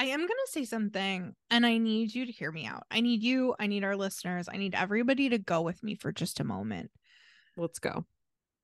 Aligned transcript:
I 0.00 0.04
am 0.04 0.20
going 0.20 0.28
to 0.28 0.50
say 0.50 0.64
something 0.64 1.34
and 1.50 1.66
I 1.66 1.76
need 1.76 2.14
you 2.14 2.24
to 2.24 2.32
hear 2.32 2.50
me 2.50 2.64
out. 2.64 2.84
I 2.90 3.02
need 3.02 3.22
you, 3.22 3.54
I 3.60 3.66
need 3.66 3.84
our 3.84 3.96
listeners, 3.96 4.48
I 4.50 4.56
need 4.56 4.74
everybody 4.74 5.28
to 5.28 5.36
go 5.36 5.60
with 5.60 5.82
me 5.82 5.94
for 5.94 6.10
just 6.10 6.40
a 6.40 6.44
moment. 6.44 6.90
Let's 7.54 7.78
go. 7.80 8.06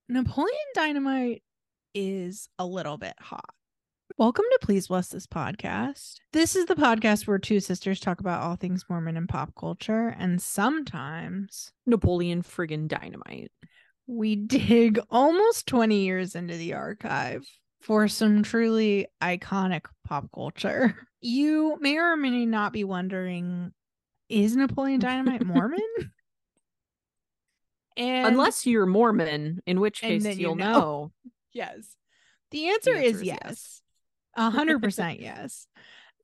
Napoleon 0.09 0.57
Dynamite 0.75 1.43
is 1.95 2.49
a 2.59 2.65
little 2.65 2.97
bit 2.97 3.13
hot. 3.21 3.51
Welcome 4.17 4.47
to 4.51 4.59
Please 4.63 4.89
Bless 4.89 5.09
This 5.09 5.27
podcast. 5.27 6.15
This 6.33 6.57
is 6.57 6.65
the 6.65 6.75
podcast 6.75 7.27
where 7.27 7.39
two 7.39 7.61
sisters 7.61 8.01
talk 8.01 8.21
about 8.21 8.43
all 8.43 8.57
things 8.57 8.87
Mormon 8.89 9.19
and 9.19 9.29
pop 9.29 9.55
culture, 9.61 10.17
and 10.19 10.41
sometimes 10.41 11.71
Napoleon 11.85 12.45
friggin' 12.45 12.89
dynamite. 12.89 13.53
we 14.07 14.37
dig 14.37 14.99
almost 15.11 15.67
20 15.67 16.01
years 16.01 16.35
into 16.35 16.57
the 16.57 16.73
archive 16.73 17.45
for 17.83 18.09
some 18.09 18.43
truly 18.43 19.07
iconic 19.23 19.85
pop 20.05 20.29
culture. 20.35 20.97
You 21.27 21.77
may 21.81 21.97
or 21.97 22.17
may 22.17 22.47
not 22.47 22.73
be 22.73 22.85
wondering 22.85 23.73
is 24.29 24.55
Napoleon 24.55 25.01
Dynamite 25.01 25.45
Mormon? 25.45 25.81
and 27.97 28.29
Unless 28.29 28.65
you're 28.65 28.87
Mormon, 28.87 29.61
in 29.67 29.81
which 29.81 30.03
case 30.03 30.23
then 30.23 30.37
you 30.37 30.43
you'll 30.43 30.55
know. 30.55 30.73
know. 30.73 31.13
yes, 31.53 31.97
the 32.53 32.69
answer, 32.69 32.93
answer 32.95 33.03
is 33.05 33.17
is 33.17 33.23
yes. 33.25 33.83
A 34.37 34.51
hundred 34.51 34.81
percent 34.85 35.19
yes. 35.19 35.67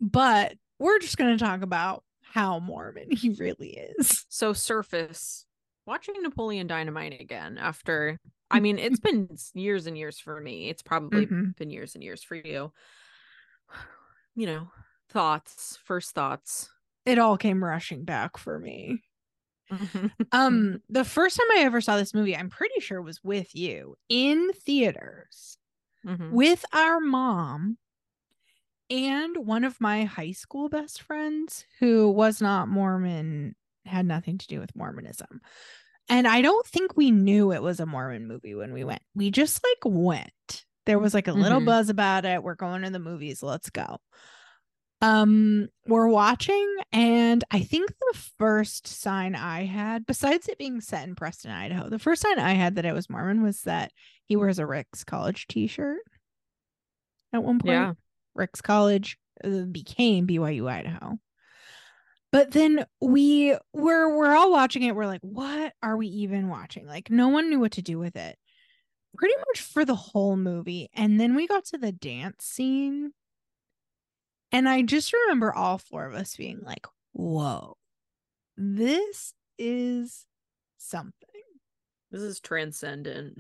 But 0.01 0.55
we're 0.79 1.01
just 1.01 1.17
going 1.17 1.37
to 1.37 1.45
talk 1.45 1.63
about 1.63 2.05
how 2.23 2.61
Mormon 2.61 3.11
he 3.11 3.31
really 3.31 3.71
is. 3.99 4.25
So 4.29 4.53
surface 4.53 5.47
watching 5.85 6.15
Napoleon 6.23 6.69
Dynamite 6.69 7.21
again 7.21 7.59
after 7.59 8.21
I 8.53 8.61
mean 8.61 8.79
it's 8.79 9.01
been 9.01 9.37
years 9.55 9.89
and 9.89 9.99
years 9.99 10.21
for 10.21 10.41
me. 10.41 10.69
It's 10.69 10.83
probably 10.83 11.27
Mhm. 11.27 11.57
been 11.57 11.71
years 11.71 11.97
and 11.97 12.05
years 12.05 12.23
for 12.23 12.37
you. 12.37 12.73
You 14.35 14.47
know, 14.47 14.69
thoughts, 15.13 15.79
first 15.85 16.13
thoughts. 16.15 16.71
It 17.07 17.19
all 17.19 17.37
came 17.37 17.65
rushing 17.65 18.05
back 18.05 18.37
for 18.39 18.59
me. 18.59 19.03
Mhm. 19.73 20.13
Um, 20.33 20.83
the 20.89 21.05
first 21.05 21.37
time 21.37 21.47
I 21.59 21.63
ever 21.65 21.81
saw 21.81 21.97
this 21.97 22.15
movie, 22.15 22.37
I'm 22.37 22.51
pretty 22.51 22.81
sure 22.81 23.01
was 23.03 23.23
with 23.25 23.55
you 23.55 23.97
in 24.09 24.53
theaters 24.53 25.59
Mhm. 26.05 26.31
with 26.31 26.65
our 26.73 27.01
mom 27.01 27.79
and 28.91 29.37
one 29.47 29.65
of 29.65 29.81
my 29.81 30.05
high 30.05 30.33
school 30.33 30.69
best 30.69 31.03
friends 31.03 31.65
who 31.79 32.11
was 32.11 32.43
not 32.43 32.69
Mormon, 32.69 33.55
had 33.85 34.07
nothing 34.07 34.39
to 34.39 34.47
do 34.47 34.61
with 34.61 34.77
Mormonism. 34.77 35.41
And 36.09 36.29
I 36.29 36.43
don't 36.43 36.67
think 36.67 36.97
we 36.97 37.11
knew 37.11 37.53
it 37.53 37.63
was 37.63 37.81
a 37.81 37.87
Mormon 37.87 38.27
movie 38.27 38.55
when 38.55 38.73
we 38.73 38.85
went. 38.85 39.03
We 39.15 39.31
just 39.31 39.63
like 39.65 39.95
went. 39.95 40.67
There 40.87 40.99
was 40.99 41.15
like 41.15 41.29
a 41.29 41.33
little 41.33 41.61
Mhm. 41.61 41.67
buzz 41.67 41.89
about 41.91 42.25
it. 42.25 42.43
We're 42.43 42.57
going 42.57 42.83
to 42.83 42.91
the 42.91 42.99
movies. 42.99 43.43
Let's 43.43 43.71
go. 43.71 43.99
Um, 45.03 45.69
we're 45.89 46.07
watching, 46.07 46.77
and 46.93 47.43
I 47.51 47.61
think 47.61 47.89
the 47.91 48.19
first 48.39 48.87
sign 48.87 49.35
I 49.35 49.65
had, 49.65 50.07
besides 50.07 50.49
it 50.49 50.59
being 50.59 50.81
set 50.81 51.09
in 51.09 51.17
Preston, 51.17 51.51
Idaho, 51.51 51.89
the 51.89 51.99
first 51.99 52.23
sign 52.23 52.39
I 52.39 52.53
had 52.53 52.77
that 52.77 52.87
it 52.87 52.95
was 52.95 53.11
Mormon 53.11 53.43
was 53.43 53.63
that 53.63 53.91
he 54.27 54.37
wears 54.37 54.61
a 54.61 54.67
Ricks 54.67 55.03
College 55.03 55.49
t-shirt 55.49 55.99
at 57.33 57.43
one 57.43 57.59
point. 57.59 57.73
Yeah. 57.73 57.93
Ricks 58.37 58.61
College 58.61 59.19
uh, 59.43 59.65
became 59.71 60.29
BYU 60.29 60.71
Idaho. 60.71 61.19
But 62.31 62.53
then 62.53 62.87
we 63.01 63.57
were 63.75 64.17
we're 64.17 64.35
all 64.35 64.51
watching 64.51 64.85
it. 64.85 64.95
We're 64.95 65.07
like, 65.07 65.21
what 65.21 65.75
are 65.83 65.97
we 65.97 66.07
even 66.07 66.49
watching? 66.49 66.87
Like 66.87 67.11
no 67.11 67.29
one 67.29 67.51
knew 67.51 67.61
what 67.61 67.73
to 67.73 67.83
do 67.83 67.99
with 67.99 68.17
it. 68.17 68.39
Pretty 69.17 69.35
much 69.49 69.61
for 69.61 69.85
the 69.85 69.95
whole 69.95 70.37
movie. 70.37 70.89
And 70.95 71.21
then 71.21 71.35
we 71.35 71.47
got 71.47 71.67
to 71.67 71.79
the 71.79 71.93
dance 71.93 72.45
scene. 72.45 73.13
And 74.53 74.69
I 74.69 74.83
just 74.83 75.13
remember 75.13 75.53
all 75.53 75.79
four 75.79 76.07
of 76.07 76.15
us 76.15 76.37
being 76.37 76.61
like, 76.63 76.87
whoa, 77.13 77.77
this 78.57 79.33
is 79.59 80.27
something. 80.77 81.13
This 82.11 82.23
is 82.23 82.41
transcendent. 82.41 83.39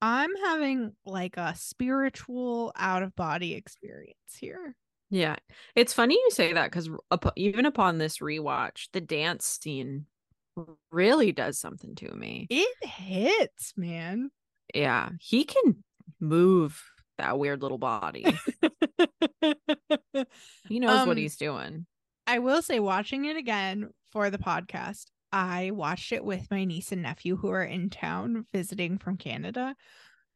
I'm 0.00 0.34
having 0.36 0.92
like 1.04 1.36
a 1.36 1.54
spiritual 1.56 2.72
out 2.76 3.02
of 3.02 3.14
body 3.14 3.54
experience 3.54 4.16
here. 4.38 4.74
Yeah. 5.10 5.36
It's 5.74 5.92
funny 5.92 6.14
you 6.14 6.30
say 6.30 6.52
that 6.54 6.70
because 6.70 6.88
even 7.36 7.66
upon 7.66 7.98
this 7.98 8.18
rewatch, 8.18 8.88
the 8.92 9.00
dance 9.00 9.44
scene 9.44 10.06
really 10.90 11.32
does 11.32 11.58
something 11.58 11.94
to 11.96 12.12
me. 12.12 12.46
It 12.50 12.76
hits, 12.82 13.74
man. 13.76 14.30
Yeah. 14.74 15.10
He 15.20 15.44
can 15.44 15.84
move 16.20 16.82
that 17.18 17.38
weird 17.38 17.62
little 17.62 17.78
body. 17.78 18.26
He 20.68 20.80
knows 20.80 21.06
what 21.06 21.10
Um, 21.10 21.16
he's 21.16 21.36
doing. 21.36 21.86
I 22.26 22.38
will 22.40 22.62
say, 22.62 22.80
watching 22.80 23.24
it 23.24 23.36
again 23.36 23.90
for 24.12 24.30
the 24.30 24.38
podcast, 24.38 25.06
I 25.32 25.70
watched 25.72 26.12
it 26.12 26.24
with 26.24 26.50
my 26.50 26.64
niece 26.64 26.92
and 26.92 27.02
nephew 27.02 27.36
who 27.36 27.48
are 27.50 27.62
in 27.64 27.90
town 27.90 28.46
visiting 28.52 28.98
from 28.98 29.16
Canada. 29.16 29.76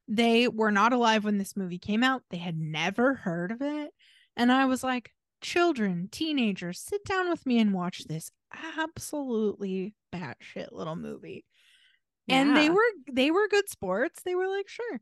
They 0.07 0.49
were 0.49 0.71
not 0.71 0.93
alive 0.93 1.25
when 1.25 1.39
this 1.39 1.57
movie 1.57 1.79
came 1.79 2.03
out, 2.03 2.23
they 2.31 2.37
had 2.39 2.59
never 2.59 3.15
heard 3.15 3.53
of 3.53 3.63
it. 3.63 3.91
And 4.37 4.53
I 4.53 4.67
was 4.67 4.83
like, 4.83 5.13
children, 5.41 6.09
teenagers, 6.11 6.81
sit 6.81 7.05
down 7.05 7.31
with 7.31 7.47
me 7.47 7.59
and 7.59 7.73
watch 7.73 8.05
this 8.05 8.31
absolutely 8.79 9.95
batshit 10.13 10.73
little 10.73 10.97
movie. 10.97 11.45
And 12.29 12.57
they 12.57 12.71
were 12.71 12.83
they 13.11 13.31
were 13.31 13.49
good 13.49 13.69
sports. 13.69 14.23
They 14.25 14.35
were 14.37 14.49
like, 14.49 14.69
sure. 14.69 15.01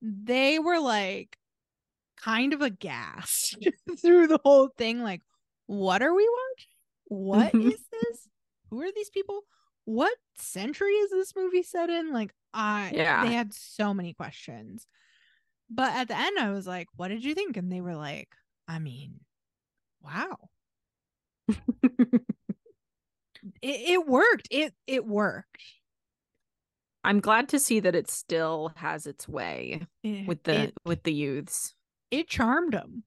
They 0.00 0.58
were 0.60 0.78
like 0.78 1.36
kind 2.22 2.52
of 2.52 2.62
aghast 2.62 3.56
through 4.02 4.26
the 4.26 4.40
whole 4.44 4.68
thing. 4.76 5.02
Like, 5.02 5.22
what 5.66 6.02
are 6.02 6.14
we 6.14 6.28
watching? 6.28 6.68
What 7.06 7.52
mm-hmm. 7.52 7.68
is 7.68 7.84
this? 7.90 8.28
Who 8.70 8.82
are 8.82 8.92
these 8.94 9.10
people? 9.10 9.42
What 9.84 10.14
century 10.38 10.92
is 10.92 11.10
this 11.10 11.34
movie 11.34 11.62
set 11.62 11.90
in? 11.90 12.12
Like, 12.12 12.32
I 12.52 12.92
Yeah. 12.94 13.24
they 13.24 13.32
had 13.32 13.54
so 13.54 13.94
many 13.94 14.12
questions. 14.12 14.86
But 15.70 15.92
at 15.92 16.08
the 16.08 16.18
end, 16.18 16.38
I 16.38 16.50
was 16.50 16.66
like, 16.66 16.88
what 16.96 17.08
did 17.08 17.24
you 17.24 17.34
think? 17.34 17.56
And 17.56 17.70
they 17.70 17.80
were 17.80 17.96
like, 17.96 18.28
I 18.66 18.78
mean, 18.78 19.20
wow. 20.02 20.36
It, 23.62 23.90
it 23.90 24.06
worked. 24.06 24.48
It 24.50 24.74
it 24.86 25.06
worked. 25.06 25.62
I'm 27.04 27.20
glad 27.20 27.48
to 27.50 27.58
see 27.58 27.80
that 27.80 27.94
it 27.94 28.10
still 28.10 28.72
has 28.76 29.06
its 29.06 29.28
way 29.28 29.86
It- 30.02 30.26
with 30.26 30.42
the 30.42 30.64
it, 30.64 30.74
with 30.84 31.02
the 31.02 31.12
youths. 31.12 31.74
It 32.10 32.28
charmed 32.28 32.72
them. 32.72 33.04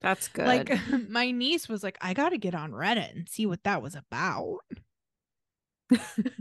That's 0.00 0.28
good. 0.28 0.46
Like 0.46 0.78
my 1.08 1.30
niece 1.30 1.68
was 1.68 1.82
like, 1.82 1.98
I 2.00 2.14
got 2.14 2.30
to 2.30 2.38
get 2.38 2.54
on 2.54 2.72
Reddit 2.72 3.14
and 3.14 3.28
see 3.28 3.46
what 3.46 3.64
that 3.64 3.82
was 3.82 3.94
about. 3.94 4.58
oh 5.92 5.98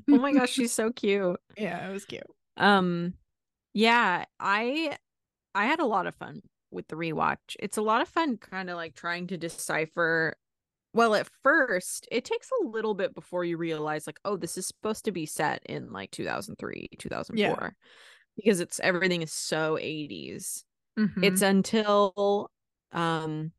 my 0.07 0.33
gosh, 0.33 0.51
she's 0.51 0.73
so 0.73 0.91
cute. 0.91 1.39
Yeah, 1.57 1.89
it 1.89 1.93
was 1.93 2.05
cute. 2.05 2.23
Um 2.57 3.13
yeah, 3.73 4.25
I 4.39 4.97
I 5.55 5.65
had 5.65 5.79
a 5.79 5.85
lot 5.85 6.07
of 6.07 6.15
fun 6.15 6.41
with 6.71 6.87
the 6.87 6.95
rewatch. 6.95 7.55
It's 7.59 7.77
a 7.77 7.81
lot 7.81 8.01
of 8.01 8.07
fun 8.07 8.37
kind 8.37 8.69
of 8.69 8.75
like 8.75 8.95
trying 8.95 9.27
to 9.27 9.37
decipher 9.37 10.35
well, 10.93 11.15
at 11.15 11.27
first, 11.41 12.07
it 12.11 12.23
takes 12.23 12.49
a 12.61 12.67
little 12.67 12.93
bit 12.93 13.15
before 13.15 13.43
you 13.43 13.57
realize 13.57 14.05
like, 14.05 14.19
oh, 14.25 14.37
this 14.37 14.57
is 14.57 14.67
supposed 14.67 15.05
to 15.05 15.11
be 15.11 15.25
set 15.25 15.63
in 15.65 15.91
like 15.91 16.11
2003, 16.11 16.89
2004. 16.99 17.75
Because 18.35 18.59
it's 18.59 18.79
everything 18.79 19.23
is 19.23 19.33
so 19.33 19.77
80s. 19.81 20.63
Mhm. 20.97 21.23
It's 21.23 21.41
until 21.41 22.51
um 22.91 23.51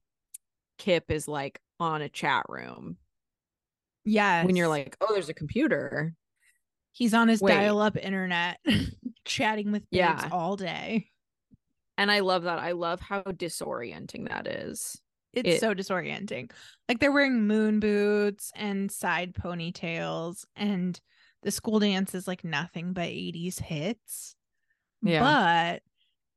Kip 0.78 1.10
is 1.10 1.26
like 1.28 1.58
on 1.80 2.02
a 2.02 2.08
chat 2.08 2.44
room 2.48 2.96
yes. 4.04 4.44
when 4.46 4.56
you're 4.56 4.68
like, 4.68 4.96
oh, 5.00 5.12
there's 5.12 5.28
a 5.28 5.34
computer. 5.34 6.14
he's 6.92 7.14
on 7.14 7.26
his 7.28 7.40
dial-up 7.40 7.96
internet, 7.96 8.58
chatting 9.24 9.72
with 9.72 9.82
babes 9.90 9.90
Yeah. 9.90 10.28
all 10.30 10.54
day. 10.56 11.10
And 11.98 12.10
I 12.10 12.20
love 12.20 12.44
that. 12.44 12.58
I 12.58 12.72
love 12.72 13.00
how 13.00 13.22
disorienting 13.22 14.28
that 14.28 14.46
is. 14.46 15.00
It's 15.32 15.48
It- 15.48 15.60
so 15.60 15.74
disorienting. 15.74 16.50
Like 16.88 17.00
they're 17.00 17.10
wearing 17.12 17.46
moon 17.46 17.80
boots 17.80 18.52
and 18.54 18.90
side 18.90 19.34
ponytails, 19.34 20.44
and 20.54 21.00
the 21.42 21.50
school 21.50 21.80
dance 21.80 22.14
is 22.14 22.28
like 22.28 22.44
nothing 22.44 22.92
but 22.92 23.08
80s 23.08 23.58
hits. 23.60 24.36
Yeah. 25.02 25.20
But 25.20 25.82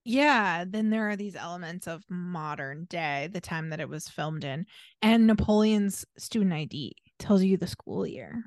yeah, 0.08 0.64
then 0.68 0.90
there 0.90 1.10
are 1.10 1.16
these 1.16 1.36
elements 1.36 1.88
of 1.88 2.04
modern 2.10 2.86
day, 2.86 3.30
the 3.32 3.42
time 3.42 3.70
that 3.70 3.80
it 3.80 3.90
was 3.90 4.08
filmed 4.08 4.44
in, 4.44 4.66
and 5.02 5.28
Napoleon's 5.28 6.06
student 6.18 6.54
ID 6.54 6.96
tells 7.20 7.44
you 7.44 7.58
the 7.58 7.68
school 7.68 8.06
year. 8.08 8.46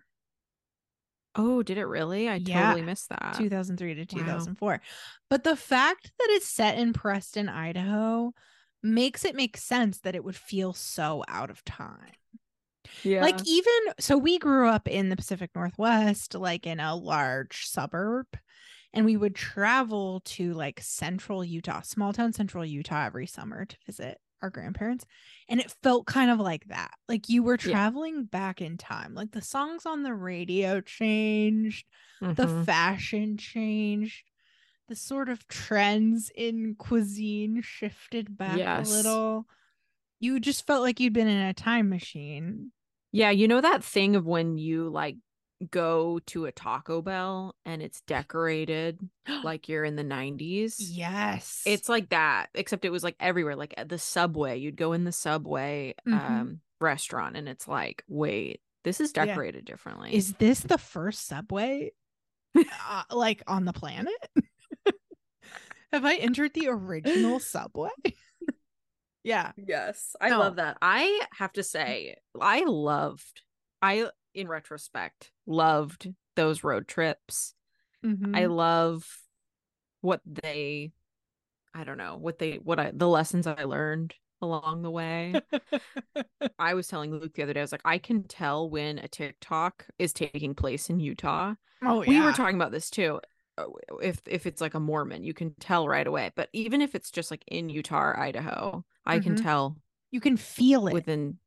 Oh, 1.36 1.62
did 1.62 1.78
it 1.78 1.84
really? 1.84 2.28
I 2.28 2.36
Yeah. 2.36 2.68
totally 2.70 2.86
missed 2.86 3.08
that. 3.10 3.34
2003 3.36 3.94
to 3.94 4.00
wow. 4.00 4.22
2004. 4.22 4.80
But 5.28 5.44
the 5.44 5.56
fact 5.56 6.10
that 6.18 6.28
it's 6.30 6.48
set 6.48 6.78
in 6.78 6.92
Preston, 6.92 7.48
Idaho 7.48 8.32
makes 8.82 9.24
it 9.24 9.36
make 9.36 9.56
sense 9.56 10.00
that 10.00 10.14
it 10.16 10.24
would 10.24 10.36
feel 10.36 10.72
so 10.72 11.22
out 11.28 11.50
of 11.50 11.64
time. 11.64 12.12
Yeah. 13.04 13.20
Like 13.22 13.46
even 13.46 13.72
so 13.98 14.16
we 14.18 14.38
grew 14.38 14.68
up 14.68 14.88
in 14.88 15.08
the 15.10 15.16
Pacific 15.16 15.50
Northwest, 15.54 16.34
like 16.34 16.66
in 16.66 16.80
a 16.80 16.96
large 16.96 17.66
suburb, 17.66 18.26
and 18.92 19.04
we 19.06 19.16
would 19.16 19.34
travel 19.34 20.20
to 20.20 20.52
like 20.54 20.80
central 20.80 21.44
Utah, 21.44 21.80
small 21.82 22.12
town 22.12 22.32
central 22.32 22.64
Utah 22.64 23.04
every 23.06 23.26
summer 23.26 23.64
to 23.64 23.76
visit 23.86 24.20
our 24.42 24.50
grandparents 24.50 25.04
and 25.48 25.60
it 25.60 25.70
felt 25.82 26.06
kind 26.06 26.30
of 26.30 26.40
like 26.40 26.64
that 26.68 26.92
like 27.10 27.28
you 27.28 27.42
were 27.42 27.58
Yeah. 27.62 27.76
traveling 27.76 28.24
back 28.24 28.62
in 28.62 28.78
time 28.78 29.14
like 29.14 29.32
the 29.32 29.42
songs 29.42 29.84
on 29.84 30.02
the 30.02 30.14
radio 30.14 30.80
changed 30.80 31.86
the 32.36 32.48
Mhm. 32.48 32.48
fashion 32.48 33.36
changed 33.36 34.30
the 34.88 34.96
sort 34.96 35.28
of 35.28 35.46
trends 35.48 36.30
in 36.34 36.74
cuisine 36.76 37.60
shifted 37.62 38.36
back 38.36 38.62
Yes. 38.62 38.76
a 38.76 38.80
little 38.80 39.46
you 40.20 40.40
just 40.40 40.66
felt 40.66 40.82
like 40.82 41.00
you'd 41.00 41.12
been 41.12 41.28
in 41.28 41.42
a 41.46 41.54
time 41.54 41.88
machine 41.88 42.72
Yeah, 43.12 43.30
you 43.30 43.48
know 43.48 43.60
that 43.60 43.82
thing 43.82 44.14
of 44.16 44.26
when 44.26 44.56
you 44.58 44.88
like 44.88 45.16
go 45.70 46.18
to 46.26 46.46
a 46.46 46.52
Taco 46.52 47.02
Bell 47.02 47.54
and 47.66 47.82
it's 47.82 48.00
decorated 48.02 48.98
like 49.44 49.68
you're 49.68 49.84
in 49.84 49.96
the 49.96 50.04
90s? 50.04 50.76
yes 50.78 51.62
It's 51.66 51.88
like 51.88 52.08
that, 52.10 52.46
except 52.54 52.84
it 52.84 52.90
was 52.90 53.04
like 53.04 53.16
everywhere. 53.20 53.56
Like 53.56 53.74
at 53.76 53.88
the 53.88 53.98
subway, 53.98 54.58
you'd 54.58 54.76
go 54.76 54.92
in 54.92 55.04
the 55.04 55.12
subway 55.12 55.94
Mhm. 56.06 56.14
um 56.14 56.60
restaurant 56.80 57.36
and 57.36 57.46
it's 57.48 57.68
like, 57.68 58.02
wait, 58.08 58.62
this 58.84 59.00
is 59.00 59.12
Yeah. 59.14 59.26
decorated 59.26 59.64
differently. 59.66 60.14
is 60.14 60.32
this 60.34 60.60
the 60.60 60.78
first 60.78 61.26
subway 61.26 61.92
uh, 62.56 63.02
like 63.10 63.42
on 63.46 63.64
the 63.66 63.72
planet 63.72 64.14
have 65.92 66.04
i 66.04 66.16
entered 66.16 66.52
the 66.54 66.68
original 66.68 67.38
subway 67.54 67.90
yeah 69.24 69.52
Yes, 69.56 70.16
I 70.20 70.30
No. 70.30 70.38
love 70.40 70.56
that. 70.56 70.78
I 70.80 71.20
have 71.36 71.52
to 71.54 71.62
say, 71.62 72.16
I 72.40 72.64
loved, 72.64 73.42
I, 73.82 74.08
in 74.34 74.48
retrospect, 74.48 75.32
loved 75.46 76.08
those 76.36 76.64
road 76.64 76.88
trips. 76.88 77.54
I 78.34 78.46
Mhm. 78.46 78.46
love 78.46 79.06
what 80.00 80.20
they, 80.26 80.92
I 81.74 81.84
don't 81.84 81.98
know, 81.98 82.16
what 82.16 82.38
they, 82.38 82.56
what 82.56 82.80
I, 82.80 82.92
the 82.94 83.08
lessons 83.08 83.46
I 83.46 83.64
learned 83.64 84.14
along 84.42 84.82
the 84.82 84.90
way. 84.90 85.42
I 86.58 86.74
was 86.74 86.88
telling 86.88 87.10
Luke 87.12 87.34
the 87.34 87.42
other 87.42 87.54
day, 87.54 87.60
I 87.60 87.64
was 87.64 87.72
like, 87.72 87.80
I 87.84 87.98
can 87.98 88.24
tell 88.24 88.68
when 88.68 88.98
a 88.98 89.08
TikTok 89.08 89.86
is 89.98 90.12
taking 90.12 90.54
place 90.54 90.90
in 90.90 91.00
Utah. 91.00 91.54
oh 91.82 92.02
yeah. 92.02 92.08
We 92.08 92.20
were 92.20 92.32
talking 92.32 92.56
about 92.56 92.72
this 92.72 92.90
too. 92.90 93.20
uh, 93.58 93.64
If 94.02 94.20
if 94.26 94.46
it's 94.46 94.60
like 94.60 94.74
a 94.74 94.80
Mormon, 94.80 95.24
you 95.24 95.32
can 95.34 95.54
tell 95.60 95.88
right 95.88 96.06
away. 96.06 96.32
But 96.34 96.50
even 96.52 96.82
if 96.82 96.94
it's 96.94 97.10
just 97.10 97.30
like 97.30 97.44
in 97.46 97.68
Utah 97.70 98.00
or 98.02 98.18
Idaho, 98.20 98.84
I 99.06 99.18
can 99.20 99.32
Mhm. 99.32 99.42
tell 99.42 99.76
you 100.10 100.20
can 100.20 100.36
feel 100.36 100.86
it 100.86 100.92
within 100.92 101.38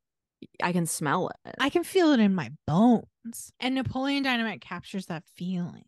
I 0.61 0.71
can 0.71 0.85
smell 0.85 1.29
it. 1.45 1.55
i 1.59 1.69
can 1.69 1.83
feel 1.83 2.11
it 2.11 2.19
in 2.19 2.33
my 2.35 2.51
bones 2.67 3.51
and 3.59 3.75
napoleon 3.75 4.23
dynamite 4.23 4.61
captures 4.61 5.07
that 5.07 5.23
feeling 5.35 5.85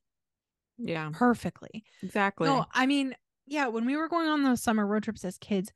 yeah, 0.78 1.10
perfectly 1.14 1.84
exactly. 2.04 2.48
No, 2.48 2.66
I 2.74 2.86
mean, 2.86 3.16
yeah, 3.46 3.68
when 3.68 3.86
we 3.86 3.96
were 3.96 4.10
going 4.10 4.28
on 4.28 4.44
those 4.44 4.62
summer 4.62 4.86
road 4.86 5.04
trips 5.04 5.24
as 5.24 5.38
kids, 5.38 5.72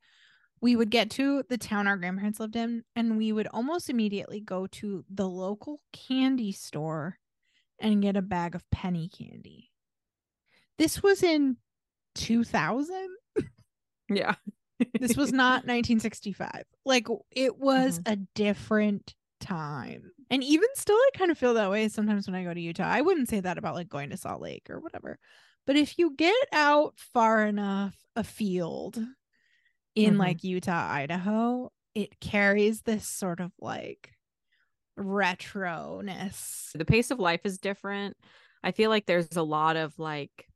we 0.60 0.76
would 0.76 0.90
get 0.90 1.10
to 1.12 1.42
the 1.48 1.56
town 1.56 1.86
our 1.86 1.96
grandparents 1.96 2.40
lived 2.40 2.56
in, 2.56 2.84
and 2.94 3.16
we 3.16 3.32
would 3.32 3.46
almost 3.48 3.88
immediately 3.88 4.40
go 4.40 4.66
to 4.66 5.04
the 5.08 5.28
local 5.28 5.80
candy 5.92 6.52
store 6.52 7.18
and 7.78 8.02
get 8.02 8.16
a 8.16 8.22
bag 8.22 8.54
of 8.54 8.68
penny 8.70 9.08
candy. 9.08 9.70
This 10.76 11.02
was 11.02 11.22
in 11.22 11.56
2000. 12.16 13.08
yeah. 14.10 14.34
This 14.98 15.16
was 15.16 15.32
not 15.32 15.66
1965. 15.66 16.64
Like, 16.84 17.06
it 17.30 17.58
was 17.58 17.98
Mm-hmm. 17.98 18.02
a 18.06 18.16
different 18.34 19.14
time. 19.40 20.10
And 20.30 20.44
even 20.44 20.68
still, 20.74 20.96
I 20.96 21.10
kind 21.16 21.30
of 21.30 21.38
feel 21.38 21.54
that 21.54 21.70
way 21.70 21.88
sometimes 21.88 22.26
when 22.26 22.34
I 22.34 22.44
go 22.44 22.54
to 22.54 22.60
Utah. 22.60 22.84
I 22.84 23.00
wouldn't 23.00 23.28
say 23.28 23.40
that 23.40 23.58
about 23.58 23.74
like 23.74 23.88
going 23.88 24.10
to 24.10 24.16
Salt 24.16 24.42
Lake 24.42 24.68
or 24.70 24.80
whatever. 24.80 25.18
But 25.66 25.76
if 25.76 25.98
you 25.98 26.14
get 26.16 26.34
out 26.52 26.98
far 26.98 27.46
enough 27.46 27.96
afield 28.16 29.02
in 29.94 30.14
Mhm. 30.14 30.18
like 30.18 30.44
Utah, 30.44 30.88
Idaho, 30.92 31.72
it 31.94 32.20
carries 32.20 32.82
this 32.82 33.06
sort 33.06 33.40
of 33.40 33.52
like 33.60 34.12
retroness. 34.98 36.72
the 36.74 36.84
pace 36.84 37.10
of 37.10 37.18
life 37.18 37.42
is 37.44 37.58
different. 37.58 38.16
I 38.62 38.72
feel 38.72 38.90
like 38.90 39.06
there's 39.06 39.36
a 39.36 39.42
lot 39.42 39.76
of 39.76 39.98
like 39.98 40.46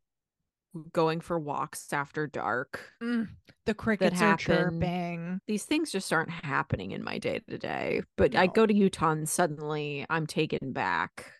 going 0.92 1.20
for 1.20 1.38
walks 1.38 1.92
after 1.92 2.26
dark. 2.26 2.80
Mm, 3.02 3.28
the 3.66 3.74
crickets 3.74 4.20
are 4.20 4.36
chirping. 4.36 5.40
These 5.46 5.64
things 5.64 5.92
just 5.92 6.12
aren't 6.12 6.30
happening 6.30 6.92
in 6.92 7.02
my 7.02 7.18
day 7.18 7.40
to 7.48 7.58
day. 7.58 8.02
But 8.16 8.34
I 8.34 8.46
go 8.46 8.66
to 8.66 8.74
Utah 8.74 9.10
and 9.12 9.28
suddenly 9.28 10.04
I'm 10.10 10.26
taken 10.26 10.72
back 10.72 11.32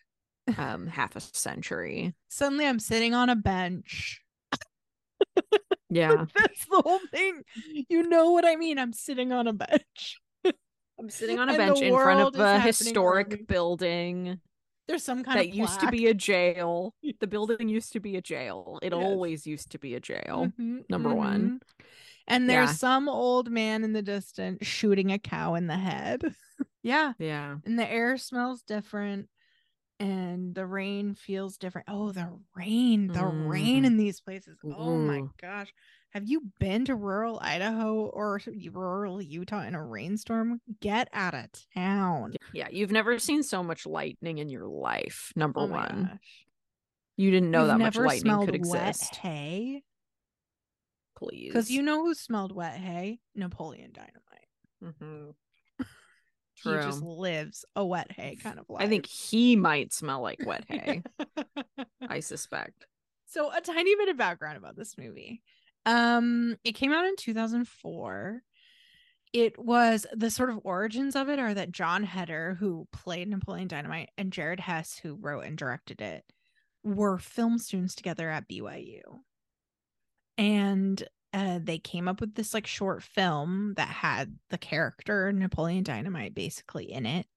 um 0.57 0.87
half 0.87 1.15
a 1.15 1.21
century. 1.21 2.13
Suddenly 2.29 2.65
I'm 2.67 2.79
sitting 2.79 3.13
on 3.13 3.29
a 3.29 3.35
bench. 3.35 4.21
Yeah. 5.89 6.25
That's 6.35 6.65
the 6.65 6.81
whole 6.81 6.99
thing. 7.11 7.43
You 7.89 8.09
know 8.09 8.31
what 8.31 8.43
I 8.45 8.55
mean? 8.55 8.79
I'm 8.79 8.91
sitting 8.91 9.31
on 9.31 9.47
a 9.47 9.53
bench. 9.53 10.19
I'm 10.99 11.09
sitting 11.09 11.39
on 11.39 11.49
a 11.49 11.53
And 11.57 11.57
bench 11.57 11.81
in 11.81 11.97
front 11.99 12.19
of 12.21 12.35
a 12.39 12.59
happening 12.59 12.97
around 12.97 13.19
me. 13.19 13.37
historic 13.39 13.47
building 13.47 14.41
There's 14.87 15.03
some 15.03 15.23
kind 15.23 15.39
of 15.39 15.45
that 15.45 15.49
of 15.51 15.55
used 15.55 15.79
to 15.79 15.91
be 15.91 16.07
a 16.07 16.13
jail. 16.13 16.93
The 17.19 17.27
building 17.27 17.69
used 17.69 17.93
to 17.93 17.99
be 17.99 18.17
a 18.17 18.21
jail. 18.21 18.79
It 18.81 18.93
Yes. 18.93 19.01
always 19.03 19.47
used 19.47 19.71
to 19.71 19.79
be 19.79 19.95
a 19.95 19.99
jail. 19.99 20.51
Mhm, 20.59 20.83
number 20.89 21.13
one. 21.13 21.59
mhm. 21.59 21.85
And 22.27 22.49
there's 22.49 22.69
Yeah. 22.71 22.75
some 22.75 23.09
old 23.09 23.49
man 23.51 23.83
in 23.83 23.93
the 23.93 24.01
distance 24.01 24.65
shooting 24.65 25.11
a 25.11 25.19
cow 25.19 25.55
in 25.55 25.67
the 25.67 25.77
head. 25.77 26.21
yeah. 26.83 27.13
Yeah. 27.19 27.57
And 27.65 27.77
the 27.79 27.89
air 27.89 28.17
smells 28.17 28.63
different 28.63 29.29
and 29.99 30.53
the 30.53 30.65
rain 30.65 31.13
feels 31.15 31.57
different. 31.57 31.87
Oh, 31.89 32.11
the 32.11 32.37
rain, 32.55 33.07
the 33.07 33.25
rain 33.25 33.83
Mm. 33.83 33.87
in 33.87 33.97
these 33.97 34.19
places. 34.19 34.57
Oh 34.63 34.97
my 34.97 35.23
gosh. 35.39 35.71
Have 36.15 36.29
you 36.29 36.43
been 36.61 36.85
to 36.85 36.95
rural 36.95 37.37
Idaho 37.41 38.05
or 38.05 38.39
rural 38.71 39.21
Utah 39.21 39.63
in 39.63 39.75
a 39.75 39.83
rainstorm? 39.83 40.61
Get 40.79 41.09
out 41.11 41.33
of 41.33 41.47
town. 41.75 42.35
Yeah. 42.53 42.69
You've 42.71 42.93
never 42.93 43.19
seen 43.19 43.43
so 43.43 43.61
much 43.61 43.85
lightning 43.85 44.37
in 44.37 44.47
your 44.47 44.65
life. 44.65 45.33
Number 45.35 45.59
Oh 45.59 45.65
one. 45.65 46.09
gosh. 46.13 46.45
You 47.17 47.31
didn't 47.31 47.51
know 47.51 47.63
You've 47.65 47.67
that 47.67 47.79
much 47.79 47.97
lightning 47.97 48.45
could 48.45 48.65
wet 48.65 48.87
exist. 48.91 49.17
hay? 49.17 49.83
Please. 51.17 51.49
Because 51.49 51.69
you 51.69 51.81
know 51.81 52.05
who 52.05 52.13
smelled 52.13 52.55
wet 52.55 52.77
hay? 52.77 53.19
Napoleon 53.35 53.91
Dynamite. 53.91 54.21
Mm-hmm. 54.83 55.31
He 56.63 56.69
just 56.71 57.03
lives 57.03 57.65
a 57.75 57.85
wet 57.85 58.09
hay 58.13 58.37
kind 58.37 58.57
of 58.57 58.69
life. 58.69 58.81
I 58.81 58.87
think 58.87 59.05
he 59.05 59.57
might 59.57 59.91
smell 59.93 60.21
like 60.21 60.39
wet 60.45 60.63
hay. 60.69 61.03
I 62.07 62.21
suspect. 62.21 62.87
so 63.25 63.51
a 63.53 63.59
tiny 63.59 63.93
bit 63.97 64.07
of 64.07 64.15
background 64.15 64.55
about 64.55 64.77
this 64.77 64.97
movie. 64.97 65.41
Um, 65.85 66.57
it 66.63 66.73
came 66.73 66.91
out 66.91 67.05
in 67.05 67.15
2004. 67.15 68.41
It 69.33 69.59
was 69.59 70.05
the 70.13 70.29
sort 70.29 70.49
of 70.49 70.59
origins 70.63 71.15
of 71.15 71.29
it 71.29 71.39
are 71.39 71.53
that 71.53 71.71
Jon 71.71 72.03
Heder, 72.03 72.55
who 72.59 72.87
played 72.91 73.27
Napoleon 73.27 73.67
Dynamite, 73.67 74.09
and 74.17 74.31
Jared 74.31 74.61
Hess, 74.61 74.97
who 74.97 75.15
wrote 75.15 75.45
and 75.45 75.57
directed 75.57 76.01
it, 76.01 76.23
were 76.83 77.17
film 77.17 77.57
students 77.57 77.95
together 77.95 78.29
at 78.29 78.47
BYU. 78.47 79.01
And 80.37 81.03
uh, 81.33 81.59
they 81.61 81.79
came 81.79 82.07
up 82.07 82.21
with 82.21 82.35
this 82.35 82.53
like 82.53 82.65
short 82.65 83.03
film 83.03 83.73
that 83.75 83.89
had 83.89 84.37
the 84.51 84.57
character 84.57 85.33
Napoleon 85.33 85.83
Dynamite 85.83 86.33
basically 86.33 86.91
in 86.91 87.05
it. 87.05 87.27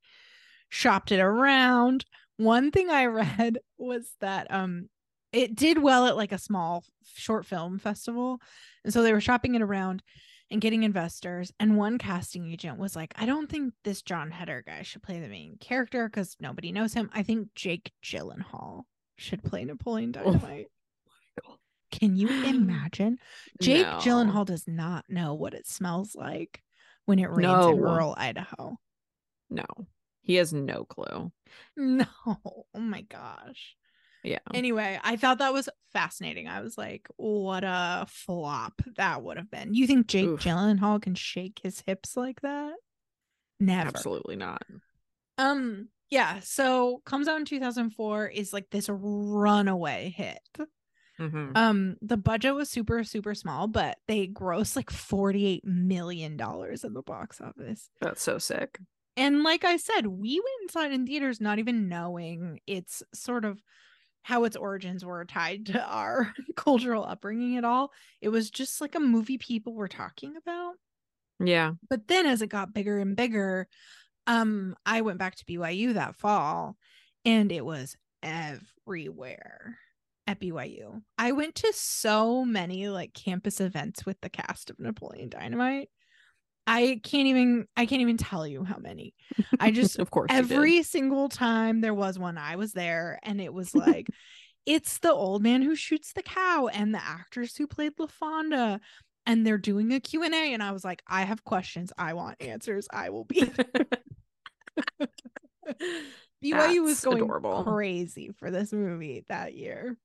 Shopped 0.68 1.10
it 1.10 1.20
around. 1.20 2.04
One 2.36 2.70
thing 2.70 2.90
I 2.90 3.06
read 3.06 3.58
was 3.76 4.08
that 4.20 4.46
um 4.50 4.88
it 5.32 5.54
did 5.54 5.78
well 5.82 6.06
at 6.06 6.16
like 6.16 6.32
a 6.32 6.38
small 6.38 6.84
short 7.14 7.46
film 7.46 7.78
festival. 7.78 8.40
And 8.84 8.92
so 8.92 9.02
they 9.02 9.12
were 9.12 9.20
shopping 9.20 9.54
it 9.54 9.62
around 9.62 10.02
and 10.50 10.60
getting 10.60 10.82
investors. 10.82 11.52
And 11.60 11.76
one 11.76 11.98
casting 11.98 12.50
agent 12.50 12.78
was 12.78 12.96
like, 12.96 13.12
I 13.16 13.26
don't 13.26 13.50
think 13.50 13.74
this 13.84 14.02
Jon 14.02 14.30
Heder 14.30 14.62
guy 14.66 14.82
should 14.82 15.02
play 15.02 15.20
the 15.20 15.28
main 15.28 15.56
character 15.60 16.08
because 16.08 16.36
nobody 16.40 16.72
knows 16.72 16.94
him. 16.94 17.10
I 17.12 17.22
think 17.22 17.48
Jake 17.54 17.92
Gyllenhaal 18.02 18.84
should 19.16 19.42
play 19.42 19.64
Napoleon 19.64 20.14
Oh 20.16 20.24
Dynamite. 20.24 20.66
Can 21.90 22.16
you 22.16 22.28
imagine? 22.28 23.18
Jake 23.62 23.86
No. 23.86 23.98
Gyllenhaal 23.98 24.44
does 24.44 24.66
not 24.66 25.06
know 25.08 25.34
what 25.34 25.54
it 25.54 25.66
smells 25.66 26.14
like 26.14 26.62
when 27.06 27.18
it 27.18 27.30
rains 27.30 27.66
in 27.66 27.80
rural 27.80 28.14
Idaho. 28.16 28.76
No. 29.50 29.64
He 30.20 30.34
has 30.34 30.52
no 30.52 30.84
clue. 30.84 31.32
No. 31.76 32.04
Oh 32.26 32.64
my 32.74 33.00
gosh. 33.02 33.74
Yeah. 34.28 34.38
Anyway, 34.52 35.00
I 35.02 35.16
thought 35.16 35.38
that 35.38 35.54
was 35.54 35.68
fascinating. 35.92 36.48
I 36.48 36.60
was 36.60 36.76
like, 36.76 37.08
what 37.16 37.64
a 37.64 38.06
flop 38.08 38.82
that 38.96 39.22
would 39.22 39.38
have 39.38 39.50
been. 39.50 39.72
You 39.72 39.86
think 39.86 40.06
Jake 40.06 40.26
Oof. 40.26 40.40
Gyllenhaal 40.40 41.00
can 41.00 41.14
shake 41.14 41.60
his 41.62 41.82
hips 41.86 42.16
like 42.16 42.42
that? 42.42 42.74
Never. 43.58 43.88
Absolutely 43.88 44.36
not. 44.36 44.62
Um, 45.38 45.88
yeah, 46.10 46.40
so 46.40 47.00
comes 47.06 47.26
out 47.26 47.38
in 47.38 47.46
2004 47.46 48.28
is 48.28 48.52
like 48.52 48.68
this 48.70 48.88
runaway 48.90 50.12
hit. 50.14 50.40
Mhm. 51.18 51.56
Um, 51.56 51.96
the 52.02 52.16
budget 52.16 52.54
was 52.54 52.70
super, 52.70 53.02
super 53.04 53.34
small, 53.34 53.66
but 53.66 53.98
they 54.06 54.28
grossed 54.28 54.76
like 54.76 54.90
48 54.90 55.64
million 55.64 56.36
dollars 56.36 56.84
in 56.84 56.92
the 56.92 57.02
box 57.02 57.40
office. 57.40 57.88
That's 58.00 58.22
so 58.22 58.38
sick. 58.38 58.78
And 59.16 59.42
like 59.42 59.64
I 59.64 59.78
said, 59.78 60.06
we 60.06 60.38
went 60.38 60.62
inside 60.62 60.92
in 60.92 61.06
theaters 61.06 61.40
not 61.40 61.58
even 61.58 61.88
knowing 61.88 62.60
its 62.68 63.02
sort 63.12 63.44
of 63.44 63.60
how 64.28 64.44
its 64.44 64.56
origins 64.58 65.06
were 65.06 65.24
tied 65.24 65.64
to 65.64 65.82
our 65.82 66.34
cultural 66.54 67.02
upbringing 67.02 67.56
at 67.56 67.64
all. 67.64 67.90
It 68.20 68.28
was 68.28 68.50
just 68.50 68.78
like 68.78 68.94
a 68.94 69.00
movie 69.00 69.38
people 69.38 69.72
were 69.72 69.88
talking 69.88 70.34
about. 70.36 70.74
Yeah. 71.42 71.72
But 71.88 72.08
then 72.08 72.26
as 72.26 72.42
it 72.42 72.48
got 72.48 72.74
bigger 72.74 72.98
and 72.98 73.16
bigger, 73.16 73.68
um, 74.26 74.76
I 74.84 75.00
went 75.00 75.18
back 75.18 75.36
to 75.36 75.46
BYU 75.46 75.94
that 75.94 76.16
fall 76.16 76.76
and 77.24 77.50
it 77.50 77.64
was 77.64 77.96
everywhere 78.22 79.78
at 80.26 80.40
BYU. 80.40 81.00
I 81.16 81.32
went 81.32 81.54
to 81.54 81.72
so 81.74 82.44
many 82.44 82.86
like 82.90 83.14
campus 83.14 83.62
events 83.62 84.04
with 84.04 84.20
the 84.20 84.28
cast 84.28 84.68
of 84.68 84.78
Napoleon 84.78 85.30
Dynamite. 85.30 85.88
I 86.68 87.00
can't 87.02 87.26
even 87.26 87.66
I 87.76 87.86
can't 87.86 88.02
even 88.02 88.18
tell 88.18 88.46
you 88.46 88.62
how 88.62 88.76
many. 88.76 89.14
I 89.58 89.70
just 89.70 89.98
of 90.00 90.10
course 90.10 90.28
every 90.30 90.82
single 90.82 91.30
time 91.30 91.80
there 91.80 91.94
was 91.94 92.18
one 92.18 92.36
I 92.36 92.56
was 92.56 92.72
there 92.72 93.18
and 93.22 93.40
it 93.40 93.54
was 93.54 93.74
like 93.74 94.06
it's 94.66 94.98
the 94.98 95.10
old 95.10 95.42
man 95.42 95.62
who 95.62 95.74
shoots 95.74 96.12
the 96.12 96.22
cow 96.22 96.68
and 96.70 96.94
the 96.94 97.02
actress 97.02 97.56
who 97.56 97.66
played 97.66 97.96
LaFonda 97.96 98.80
and 99.24 99.46
they're 99.46 99.56
doing 99.56 99.94
a 99.94 100.00
Q&A 100.00 100.28
and 100.52 100.62
I 100.62 100.72
was 100.72 100.84
like 100.84 101.02
I 101.06 101.22
have 101.22 101.42
questions 101.42 101.90
I 101.96 102.12
want 102.12 102.36
answers 102.42 102.86
I 102.92 103.08
will 103.08 103.24
be 103.24 103.40
BYU 106.44 106.82
was 106.84 107.00
going 107.00 107.22
adorable. 107.22 107.64
crazy 107.64 108.30
for 108.38 108.50
this 108.50 108.72
movie 108.72 109.24
that 109.28 109.54
year. 109.54 109.96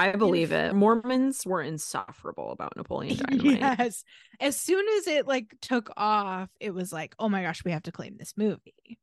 I 0.00 0.16
believe 0.16 0.52
it. 0.52 0.74
Mormons 0.74 1.44
were 1.44 1.62
insufferable 1.62 2.52
about 2.52 2.76
Napoleon 2.76 3.16
Dynamite. 3.28 3.60
yes. 3.60 4.04
As 4.40 4.56
soon 4.56 4.86
as 4.98 5.06
it 5.06 5.26
like 5.26 5.54
took 5.60 5.90
off, 5.96 6.48
it 6.58 6.72
was 6.72 6.92
like, 6.92 7.14
oh 7.18 7.28
my 7.28 7.42
gosh, 7.42 7.64
we 7.64 7.72
have 7.72 7.82
to 7.84 7.92
claim 7.92 8.16
this 8.18 8.34
movie. 8.36 8.98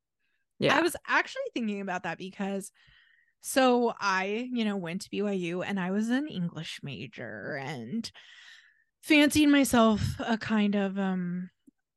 Yeah. 0.59 0.75
I 0.75 0.81
was 0.81 0.95
actually 1.07 1.43
thinking 1.53 1.81
about 1.81 2.03
that 2.03 2.17
because 2.17 2.71
so 3.41 3.93
I, 3.99 4.49
you 4.51 4.65
know, 4.65 4.75
went 4.75 5.03
to 5.03 5.09
BYU 5.09 5.63
and 5.65 5.79
I 5.79 5.91
was 5.91 6.09
an 6.09 6.27
English 6.27 6.79
major 6.81 7.59
and 7.63 8.09
fancied 9.03 9.49
myself 9.49 10.01
a 10.19 10.37
kind 10.37 10.75
of 10.75 10.97
um 10.97 11.49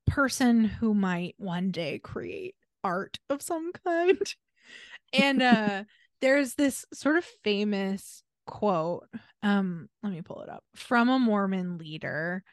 person 0.06 0.64
who 0.64 0.92
might 0.92 1.34
one 1.38 1.70
day 1.70 1.98
create 1.98 2.54
art 2.84 3.18
of 3.28 3.42
some 3.42 3.72
kind. 3.84 4.18
And 5.12 5.42
uh 5.42 5.84
there's 6.20 6.54
this 6.54 6.84
sort 6.94 7.16
of 7.16 7.24
famous 7.42 8.22
quote 8.50 9.08
um 9.42 9.88
let 10.02 10.12
me 10.12 10.22
pull 10.22 10.42
it 10.42 10.48
up 10.48 10.64
from 10.74 11.08
a 11.08 11.18
mormon 11.18 11.78
leader 11.78 12.44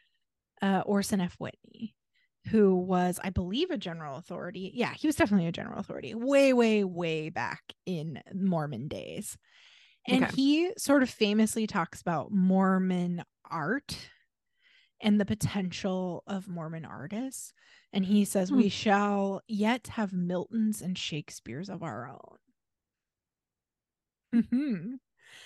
uh 0.62 0.84
orson 0.86 1.22
f. 1.22 1.36
Whitney 1.40 1.96
who 2.50 2.76
was 2.76 3.20
i 3.24 3.30
believe 3.30 3.72
a 3.72 3.78
general 3.78 4.18
authority. 4.18 4.72
Yeah 4.74 4.94
he 4.94 5.08
was 5.08 5.16
definitely 5.18 5.48
a 5.48 5.52
general 5.52 5.80
authority 5.80 6.16
way 6.16 6.54
way 6.54 6.84
way 6.84 7.30
back 7.30 7.62
in 7.86 8.22
mormon 8.34 8.88
days. 8.88 9.38
And 10.08 10.24
Okay. 10.24 10.36
he 10.36 10.72
sort 10.78 11.04
of 11.04 11.10
famously 11.10 11.68
talks 11.68 12.02
about 12.02 12.32
mormon 12.32 13.24
art 13.50 14.10
and 15.02 15.20
the 15.20 15.26
potential 15.26 16.24
of 16.28 16.48
mormon 16.48 16.86
artists. 16.86 17.54
And 17.94 18.06
he 18.06 18.26
says 18.26 18.52
Hmm. 18.52 18.58
we 18.58 18.70
shall 18.70 19.42
yet 19.48 19.88
have 19.88 20.12
miltons 20.12 20.82
and 20.82 20.98
shakespeares 20.98 21.70
of 21.70 21.84
our 21.84 22.08
own 22.10 22.38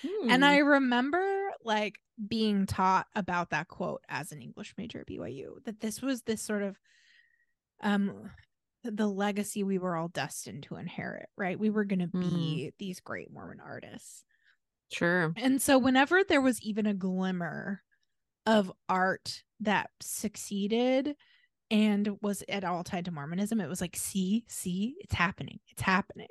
Mhm. 0.03 0.09
And 0.29 0.43
Hmm. 0.43 0.45
I 0.45 0.57
remember 0.59 1.51
like 1.63 1.99
being 2.27 2.65
taught 2.65 3.07
about 3.15 3.49
that 3.51 3.67
quote 3.67 4.03
as 4.09 4.31
an 4.31 4.41
English 4.41 4.75
major 4.77 5.01
at 5.01 5.07
BYU 5.07 5.59
that 5.65 5.79
this 5.81 6.01
was 6.01 6.23
this 6.23 6.41
sort 6.41 6.63
of 6.63 6.79
um 7.81 8.31
the 8.83 9.07
legacy 9.07 9.63
we 9.63 9.77
were 9.77 9.95
all 9.95 10.07
destined 10.07 10.63
to 10.63 10.75
inherit, 10.75 11.29
right? 11.37 11.59
We 11.59 11.69
were 11.69 11.85
going 11.85 11.99
to 11.99 12.11
be 12.19 12.73
these 12.79 12.99
great 12.99 13.31
Mormon 13.31 13.59
artists. 13.59 14.25
sure. 14.91 15.35
And 15.35 15.61
so 15.61 15.77
whenever 15.77 16.23
there 16.23 16.41
was 16.41 16.61
even 16.61 16.85
a 16.85 16.93
glimmer 16.93 17.83
of 18.45 18.71
art 18.89 19.43
that 19.61 19.91
succeeded 20.01 21.15
and 21.71 22.17
was 22.21 22.43
at 22.49 22.65
all 22.65 22.83
tied 22.83 23.05
to 23.05 23.11
Mormonism, 23.11 23.61
it 23.61 23.69
was 23.69 23.81
like, 23.81 23.97
see, 23.97 24.45
see, 24.49 24.97
it's 25.01 25.15
happening. 25.15 25.59
It's 25.69 25.83
happening. 25.83 26.27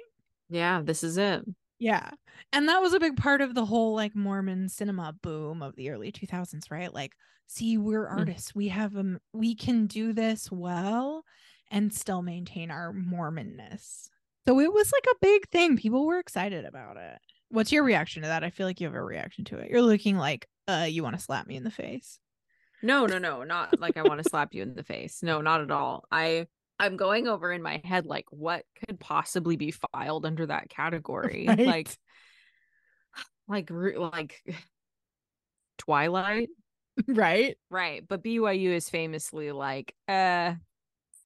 Yeah, 0.48 0.82
this 0.82 1.02
is 1.04 1.16
it. 1.16 1.44
Yeah. 1.80 2.10
And 2.52 2.68
that 2.68 2.80
was 2.82 2.92
a 2.92 3.00
big 3.00 3.16
part 3.16 3.40
of 3.40 3.54
the 3.54 3.64
whole 3.64 3.94
like 3.96 4.14
Mormon 4.14 4.68
cinema 4.68 5.14
boom 5.22 5.62
of 5.62 5.74
the 5.74 5.90
early 5.90 6.12
2000s, 6.12 6.70
right? 6.70 6.92
Like, 6.94 7.14
see, 7.48 7.78
we're 7.78 8.06
Mm. 8.06 8.18
artists. 8.18 8.54
We 8.54 8.68
have 8.68 8.96
um 8.96 9.18
we 9.32 9.54
can 9.56 9.86
do 9.86 10.12
this 10.12 10.52
well 10.52 11.24
and 11.70 11.92
still 11.92 12.22
maintain 12.22 12.70
our 12.70 12.92
Mormonness. 12.92 14.08
So 14.46 14.60
it 14.60 14.72
was 14.72 14.92
like 14.92 15.06
a 15.10 15.18
big 15.20 15.48
thing. 15.48 15.76
People 15.76 16.06
were 16.06 16.18
excited 16.18 16.64
about 16.64 16.96
it. 16.96 17.18
What's 17.48 17.72
your 17.72 17.82
reaction 17.84 18.22
to 18.22 18.28
that? 18.28 18.44
I 18.44 18.50
feel 18.50 18.66
like 18.66 18.80
you 18.80 18.86
have 18.86 18.94
a 18.94 19.02
reaction 19.02 19.44
to 19.46 19.58
it. 19.58 19.70
You're 19.70 19.82
looking 19.82 20.16
like 20.18 20.48
uh 20.68 20.86
you 20.88 21.02
want 21.02 21.16
to 21.16 21.22
slap 21.22 21.46
me 21.46 21.56
in 21.56 21.64
the 21.64 21.70
face. 21.70 22.18
No, 22.82 23.06
no, 23.06 23.18
no, 23.18 23.42
not 23.42 23.80
like 23.80 23.96
I 23.96 24.02
want 24.02 24.22
to 24.22 24.28
slap 24.28 24.54
you 24.54 24.62
in 24.62 24.74
the 24.74 24.84
face. 24.84 25.22
No, 25.22 25.40
not 25.40 25.60
at 25.62 25.70
all. 25.70 26.04
I 26.10 26.46
I'm 26.80 26.96
going 26.96 27.28
over 27.28 27.52
in 27.52 27.62
my 27.62 27.80
head 27.84 28.06
like 28.06 28.24
what 28.30 28.64
could 28.86 28.98
possibly 28.98 29.56
be 29.56 29.70
filed 29.70 30.26
under 30.26 30.46
that 30.46 30.68
category. 30.70 31.44
Right? 31.48 31.58
Like 33.48 33.70
like 33.70 33.70
like 33.96 34.42
Twilight, 35.78 36.48
right? 37.08 37.56
right? 37.70 38.04
But 38.06 38.22
BYU 38.22 38.70
is 38.70 38.88
famously 38.90 39.50
like 39.52 39.94
uh 40.08 40.54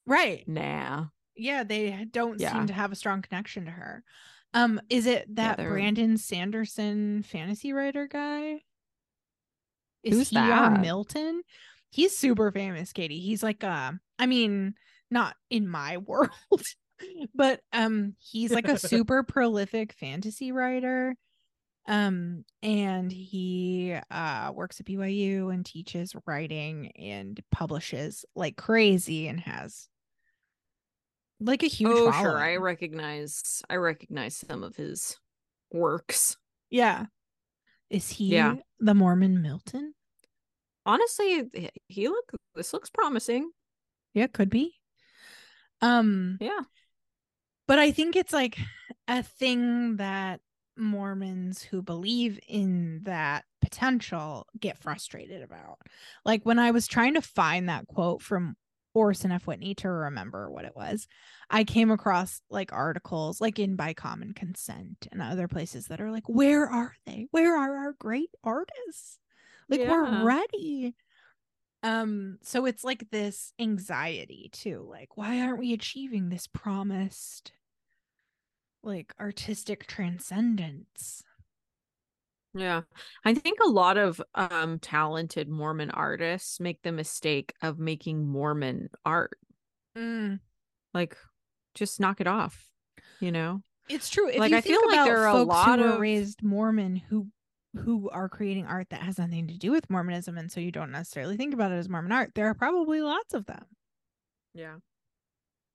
Right. 0.06 0.46
nah. 0.46 1.06
yeah 1.36 1.64
they 1.64 2.06
don't 2.10 2.38
Yeah. 2.40 2.52
seem 2.52 2.66
to 2.68 2.72
have 2.74 2.92
a 2.92 2.96
strong 2.96 3.22
connection 3.22 3.64
to 3.64 3.70
her 3.70 4.04
um 4.52 4.80
is 4.90 5.06
it 5.06 5.34
that 5.36 5.56
they're- 5.56 5.70
brandon 5.70 6.16
sanderson 6.18 7.22
fantasy 7.22 7.72
writer 7.72 8.06
guy 8.06 8.60
is 10.02 10.14
Who's 10.14 10.28
he 10.28 10.36
our 10.36 10.70
that? 10.70 10.80
milton 10.80 11.42
he's 11.90 12.16
super 12.16 12.52
famous 12.52 12.92
katie 12.92 13.18
he's 13.18 13.42
like 13.42 13.64
uh 13.64 13.92
i 14.18 14.26
mean 14.26 14.74
not 15.14 15.34
in 15.48 15.66
my 15.66 15.96
world 16.06 16.30
but 17.34 17.60
um 17.72 18.14
he's 18.18 18.50
like 18.52 18.68
a 18.68 18.78
super 18.92 19.22
prolific 19.22 19.92
fantasy 19.94 20.52
writer 20.52 21.14
um 21.88 22.44
and 22.62 23.10
he 23.12 23.94
uh 24.10 24.50
works 24.54 24.80
at 24.80 24.86
BYU 24.86 25.52
and 25.52 25.64
teaches 25.64 26.14
writing 26.26 26.90
and 26.98 27.40
publishes 27.50 28.24
like 28.34 28.56
crazy 28.56 29.28
and 29.28 29.40
has 29.40 29.88
like 31.40 31.62
a 31.62 31.66
huge 31.66 31.92
oh, 31.92 32.12
sure. 32.12 32.38
I 32.38 32.56
recognize 32.56 33.62
I 33.68 33.76
recognize 33.76 34.36
some 34.36 34.62
of 34.62 34.76
his 34.76 35.16
works. 35.72 36.36
yeah 36.70 37.06
is 37.90 38.08
he 38.08 38.28
Yeah. 38.34 38.54
the 38.80 38.94
mormon 38.94 39.40
milton 39.42 39.94
Honestly, 40.86 41.44
he- 41.54 41.70
he 41.88 42.08
look 42.08 42.30
this 42.54 42.72
looks 42.72 42.90
promising. 42.90 43.50
yeah 44.14 44.26
could 44.26 44.48
be 44.50 44.74
um 45.80 46.38
Yeah. 46.40 46.60
but 47.66 47.78
i 47.78 47.90
think 47.90 48.16
it's 48.16 48.32
like 48.32 48.58
a 49.08 49.22
thing 49.22 49.96
that 49.96 50.40
mormons 50.76 51.62
who 51.62 51.82
believe 51.82 52.38
in 52.48 53.00
that 53.04 53.44
potential 53.60 54.46
get 54.58 54.76
frustrated 54.76 55.40
about. 55.40 55.78
Like 56.24 56.44
when 56.44 56.58
i 56.58 56.70
was 56.72 56.86
trying 56.86 57.14
to 57.14 57.22
find 57.22 57.68
that 57.68 57.86
quote 57.86 58.22
from 58.22 58.56
orson 58.92 59.32
f. 59.32 59.46
Whitney 59.46 59.74
to 59.76 59.88
remember 59.90 60.50
what 60.50 60.64
it 60.64 60.76
was 60.76 61.06
i 61.50 61.64
came 61.64 61.90
across 61.90 62.40
like 62.50 62.72
articles 62.72 63.40
like 63.40 63.58
in 63.58 63.74
by 63.76 63.92
common 63.92 64.32
consent 64.34 65.08
and 65.10 65.20
other 65.22 65.48
places 65.48 65.86
that 65.86 66.00
are 66.00 66.10
like 66.12 66.28
where 66.28 66.66
are 66.68 66.94
they? 67.06 67.26
Where 67.30 67.56
are 67.56 67.76
our 67.76 67.92
great 67.98 68.30
artists? 68.42 69.18
Like 69.68 69.80
Yeah. 69.80 69.90
we're 69.90 70.24
ready 70.24 70.94
um 71.84 72.38
so 72.42 72.64
it's 72.66 72.82
like 72.82 73.08
this 73.10 73.52
anxiety 73.60 74.48
too 74.52 74.84
like 74.90 75.16
why 75.16 75.40
aren't 75.40 75.58
we 75.60 75.72
achieving 75.72 76.28
this 76.30 76.46
promised 76.48 77.52
like 78.82 79.14
artistic 79.20 79.86
transcendence 79.86 81.22
Yeah. 82.54 82.82
I 83.24 83.34
think 83.34 83.58
a 83.64 83.68
lot 83.68 83.96
of 83.96 84.20
um 84.34 84.78
talented 84.78 85.48
Mormon 85.48 85.90
artists 85.90 86.60
make 86.60 86.82
the 86.82 86.92
mistake 86.92 87.52
of 87.62 87.78
making 87.78 88.26
Mormon 88.28 88.88
art. 89.04 89.36
Like 90.94 91.16
just 91.74 91.98
knock 92.00 92.20
it 92.20 92.26
off, 92.28 92.68
you 93.20 93.32
know? 93.32 93.62
it's 93.88 94.08
true 94.08 94.28
if 94.28 94.38
Like, 94.38 94.50
you 94.52 94.56
I 94.58 94.60
think 94.60 94.80
feel 94.80 94.88
like 94.90 95.04
there 95.06 95.26
are 95.26 95.36
a 95.36 95.42
lot 95.42 95.78
who 95.78 95.84
were 95.84 95.90
of- 95.94 96.00
raised 96.00 96.42
mormon 96.42 96.96
who 96.96 97.26
who 97.76 98.08
are 98.10 98.28
creating 98.28 98.66
art 98.66 98.88
that 98.90 99.00
has 99.02 99.18
nothing 99.18 99.48
to 99.48 99.58
do 99.58 99.70
with 99.72 99.88
mormonism 99.90 100.38
and 100.38 100.50
so 100.50 100.60
you 100.60 100.70
don't 100.70 100.92
necessarily 100.92 101.36
think 101.36 101.52
about 101.54 101.72
it 101.72 101.76
as 101.76 101.88
mormon 101.88 102.12
art 102.12 102.32
there 102.34 102.46
are 102.48 102.54
probably 102.54 103.00
lots 103.00 103.34
of 103.34 103.46
them 103.46 103.64
Yeah. 104.54 104.76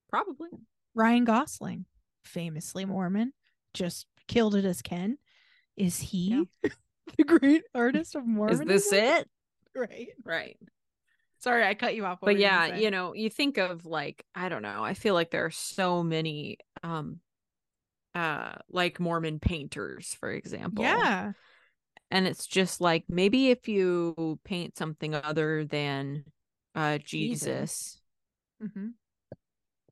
Probably. 0.10 0.50
ryan 0.96 1.24
gosling 1.26 1.86
famously 2.24 2.86
mormon 2.86 3.34
just 3.74 4.06
killed 4.28 4.56
it 4.56 4.66
as 4.66 4.82
ken 4.82 5.18
is 5.78 6.00
he 6.00 6.48
the 7.18 7.24
great 7.24 7.64
artist 7.76 8.16
of 8.16 8.26
Mormon? 8.26 8.70
Is 8.70 8.90
this 8.90 8.94
it? 8.94 9.30
right 9.76 10.10
Right. 10.26 10.58
sorry 11.40 11.64
i 11.66 11.74
cut 11.74 11.96
you 11.96 12.06
off 12.06 12.20
but 12.22 12.38
yeah 12.38 12.76
you 12.76 12.92
know 12.92 13.14
you 13.14 13.30
think 13.30 13.58
of 13.58 13.86
like 13.86 14.26
i 14.36 14.50
don't 14.50 14.62
know 14.64 14.84
i 14.84 14.94
feel 14.94 15.14
like 15.14 15.32
there 15.32 15.46
are 15.46 15.52
so 15.52 16.04
many 16.04 16.58
um 16.84 17.20
uh 18.16 18.54
like 18.70 19.00
mormon 19.00 19.40
painters 19.40 20.16
for 20.20 20.32
example 20.32 20.84
yeah 20.84 21.32
and 22.12 22.28
it's 22.28 22.48
just 22.48 22.82
like 22.82 23.06
maybe 23.10 23.50
if 23.52 23.68
you 23.68 24.40
paint 24.44 24.78
something 24.78 25.14
other 25.16 25.66
than 25.66 26.24
uh 26.76 26.98
jesus, 27.00 27.42
Jesus. 27.44 28.02
Mm-hmm. 28.64 28.88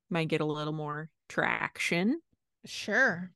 might 0.09 0.27
get 0.27 0.41
a 0.41 0.45
little 0.45 0.74
more 0.74 1.09
traction, 1.29 2.19
Sure. 2.65 3.31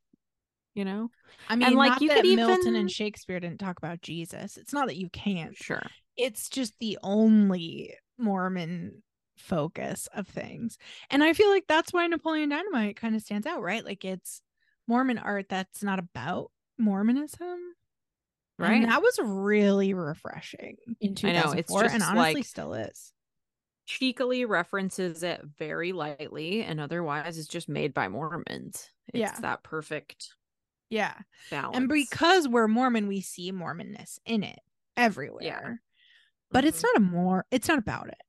you 0.73 0.85
know? 0.85 1.09
I 1.49 1.55
mean, 1.55 1.73
like, 1.75 1.91
not 1.91 2.01
you 2.01 2.09
that 2.09 2.23
could 2.23 2.35
Milton 2.35 2.59
even- 2.61 2.75
and 2.75 2.91
Shakespeare 2.91 3.39
didn't 3.39 3.59
talk 3.59 3.77
about 3.77 4.01
Jesus. 4.01 4.57
It's 4.57 4.73
not 4.73 4.87
that 4.87 4.97
you 4.97 5.09
can't. 5.09 5.55
Sure. 5.55 5.81
It's 6.17 6.49
just 6.49 6.73
the 6.79 6.97
only 7.03 7.93
Mormon 8.17 9.01
focus 9.37 10.07
of 10.13 10.27
things. 10.27 10.77
And 11.09 11.23
I 11.23 11.33
feel 11.33 11.49
like 11.49 11.65
that's 11.67 11.91
why 11.93 12.05
Napoleon 12.07 12.49
Dynamite 12.49 12.95
kind 12.97 13.15
of 13.15 13.21
stands 13.21 13.47
out, 13.47 13.61
right? 13.61 13.83
Like 13.83 14.05
it's 14.05 14.41
Mormon 14.87 15.17
art 15.17 15.47
that's 15.49 15.81
not 15.81 15.99
about 15.99 16.51
Mormonism. 16.77 17.57
Right. 18.69 18.81
And 18.81 18.91
that 18.91 19.01
was 19.01 19.19
really 19.23 19.93
refreshing 19.93 20.77
in 20.99 21.11
I 21.23 21.31
know, 21.33 21.41
2004 21.53 21.83
it's 21.85 21.93
and 21.93 22.03
honestly 22.03 22.33
like- 22.35 22.45
still 22.45 22.73
is. 22.73 23.13
cheekily 23.85 24.45
references 24.45 25.23
it 25.23 25.41
very 25.43 25.91
lightly 25.91 26.63
and 26.63 26.79
otherwise 26.79 27.37
it's 27.37 27.47
just 27.47 27.67
made 27.67 27.93
by 27.93 28.07
Mormons. 28.07 28.89
It's 29.07 29.19
Yeah. 29.19 29.39
that 29.41 29.63
perfect 29.63 30.29
Yeah. 30.89 31.17
balance. 31.49 31.75
And 31.77 31.89
because 31.89 32.47
we're 32.47 32.67
Mormon, 32.67 33.07
we 33.07 33.21
see 33.21 33.51
Mormonness 33.51 34.19
in 34.25 34.43
it 34.43 34.59
everywhere. 34.95 35.43
Yeah. 35.43 35.73
But 36.51 36.63
it's 36.65 36.79
Mhm. 36.81 36.83
not 36.83 36.95
a 36.97 36.99
more 36.99 37.45
it's 37.51 37.67
not 37.67 37.79
about 37.79 38.07
it. 38.09 38.21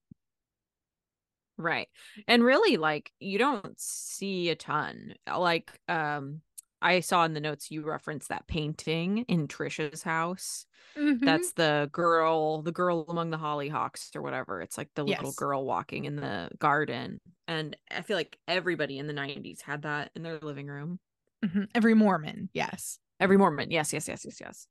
right. 1.58 1.88
And 2.26 2.42
really 2.42 2.76
like 2.76 3.12
you 3.20 3.38
don't 3.38 3.78
see 3.78 4.48
a 4.48 4.56
ton. 4.56 5.14
Like 5.28 5.70
um 5.88 6.40
I 6.82 7.00
saw 7.00 7.24
in 7.24 7.34
the 7.34 7.40
notes 7.40 7.70
you 7.70 7.82
referenced 7.82 8.28
that 8.28 8.46
painting 8.46 9.24
in 9.28 9.48
Trisha's 9.48 10.02
house. 10.02 10.66
Mm-hmm. 10.98 11.24
That's 11.24 11.52
the 11.52 11.88
girl, 11.92 12.62
the 12.62 12.72
girl 12.72 13.06
among 13.08 13.30
the 13.30 13.38
hollyhocks 13.38 14.14
or 14.14 14.22
whatever. 14.22 14.60
It's 14.60 14.76
like 14.76 14.88
the 14.94 15.04
little 15.04 15.32
girl 15.32 15.64
walking 15.64 16.04
in 16.04 16.16
the 16.16 16.50
garden. 16.58 17.20
And 17.46 17.76
I 17.90 18.02
feel 18.02 18.16
like 18.16 18.36
everybody 18.48 18.98
in 18.98 19.06
the 19.06 19.14
90s 19.14 19.62
had 19.62 19.82
that 19.82 20.10
in 20.14 20.22
their 20.22 20.38
living 20.40 20.66
room. 20.66 20.98
Mhm. 21.44 21.68
every 21.74 21.94
Mormon. 21.94 22.50
Yes. 22.52 22.98
Every 23.18 23.36
Mormon. 23.36 23.70
Yes, 23.70 23.92
yes, 23.92 24.06
yes, 24.06 24.24
yes, 24.24 24.40
yes. 24.40 24.66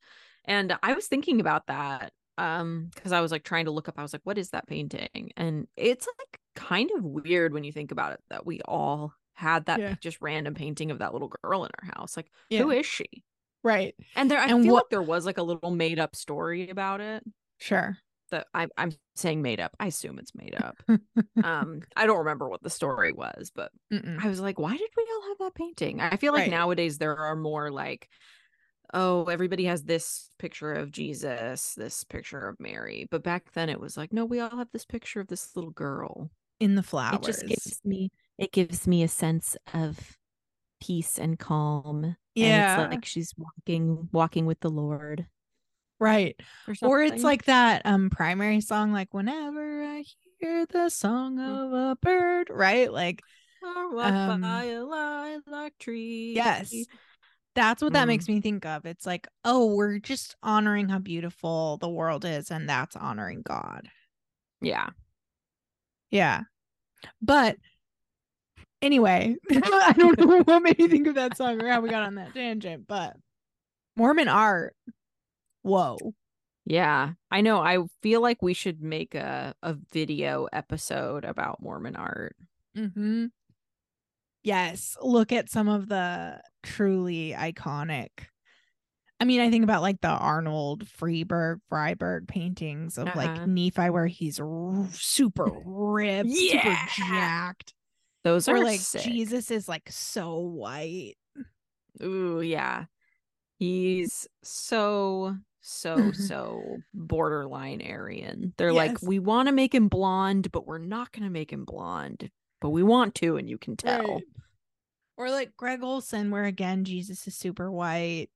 And 0.45 0.77
I 0.81 0.93
was 0.93 1.07
thinking 1.07 1.39
about 1.39 1.67
that 1.67 2.13
um 2.37 2.89
because 2.95 3.11
I 3.11 3.19
was 3.19 3.31
like 3.31 3.43
trying 3.43 3.65
to 3.65 3.71
look 3.71 3.89
up 3.89 3.99
I 3.99 4.01
was 4.03 4.13
like 4.13 4.21
what 4.23 4.37
is 4.37 4.51
that 4.51 4.67
painting? 4.67 5.31
And 5.35 5.67
it's 5.75 6.07
like 6.07 6.39
kind 6.55 6.89
of 6.95 7.03
weird 7.03 7.53
when 7.53 7.63
you 7.63 7.71
think 7.73 7.91
about 7.91 8.13
it 8.13 8.19
that 8.29 8.45
we 8.45 8.61
all 8.61 9.13
had 9.41 9.65
that 9.65 9.79
Yeah. 9.79 9.95
just 9.99 10.21
random 10.21 10.53
painting 10.53 10.91
of 10.91 10.99
that 10.99 11.11
little 11.13 11.31
girl 11.43 11.65
in 11.65 11.71
our 11.83 11.91
house. 11.95 12.15
Like 12.15 12.31
Yeah. 12.49 12.61
who 12.61 12.71
is 12.71 12.85
she? 12.85 13.07
Right. 13.63 13.93
And 14.15 14.31
there 14.31 14.39
I 14.39 14.47
And 14.47 14.63
feel 14.63 14.73
what- 14.73 14.85
like 14.85 14.89
there 14.89 15.01
was 15.01 15.25
like 15.25 15.37
a 15.37 15.43
little 15.43 15.71
made 15.71 15.99
up 15.99 16.15
story 16.15 16.69
about 16.69 17.01
it 17.01 17.23
Sure. 17.59 17.97
that 18.31 18.47
I 18.53 18.67
I'm 18.77 18.91
saying 19.15 19.41
made 19.41 19.59
up. 19.59 19.75
I 19.79 19.87
assume 19.87 20.17
it's 20.19 20.33
made 20.33 20.55
up. 20.55 20.77
um 21.43 21.81
I 21.95 22.05
don't 22.05 22.19
remember 22.19 22.47
what 22.47 22.63
the 22.63 22.69
story 22.69 23.11
was, 23.11 23.51
but 23.53 23.71
Mm-mm. 23.91 24.23
I 24.23 24.27
was 24.29 24.39
like, 24.39 24.57
why 24.57 24.71
did 24.77 24.89
we 24.95 25.05
all 25.13 25.27
have 25.29 25.37
that 25.39 25.55
painting? 25.55 25.99
I 26.01 26.15
feel 26.17 26.33
like 26.33 26.43
Right. 26.43 26.51
nowadays 26.51 26.97
there 26.97 27.17
are 27.17 27.35
more 27.35 27.69
like, 27.71 28.07
oh, 28.93 29.25
everybody 29.25 29.65
has 29.65 29.83
this 29.83 30.29
picture 30.39 30.73
of 30.73 30.91
Jesus, 30.91 31.75
this 31.75 32.03
picture 32.03 32.47
of 32.47 32.59
Mary. 32.59 33.07
But 33.09 33.23
back 33.23 33.51
then 33.53 33.69
it 33.69 33.79
was 33.79 33.95
like, 33.95 34.11
no, 34.11 34.25
we 34.25 34.39
all 34.39 34.49
have 34.57 34.71
this 34.73 34.85
picture 34.85 35.19
of 35.21 35.27
this 35.27 35.55
little 35.55 35.71
girl. 35.71 36.29
In 36.61 36.75
the 36.75 36.83
flowers. 36.83 37.19
It 37.21 37.25
just 37.25 37.47
gives 37.47 37.81
me 37.83 38.11
it 38.37 38.51
gives 38.51 38.87
me 38.87 39.03
a 39.03 39.07
sense 39.07 39.57
of 39.73 40.17
peace 40.81 41.19
and 41.19 41.37
calm. 41.37 42.15
yeah. 42.35 42.75
And 42.75 42.83
it's 42.85 42.95
like 42.95 43.05
she's 43.05 43.33
walking 43.37 44.09
walking 44.11 44.45
with 44.45 44.59
the 44.61 44.69
Lord. 44.69 45.27
right. 45.99 46.35
Or, 46.67 46.89
Or 46.89 47.01
it's 47.03 47.23
like 47.23 47.45
that 47.45 47.81
um 47.85 48.09
primary 48.09 48.61
song, 48.61 48.91
like 48.93 49.13
whenever 49.13 49.83
I 49.83 50.05
hear 50.39 50.65
the 50.65 50.89
song 50.89 51.37
Mm. 51.37 51.65
of 51.65 51.73
a 51.73 51.95
bird, 52.01 52.49
right? 52.49 52.91
Like 52.91 53.21
or 53.61 53.93
walk 53.93 54.13
um, 54.13 54.41
by 54.41 54.63
a 54.65 54.83
lilac 54.83 55.77
tree. 55.77 56.33
Yes. 56.35 56.73
that's 57.53 57.81
what 57.83 57.93
that 57.93 58.05
Mm. 58.05 58.07
makes 58.07 58.27
me 58.27 58.41
think 58.41 58.65
of. 58.65 58.85
It's 58.85 59.05
like, 59.05 59.27
oh, 59.45 59.75
we're 59.75 59.99
just 59.99 60.35
honoring 60.41 60.89
how 60.89 60.99
beautiful 60.99 61.77
the 61.77 61.89
world 61.89 62.25
is, 62.25 62.49
and 62.49 62.67
that's 62.67 62.95
honoring 62.95 63.41
God. 63.43 63.89
Yeah. 64.61 64.89
Yeah. 66.09 66.43
But 67.21 67.57
anyway, 68.81 69.35
I 69.51 69.93
don't 69.97 70.19
know 70.19 70.41
what 70.43 70.63
made 70.63 70.79
me 70.79 70.87
think 70.87 71.07
of 71.07 71.15
that 71.15 71.37
song 71.37 71.61
or 71.61 71.69
how 71.69 71.81
we 71.81 71.89
got 71.89 72.03
on 72.03 72.15
that 72.15 72.33
tangent, 72.33 72.87
but 72.87 73.15
Mormon 73.95 74.27
art. 74.27 74.75
Whoa. 75.61 75.97
Yeah, 76.65 77.13
I 77.29 77.41
know. 77.41 77.59
I 77.59 77.79
feel 78.01 78.21
like 78.21 78.41
we 78.41 78.53
should 78.53 78.81
make 78.81 79.15
a 79.15 79.53
a 79.63 79.75
video 79.91 80.47
episode 80.53 81.25
about 81.25 81.61
Mormon 81.61 81.95
art. 81.95 82.35
Mm-hmm. 82.77 83.25
Yes. 84.43 84.97
Look 85.01 85.31
at 85.31 85.49
some 85.49 85.67
of 85.67 85.87
the 85.87 86.41
truly 86.63 87.35
iconic. 87.37 88.09
I 89.21 89.23
mean, 89.25 89.39
I 89.39 89.51
think 89.51 89.63
about 89.63 89.83
like 89.83 90.01
the 90.01 90.07
Arnold 90.09 90.83
Friberg 90.85 91.59
Freiberg 91.71 92.27
paintings 92.27 92.97
of 92.97 93.05
like 93.15 93.29
Uh-huh. 93.29 93.45
Nephi 93.45 93.89
where 93.91 94.07
he's 94.07 94.39
r- 94.39 94.87
super 94.93 95.45
ripped, 95.65 96.31
super 96.31 96.67
Yeah. 96.67 96.85
jacked. 96.97 97.73
Those 98.23 98.47
Or 98.49 98.55
are 98.55 98.63
like 98.63 98.79
sick. 98.79 99.03
Jesus 99.03 99.51
is 99.51 99.69
like 99.69 99.89
so 99.91 100.39
white. 100.39 101.17
Ooh, 102.01 102.41
yeah. 102.41 102.85
He's 103.59 104.27
so 104.43 105.35
so 105.61 106.11
so 106.13 106.77
borderline 106.93 107.81
Aryan. 107.87 108.53
They're 108.57 108.73
like, 108.73 109.01
we 109.03 109.19
want 109.19 109.47
to 109.49 109.53
make 109.53 109.75
him 109.75 109.87
blonde, 109.87 110.51
but 110.51 110.65
we're 110.65 110.79
not 110.79 111.11
going 111.11 111.23
to 111.25 111.29
make 111.29 111.53
him 111.53 111.63
blonde, 111.65 112.31
but 112.59 112.71
we 112.71 112.81
want 112.81 113.13
to, 113.15 113.37
and 113.37 113.47
you 113.47 113.59
can 113.59 113.77
tell. 113.77 114.15
Right. 114.15 114.23
Or 115.17 115.29
like 115.29 115.55
Greg 115.57 115.83
Olson, 115.83 116.31
where 116.31 116.45
again 116.45 116.83
Jesus 116.85 117.27
is 117.27 117.35
super 117.35 117.71
white. 117.71 118.29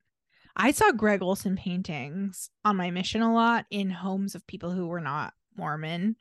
I 0.55 0.71
saw 0.71 0.91
Greg 0.91 1.21
Olson 1.21 1.55
paintings 1.55 2.49
on 2.63 2.77
my 2.77 2.91
mission 2.91 3.21
a 3.21 3.33
lot 3.33 3.65
in 3.69 3.89
homes 3.89 4.35
of 4.35 4.47
people 4.47 4.71
who 4.71 4.87
were 4.87 5.01
not 5.01 5.33
Mormon. 5.57 6.15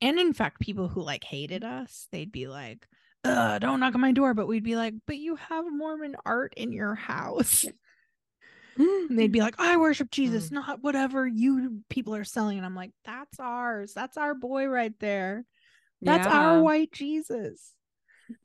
And 0.00 0.18
in 0.18 0.32
fact, 0.32 0.60
people 0.60 0.88
who 0.88 1.02
like 1.02 1.24
hated 1.24 1.64
us, 1.64 2.08
they'd 2.10 2.32
be 2.32 2.48
like, 2.48 2.86
don't 3.24 3.80
knock 3.80 3.94
on 3.94 4.00
my 4.00 4.12
door. 4.12 4.34
But 4.34 4.48
we'd 4.48 4.64
be 4.64 4.76
like, 4.76 4.94
but 5.06 5.16
you 5.16 5.36
have 5.36 5.64
Mormon 5.70 6.16
art 6.24 6.54
in 6.56 6.72
your 6.72 6.94
house. 6.94 7.64
And 8.80 9.18
they'd 9.18 9.32
be 9.32 9.40
like, 9.40 9.56
I 9.58 9.76
worship 9.76 10.08
Jesus, 10.08 10.50
mm. 10.50 10.52
not 10.52 10.84
whatever 10.84 11.26
you 11.26 11.80
people 11.90 12.14
are 12.14 12.22
selling. 12.22 12.58
And 12.58 12.64
I'm 12.64 12.76
like, 12.76 12.92
that's 13.04 13.40
ours. 13.40 13.92
That's 13.92 14.16
our 14.16 14.36
boy 14.36 14.66
right 14.66 14.92
there. 15.00 15.44
That's 16.00 16.28
our 16.28 16.62
white 16.62 16.92
Jesus. 16.92 17.72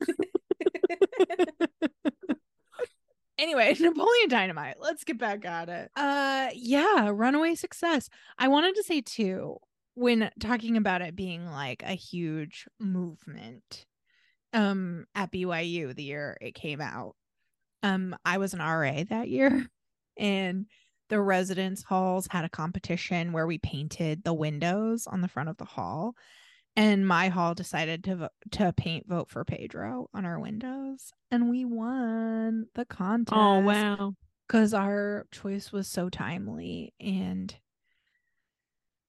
anyway, 3.44 3.76
Napoleon 3.80 4.28
Dynamite. 4.28 4.76
Let's 4.80 5.04
get 5.04 5.18
back 5.18 5.44
at 5.44 5.68
it. 5.68 5.90
Uh 5.94 6.48
yeah, 6.54 7.10
runaway 7.12 7.54
success. 7.54 8.08
I 8.38 8.48
wanted 8.48 8.74
to 8.76 8.82
say 8.82 9.02
too, 9.02 9.58
when 9.94 10.30
talking 10.40 10.76
about 10.76 11.02
it 11.02 11.14
being 11.14 11.46
like 11.46 11.82
a 11.84 11.92
huge 11.92 12.66
movement 12.80 13.86
um 14.52 15.04
at 15.14 15.30
BYU 15.30 15.94
the 15.94 16.02
year 16.02 16.36
it 16.40 16.54
came 16.54 16.80
out. 16.80 17.14
Um 17.82 18.16
I 18.24 18.38
was 18.38 18.54
an 18.54 18.60
RA 18.60 19.04
that 19.10 19.28
year 19.28 19.66
and 20.18 20.66
the 21.10 21.20
residence 21.20 21.82
halls 21.82 22.26
had 22.30 22.46
a 22.46 22.48
competition 22.48 23.32
where 23.32 23.46
we 23.46 23.58
painted 23.58 24.24
the 24.24 24.32
windows 24.32 25.06
on 25.06 25.20
the 25.20 25.28
front 25.28 25.50
of 25.50 25.58
the 25.58 25.66
hall 25.66 26.14
and 26.76 27.06
my 27.06 27.28
hall 27.28 27.54
decided 27.54 28.04
to 28.04 28.16
vo- 28.16 28.28
to 28.52 28.72
paint 28.72 29.08
vote 29.08 29.30
for 29.30 29.44
Pedro 29.44 30.08
on 30.14 30.24
our 30.24 30.38
windows 30.38 31.12
and 31.30 31.48
we 31.50 31.64
won 31.64 32.66
the 32.74 32.82
oh, 32.82 32.86
contest 32.88 33.36
Oh 33.36 33.60
wow. 33.60 34.14
cuz 34.48 34.74
our 34.74 35.26
choice 35.30 35.72
was 35.72 35.88
so 35.88 36.08
timely 36.08 36.92
and 37.00 37.54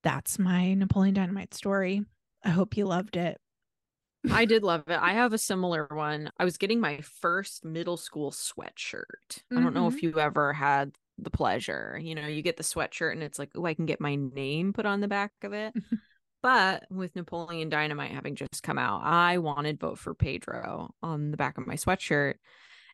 that's 0.06 0.38
my 0.38 0.76
Napoleon 0.76 1.16
Dynamite 1.16 1.56
story. 1.56 2.04
I 2.44 2.50
hope 2.50 2.78
you 2.78 2.86
loved 2.86 3.18
it. 3.18 3.42
I 4.32 4.46
did 4.46 4.62
love 4.64 4.84
it. 4.88 5.00
I 5.02 5.14
have 5.14 5.34
a 5.34 5.40
similar 5.40 5.88
one. 5.90 6.30
I 6.38 6.46
was 6.46 6.58
getting 6.58 6.80
my 6.80 7.02
first 7.02 7.66
middle 7.66 7.98
school 7.98 8.32
sweatshirt. 8.32 9.42
I 9.52 9.60
don't 9.60 9.74
know 9.74 9.88
if 9.88 9.96
mm-hmm. 9.96 10.06
you 10.06 10.20
ever 10.20 10.54
had 10.54 10.92
the 11.18 11.32
pleasure. 11.32 12.00
You 12.00 12.14
know, 12.14 12.28
you 12.28 12.44
get 12.44 12.58
the 12.58 12.64
sweatshirt 12.64 13.14
and 13.14 13.24
it's 13.24 13.40
like, 13.40 13.50
oh, 13.56 13.66
I 13.66 13.74
can 13.74 13.88
get 13.88 14.00
my 14.00 14.14
name 14.14 14.74
put 14.74 14.86
on 14.86 15.02
the 15.02 15.08
back 15.08 15.32
of 15.42 15.54
it. 15.54 15.74
but 16.46 16.86
with 16.92 17.16
Napoleon 17.16 17.70
Dynamite 17.70 18.12
having 18.12 18.36
just 18.36 18.62
come 18.62 18.78
out, 18.78 19.02
I 19.04 19.40
wanted 19.40 19.80
vote 19.80 19.98
for 19.98 20.14
Pedro 20.14 20.94
on 21.02 21.32
the 21.32 21.38
back 21.38 21.58
of 21.58 21.66
my 21.66 21.74
sweatshirt. 21.76 22.36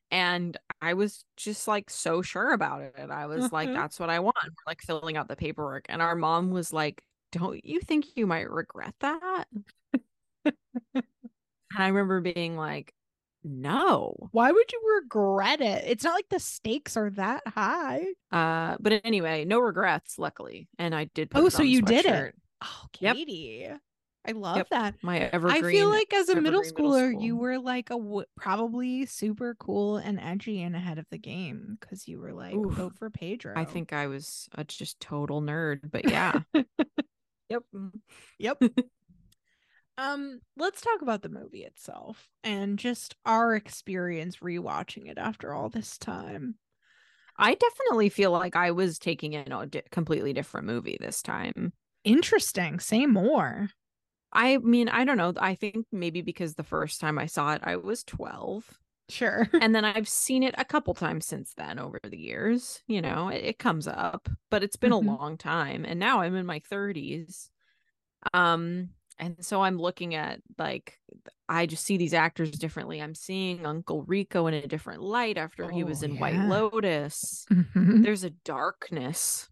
And 0.10 0.58
I 0.82 0.94
was 0.94 1.26
just 1.38 1.68
like 1.68 1.90
so 1.90 2.22
sure 2.22 2.54
about 2.54 2.82
it. 2.82 3.10
I 3.10 3.26
was 3.28 3.52
like, 3.52 3.70
Mhm. 3.70 3.76
that's 3.76 4.00
what 4.00 4.10
I 4.10 4.20
want. 4.22 4.38
We're, 4.44 4.52
like 4.68 4.82
filling 4.82 5.18
out 5.18 5.28
the 5.28 5.36
paperwork. 5.36 5.86
And 5.90 6.02
our 6.02 6.16
mom 6.16 6.52
was 6.52 6.72
like, 6.72 7.04
don't 7.34 7.64
you 7.66 7.82
think 7.82 8.16
you 8.16 8.26
might 8.28 8.50
regret 8.50 8.96
that? 9.02 9.46
And 11.74 11.82
I 11.84 11.88
remember 11.88 12.22
being 12.22 12.58
like, 12.58 12.94
no. 13.44 14.30
Why 14.32 14.52
would 14.52 14.72
you 14.72 14.82
regret 15.02 15.62
it? 15.62 15.84
It's 15.88 16.04
not 16.04 16.14
like 16.14 16.30
the 16.30 16.40
stakes 16.40 16.96
are 16.98 17.10
that 17.12 17.48
high. 17.48 18.06
Uh, 18.32 18.78
but 18.80 19.02
anyway, 19.04 19.46
no 19.46 19.60
regrets, 19.60 20.20
luckily. 20.20 20.68
And 20.78 20.94
I 20.94 21.06
did. 21.06 21.32
Put 21.32 21.44
Oh, 21.44 21.46
it 21.48 21.52
so 21.52 21.64
you 21.64 21.82
did 21.82 22.06
it. 22.06 22.36
Oh, 22.62 22.86
Yep. 23.00 23.16
Katie. 23.16 23.68
I 24.24 24.32
love 24.34 24.58
Yep. 24.58 24.70
that. 24.70 24.96
My 25.02 25.18
evergreen. 25.18 25.66
I 25.66 25.72
feel 25.72 25.90
like 25.90 26.14
as 26.14 26.30
a 26.30 26.36
middle 26.40 26.62
evergreen 26.62 26.86
middle 26.86 26.92
schooler, 26.92 27.24
you 27.24 27.36
were 27.36 27.58
like 27.58 27.90
a 27.90 27.96
w- 27.98 28.26
probably 28.36 29.06
super 29.08 29.56
cool 29.56 29.98
and 29.98 30.20
edgy 30.20 30.62
and 30.62 30.76
ahead 30.76 31.00
of 31.00 31.08
the 31.10 31.18
game 31.18 31.78
because 31.80 32.08
you 32.08 32.20
were 32.20 32.32
like 32.34 32.54
Oof. 32.54 32.74
vote 32.74 32.94
for 33.00 33.10
Pedro. 33.10 33.54
I 33.58 33.66
think 33.66 33.94
I 33.94 34.06
was 34.08 34.48
a 34.54 34.64
just 34.64 35.00
total 35.00 35.42
nerd, 35.42 35.90
but 35.92 36.08
yeah. 36.08 36.42
yep. 37.50 37.64
Yep. 38.38 38.62
um, 39.98 40.40
let's 40.56 40.82
talk 40.82 41.02
about 41.02 41.24
the 41.24 41.30
movie 41.30 41.64
itself 41.64 42.30
and 42.44 42.78
just 42.78 43.16
our 43.26 43.56
experience 43.56 44.38
rewatching 44.38 45.10
it 45.10 45.18
after 45.18 45.52
all 45.52 45.70
this 45.70 45.98
time. 45.98 46.56
I 47.38 47.56
definitely 47.56 48.10
feel 48.10 48.30
like 48.30 48.56
I 48.56 48.70
was 48.70 49.00
taking 49.00 49.34
in 49.34 49.52
a 49.52 49.66
di- 49.66 49.82
completely 49.90 50.32
different 50.32 50.68
movie 50.68 50.98
this 51.00 51.24
time. 51.24 51.74
Interesting. 52.04 52.80
Say 52.80 53.06
more. 53.06 53.70
I 54.34 54.58
mean, 54.60 54.90
I 54.90 55.06
don't 55.06 55.18
know. 55.18 55.34
I 55.38 55.56
think 55.56 55.88
maybe 55.92 56.22
because 56.22 56.56
the 56.56 56.64
first 56.64 57.02
time 57.02 57.20
I 57.20 57.26
saw 57.28 57.54
it, 57.54 57.62
I 57.64 57.76
was 57.78 58.04
12. 58.04 58.80
Sure. 59.10 59.50
and 59.60 59.76
then 59.76 59.86
I've 59.86 60.08
seen 60.10 60.44
it 60.44 60.56
a 60.58 60.66
couple 60.66 60.94
times 60.94 61.26
since 61.28 61.54
then 61.56 61.80
over 61.80 62.00
the 62.04 62.18
years. 62.20 62.84
You 62.88 63.02
know, 63.02 63.30
it, 63.30 63.44
it 63.46 63.60
comes 63.60 63.88
up, 63.88 64.30
but 64.52 64.64
it's 64.64 64.78
been 64.78 64.92
Mhm. 64.92 64.94
a 64.94 65.00
long 65.00 65.38
time. 65.38 65.86
And 65.86 66.00
now 66.00 66.22
I'm 66.22 66.36
in 66.36 66.46
my 66.46 66.60
30s. 66.60 67.52
Um, 68.34 68.92
and 69.20 69.46
so 69.46 69.62
I'm 69.64 69.78
looking 69.80 70.16
at 70.16 70.42
like 70.60 71.00
I 71.50 71.68
just 71.68 71.86
see 71.86 71.98
these 71.98 72.14
actors 72.16 72.52
differently. 72.52 73.02
I'm 73.02 73.16
seeing 73.16 73.66
Uncle 73.66 74.04
Rico 74.06 74.48
in 74.48 74.56
a 74.56 74.68
different 74.68 75.04
light 75.04 75.38
after 75.38 75.70
he 75.72 75.84
was 75.84 76.02
Oh, 76.02 76.04
in 76.04 76.18
White 76.18 76.42
yeah. 76.42 76.44
Lotus. 76.44 77.50
Mhm. 77.50 78.06
There's 78.06 78.26
a 78.26 78.32
darkness. 78.32 79.51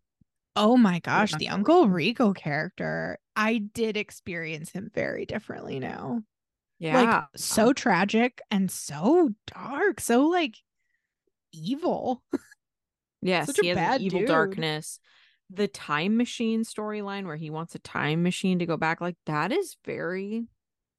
Oh 0.55 0.75
my 0.77 0.99
gosh, 0.99 1.33
the 1.33 1.49
Uncle 1.49 1.88
Rico 1.88 2.33
character. 2.33 3.19
I 3.35 3.57
did 3.59 3.95
experience 3.97 4.71
him 4.71 4.89
very 4.93 5.25
differently 5.25 5.79
now. 5.79 6.23
Yeah. 6.79 7.01
Like 7.01 7.23
so 7.35 7.73
tragic 7.73 8.41
and 8.49 8.69
so 8.69 9.29
dark, 9.47 9.99
so 9.99 10.27
like 10.27 10.55
evil. 11.53 12.23
Yes, 13.21 13.47
Such 13.47 13.59
a 13.59 13.62
he 13.63 13.67
has 13.67 13.75
bad 13.75 14.01
evil 14.01 14.19
dude. 14.19 14.29
darkness. 14.29 14.99
The 15.49 15.67
time 15.67 16.15
machine 16.15 16.63
storyline 16.63 17.25
where 17.25 17.35
he 17.35 17.49
wants 17.49 17.75
a 17.75 17.79
time 17.79 18.23
machine 18.23 18.59
to 18.59 18.65
go 18.65 18.77
back, 18.77 19.01
like 19.01 19.17
that 19.25 19.51
is 19.51 19.75
very 19.83 20.45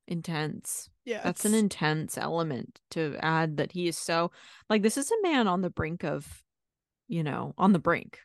intense. 0.06 0.90
Yeah. 1.06 1.22
That's 1.24 1.46
an 1.46 1.54
intense 1.54 2.18
element 2.18 2.78
to 2.90 3.16
add 3.22 3.56
that 3.56 3.72
he 3.72 3.88
is 3.88 3.96
so 3.96 4.32
like 4.68 4.82
this 4.82 4.98
is 4.98 5.10
a 5.10 5.22
man 5.22 5.48
on 5.48 5.62
the 5.62 5.70
brink 5.70 6.04
of, 6.04 6.42
you 7.08 7.22
know, 7.22 7.54
on 7.56 7.72
the 7.72 7.78
brink. 7.78 8.18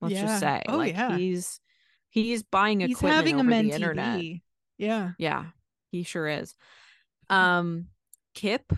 Let's 0.00 0.14
Yeah. 0.14 0.22
just 0.26 0.40
say. 0.40 0.62
Oh, 0.68 0.76
like 0.78 0.94
yeah. 0.94 1.16
he's 1.16 1.60
he's 2.08 2.42
buying 2.42 2.80
He's 2.80 2.92
equipment 2.96 3.16
having 3.16 3.34
a 3.36 3.38
over 3.40 3.48
men 3.48 3.68
the 3.68 3.74
internet. 3.74 4.18
TV. 4.20 4.42
Yeah. 4.78 5.10
Yeah, 5.18 5.46
he 5.90 6.02
sure 6.02 6.26
is. 6.26 6.54
Um 7.28 7.86
Kip. 8.34 8.72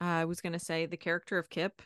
I 0.00 0.24
was 0.24 0.40
gonna 0.40 0.58
say 0.58 0.86
the 0.86 0.96
character 0.96 1.38
of 1.38 1.48
Kip, 1.48 1.80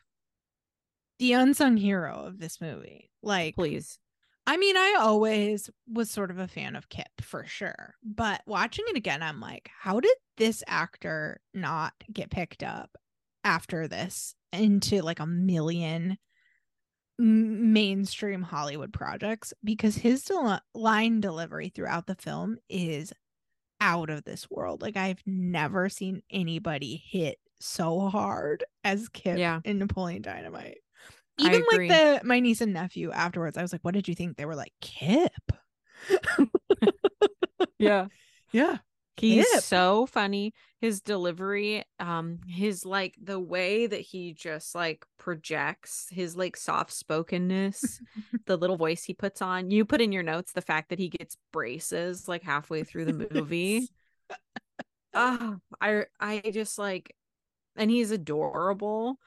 The 1.19 1.33
unsung 1.35 1.77
hero 1.77 2.15
of 2.25 2.39
this 2.39 2.61
movie. 2.61 3.11
Like 3.23 3.55
please. 3.55 3.99
I 4.49 4.57
mean, 4.59 4.77
I 4.77 4.97
always 5.01 5.69
was 5.93 6.09
sort 6.09 6.31
of 6.31 6.39
a 6.39 6.47
fan 6.47 6.77
of 6.77 6.89
Kip 6.89 7.09
for 7.21 7.45
sure. 7.47 7.95
But 8.05 8.43
watching 8.47 8.85
it 8.89 8.97
again, 8.97 9.21
I'm 9.23 9.41
like, 9.41 9.69
how 9.77 9.99
did 9.99 10.17
this 10.37 10.63
actor 10.69 11.41
not 11.53 11.93
get 12.13 12.31
picked 12.31 12.63
up 12.63 12.97
after 13.43 13.89
this 13.89 14.35
into 14.53 15.03
like 15.03 15.19
a 15.21 15.27
million 15.27 16.17
mainstream 17.19 18.43
Hollywood 18.43 18.93
projects? 18.93 19.53
Because 19.65 19.97
his 19.97 20.23
del- 20.25 20.61
line 20.75 21.21
delivery 21.21 21.69
throughout 21.69 22.07
the 22.07 22.15
film 22.15 22.59
is 22.69 23.13
out 23.81 24.11
of 24.11 24.25
this 24.25 24.49
world. 24.51 24.83
Like, 24.83 24.97
I've 24.97 25.23
never 25.27 25.89
seen 25.89 26.23
anybody 26.31 27.03
hit 27.07 27.39
so 27.61 28.09
hard 28.09 28.65
as 28.85 29.09
Kip 29.09 29.39
Yeah. 29.39 29.61
in 29.65 29.79
Napoleon 29.79 30.23
Dynamite. 30.23 30.79
Even 31.39 31.63
like 31.71 31.89
the 31.91 32.21
my 32.25 32.41
niece 32.41 32.63
and 32.63 32.73
nephew 32.73 33.11
afterwards, 33.13 33.59
I 33.59 33.63
was 33.63 33.71
like, 33.71 33.83
"What 33.83 33.93
did 33.93 34.09
you 34.09 34.15
think?" 34.15 34.37
They 34.39 34.47
were 34.47 34.57
like, 34.57 34.73
"Kip." 34.81 35.33
Yeah. 37.79 38.07
Yeah, 38.53 38.79
He's 39.17 39.51
Kip. 39.51 39.63
so 39.63 40.07
funny. 40.07 40.53
His 40.81 41.01
delivery, 41.01 41.85
um, 41.99 42.41
his 42.47 42.85
like 42.85 43.17
the 43.23 43.41
way 43.41 43.87
that 43.87 44.01
he 44.01 44.35
just 44.35 44.75
like 44.75 45.07
projects 45.19 46.07
his 46.11 46.37
like 46.37 46.57
soft 46.57 46.93
spokenness, 46.93 48.01
the 48.47 48.57
little 48.57 48.77
voice 48.77 49.05
he 49.05 49.15
puts 49.15 49.41
on. 49.41 49.71
You 49.71 49.85
put 49.85 50.01
in 50.03 50.13
your 50.13 50.23
notes 50.23 50.53
the 50.53 50.61
fact 50.63 50.91
that 50.91 50.99
he 50.99 51.09
gets 51.09 51.37
braces 51.53 52.29
like 52.29 52.43
halfway 52.43 52.85
through 52.85 53.07
the 53.07 53.29
movie. 53.33 53.89
Ah, 55.15 55.57
I 55.81 56.05
I 56.21 56.41
just 56.53 56.79
like, 56.79 57.15
and 57.77 57.91
he's 57.91 58.11
adorable. 58.11 59.19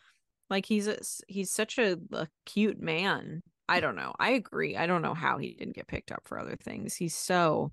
Like 0.50 0.66
he's 0.66 0.88
a, 0.88 0.98
he's 1.28 1.52
such 1.52 1.78
a, 1.80 1.98
a 2.14 2.28
cute 2.46 2.82
man. 2.82 3.42
I 3.68 3.80
don't 3.82 3.96
know. 3.96 4.14
I 4.20 4.32
agree. 4.32 4.76
I 4.78 4.88
don't 4.88 5.02
know 5.04 5.14
how 5.14 5.38
he 5.38 5.54
didn't 5.54 5.76
get 5.76 5.88
picked 5.88 6.12
up 6.12 6.24
for 6.26 6.40
other 6.40 6.56
things. 6.56 6.96
He's 6.96 7.16
so 7.16 7.72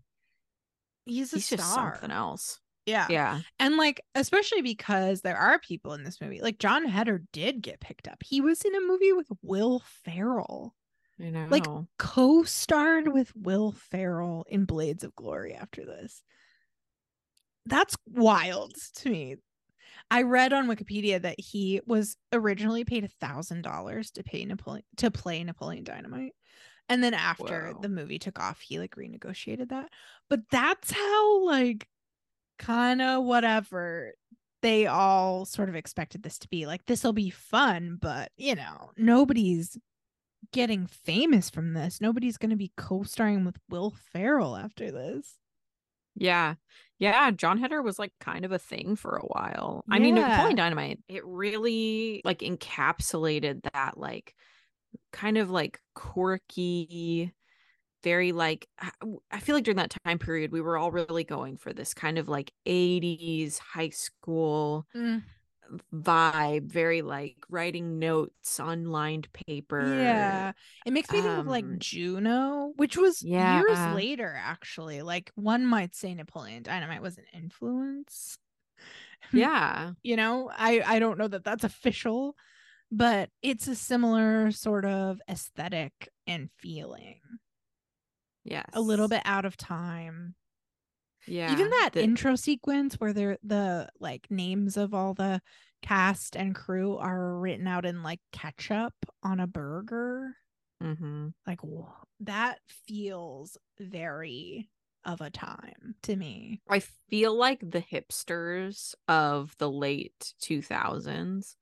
he's 1.07 1.33
a 1.33 1.37
he's 1.37 1.49
just 1.49 1.71
star. 1.73 1.95
something 1.95 2.11
else. 2.11 2.61
Yeah. 2.85 3.07
Yeah. 3.11 3.41
and 3.59 3.77
like 3.77 4.01
especially 4.15 4.63
because 4.63 5.21
there 5.21 5.37
are 5.37 5.59
people 5.59 5.95
in 5.95 6.05
this 6.05 6.21
movie. 6.21 6.41
Like 6.41 6.59
Jon 6.59 6.85
Heder 6.85 7.23
did 7.33 7.61
get 7.63 7.81
picked 7.81 8.07
up. 8.07 8.23
He 8.25 8.41
was 8.41 8.63
in 8.63 8.75
a 8.75 8.81
movie 8.81 9.13
with 9.13 9.27
Will 9.43 9.83
Ferrell. 10.05 10.75
I 11.21 11.31
know. 11.31 11.47
Like, 11.51 11.67
Co-starred 11.99 13.09
with 13.09 13.33
Will 13.35 13.73
Ferrell 13.73 14.45
in 14.49 14.67
Blades 14.67 15.03
of 15.03 15.15
Glory 15.17 15.55
after 15.55 15.85
this. 15.85 16.23
That's 17.65 17.97
wild 18.07 18.75
to 18.97 19.11
me. 19.11 19.37
I 20.11 20.23
read 20.23 20.53
on 20.53 20.69
Wikipedia 20.69 21.21
that 21.23 21.41
he 21.41 21.81
was 21.87 22.17
originally 22.33 22.85
paid 22.85 23.05
a 23.05 23.09
thousand 23.21 23.63
dollars 23.63 24.11
to 24.13 24.23
pay 24.23 24.45
Napoleon 24.45 24.85
to 24.99 25.11
play 25.11 25.43
Napoleon 25.43 25.85
Dynamite. 25.85 26.35
And 26.89 27.03
then 27.03 27.15
after 27.15 27.73
Whoa. 27.73 27.81
the 27.81 27.89
movie 27.89 28.19
took 28.19 28.39
off, 28.39 28.61
he 28.61 28.79
like 28.79 28.95
renegotiated 28.95 29.71
that. 29.71 29.91
But 30.31 30.41
that's 30.51 30.91
how 30.93 31.45
like 31.45 31.89
kind 32.59 33.03
of 33.03 33.25
whatever 33.25 34.15
they 34.63 34.87
all 34.87 35.45
sort 35.45 35.69
of 35.69 35.75
expected 35.75 36.23
this 36.23 36.39
to 36.39 36.49
be. 36.49 36.67
Like 36.67 36.87
this 36.87 37.05
will 37.05 37.13
be 37.13 37.31
fun, 37.31 37.99
but 38.01 38.31
you 38.37 38.55
know, 38.55 38.93
nobody's 38.97 39.77
getting 40.53 40.87
famous 40.87 41.51
from 41.51 41.73
this. 41.75 42.01
Nobody's 42.01 42.39
going 42.39 42.51
to 42.51 42.57
be 42.57 42.73
co-starring 42.77 43.45
with 43.45 43.57
Will 43.69 43.95
Ferrell 44.13 44.57
after 44.57 44.91
this. 44.91 45.35
Yeah. 46.15 46.55
Yeah, 46.99 47.31
Jon 47.31 47.59
Heder 47.59 47.83
was 47.83 47.99
like 47.99 48.13
kind 48.21 48.45
of 48.45 48.53
a 48.53 48.59
thing 48.59 48.97
for 48.97 49.17
a 49.17 49.27
while. 49.27 49.85
I 49.91 49.99
mean, 49.99 50.17
Yeah. 50.17 50.29
Napoleon 50.29 50.57
Dynamite, 50.57 51.01
it 51.09 51.25
really 51.27 52.23
like 52.25 52.39
encapsulated 52.39 53.65
that 53.75 53.99
like 53.99 54.35
kind 55.13 55.39
of 55.39 55.51
like 55.51 55.81
quirky, 55.95 57.33
very 58.03 58.33
like 58.33 58.69
I- 59.31 59.41
feel 59.41 59.55
like 59.55 59.65
during 59.65 59.79
that 59.79 59.95
time 60.05 60.19
period 60.19 60.53
we 60.53 60.61
were 60.61 60.77
all 60.77 60.91
really 60.91 61.25
going 61.25 61.57
for 61.57 61.73
this 61.73 61.95
kind 61.95 62.19
of 62.19 62.29
like 62.29 62.53
80s 62.67 63.59
high 63.59 63.89
school 63.91 64.87
vibe, 65.93 66.71
very 66.71 67.03
like 67.03 67.37
writing 67.49 67.99
notes 67.99 68.61
on 68.61 68.91
lined 68.91 69.29
paper. 69.33 69.99
Yeah. 69.99 70.53
It 70.85 70.93
makes 70.93 71.11
me 71.11 71.21
think 71.21 71.39
of 71.39 71.47
like 71.47 71.65
um, 71.65 71.79
Juno, 71.79 72.73
which 72.77 72.97
was 72.97 73.23
yeah. 73.23 73.61
years 73.61 73.95
later 73.95 74.39
actually. 74.39 75.03
Like 75.03 75.31
one 75.35 75.67
might 75.67 75.95
say 75.95 76.15
Napoleon 76.15 76.63
Dynamite 76.63 77.03
was 77.03 77.19
an 77.19 77.25
influence. 77.33 78.39
Yeah. 79.33 79.93
You 80.05 80.15
know, 80.15 80.53
I 80.57 80.83
I 80.87 80.99
don't 81.01 81.19
know 81.19 81.27
that 81.27 81.43
that's 81.43 81.65
official, 81.65 82.37
but 82.91 83.31
it's 83.43 83.69
a 83.69 83.75
similar 83.75 84.51
sort 84.51 84.85
of 84.85 85.21
aesthetic 85.29 86.09
and 86.27 86.51
feeling. 86.59 87.21
Yes. 88.45 88.69
A 88.73 88.81
little 88.81 89.09
bit 89.09 89.23
out 89.25 89.45
of 89.45 89.57
time. 89.57 90.35
Yeah. 91.27 91.53
Even 91.53 91.69
that 91.71 91.91
the- 91.95 92.03
intro 92.03 92.37
sequence 92.37 92.95
where 92.95 93.13
they're 93.13 93.39
the 93.43 93.89
like 93.99 94.31
names 94.31 94.77
of 94.77 94.95
all 94.95 95.15
the 95.15 95.41
cast 95.83 96.37
and 96.37 96.55
crew 96.55 96.97
are 96.97 97.39
written 97.39 97.67
out 97.67 97.85
in 97.85 98.03
like 98.03 98.21
ketchup 98.33 98.95
on 99.23 99.41
a 99.41 99.47
burger. 99.47 100.37
Mhm. 100.83 101.35
Like 101.47 101.61
that 102.21 102.61
feels 102.69 103.57
very 103.79 104.71
of 105.05 105.21
a 105.21 105.31
time 105.31 105.97
to 106.03 106.17
me. 106.17 106.61
I 106.69 106.81
feel 106.81 107.35
like 107.35 107.61
the 107.61 107.83
hipsters 107.83 108.95
of 109.09 109.57
the 109.59 109.71
late 109.71 110.35
2000s 110.41 111.57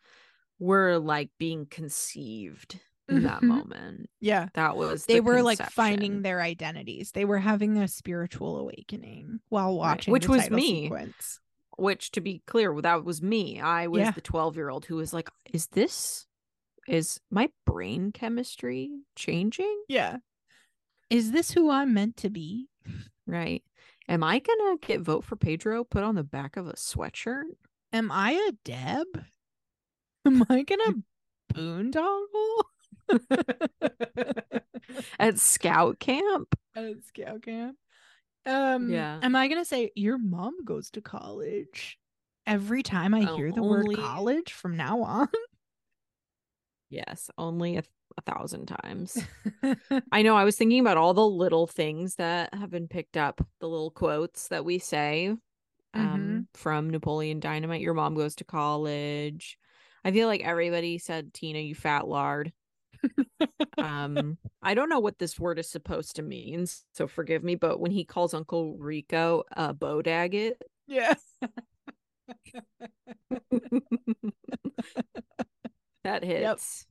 were 0.59 0.99
like 0.99 1.31
being 1.39 1.67
conceived 1.67 2.81
in 3.09 3.25
that 3.25 3.43
Mhm. 3.43 3.49
moment. 3.49 4.11
Yeah. 4.21 4.49
That 4.55 4.77
was 4.77 5.05
They 5.07 5.15
the 5.15 5.21
were 5.21 5.43
like 5.43 5.59
finding 5.71 6.23
their 6.23 6.41
identities. 6.41 7.13
They 7.13 7.25
were 7.27 7.39
having 7.39 7.77
a 7.77 7.87
spiritual 7.89 8.57
awakening 8.59 9.41
while 9.51 9.73
Right, 9.73 9.77
watching 9.77 10.13
which 10.13 10.25
the 10.25 10.31
was 10.31 10.51
me. 10.51 10.85
sequence. 10.85 11.41
which 11.77 12.13
to 12.13 12.21
be 12.21 12.41
clear, 12.47 12.81
that 12.83 13.05
was 13.05 13.21
me. 13.21 13.61
I 13.61 13.89
was 13.89 13.99
Yeah. 14.01 14.11
the 14.13 14.21
12 14.21 14.55
year 14.57 14.69
old 14.71 14.85
who 14.87 14.95
was 14.97 15.13
like, 15.13 15.29
is 15.53 15.67
this 15.69 16.27
is 16.87 17.19
my 17.31 17.51
brain 17.67 18.13
chemistry 18.13 18.91
changing? 19.17 19.85
Yeah. 19.89 20.19
Is 21.11 21.33
this 21.33 21.51
who 21.53 21.71
I'm 21.71 21.93
meant 21.95 22.17
to 22.19 22.31
be? 22.31 22.69
Right. 23.27 23.65
Am 24.07 24.23
I 24.23 24.39
gonna 24.39 24.77
get 24.79 25.01
vote 25.01 25.25
for 25.25 25.35
Pedro 25.35 25.83
put 25.83 26.03
on 26.05 26.15
the 26.15 26.23
back 26.23 26.57
of 26.57 26.69
a 26.69 26.75
sweatshirt? 26.75 27.57
Am 27.93 28.13
I 28.13 28.33
a 28.33 28.53
Deb? 28.65 29.07
Am 30.27 30.45
I 30.49 30.63
gonna 30.63 30.95
boondoggle 31.53 32.63
At 35.19 35.39
scout 35.39 35.99
camp? 35.99 36.55
at 36.77 37.05
scout 37.05 37.43
camp? 37.43 37.77
Um, 38.47 38.91
Yeah. 38.91 39.21
Am 39.23 39.35
I 39.37 39.49
gonna 39.49 39.65
say 39.65 39.91
your 39.95 40.19
mom 40.19 40.65
goes 40.65 40.91
to 40.91 41.01
college? 41.01 41.99
Every 42.47 42.83
time 42.83 43.15
I 43.15 43.27
Oh, 43.29 43.37
hear 43.37 43.51
the 43.53 43.61
only- 43.63 43.97
word 43.97 44.05
college 44.05 44.53
from 44.53 44.77
now 44.77 45.03
on. 45.03 45.29
Yes, 46.91 47.31
only 47.39 47.77
a, 47.79 47.83
a 48.19 48.21
thousand 48.23 48.67
times. 48.67 49.19
I 50.13 50.23
know. 50.23 50.37
I 50.37 50.45
was 50.45 50.57
thinking 50.57 50.81
about 50.81 50.97
all 50.99 51.15
the 51.15 51.27
little 51.27 51.67
things 51.67 52.17
that 52.17 52.53
have 52.55 52.71
been 52.71 52.87
picked 52.87 53.17
up, 53.17 53.41
the 53.61 53.69
little 53.69 53.91
quotes 53.91 54.49
that 54.49 54.65
we 54.65 54.79
say 54.79 55.35
um, 55.95 56.47
from 56.55 56.91
Napoleon 56.91 57.41
Dynamite. 57.41 57.81
Your 57.81 57.95
mom 57.95 58.15
goes 58.15 58.35
to 58.37 58.45
college. 58.45 59.57
I 60.05 60.13
feel 60.13 60.29
like 60.29 60.43
everybody 60.43 60.99
said, 60.99 61.33
Tina, 61.33 61.61
you 61.61 61.75
fat 61.75 62.07
lard. 62.07 62.53
um, 63.79 64.39
I 64.63 64.75
don't 64.75 64.89
know 64.89 65.01
what 65.01 65.19
this 65.19 65.39
word 65.39 65.59
is 65.59 65.69
supposed 65.71 66.17
to 66.17 66.23
mean, 66.23 66.67
so 66.93 67.07
forgive 67.07 67.43
me. 67.43 67.55
But 67.55 67.81
when 67.81 67.91
he 67.91 68.05
calls 68.05 68.35
Uncle 68.35 68.77
Rico 68.77 69.45
a 69.53 69.73
bodaggett, 69.75 70.55
yeah. 70.87 71.15
that 76.05 76.23
hits. 76.23 76.87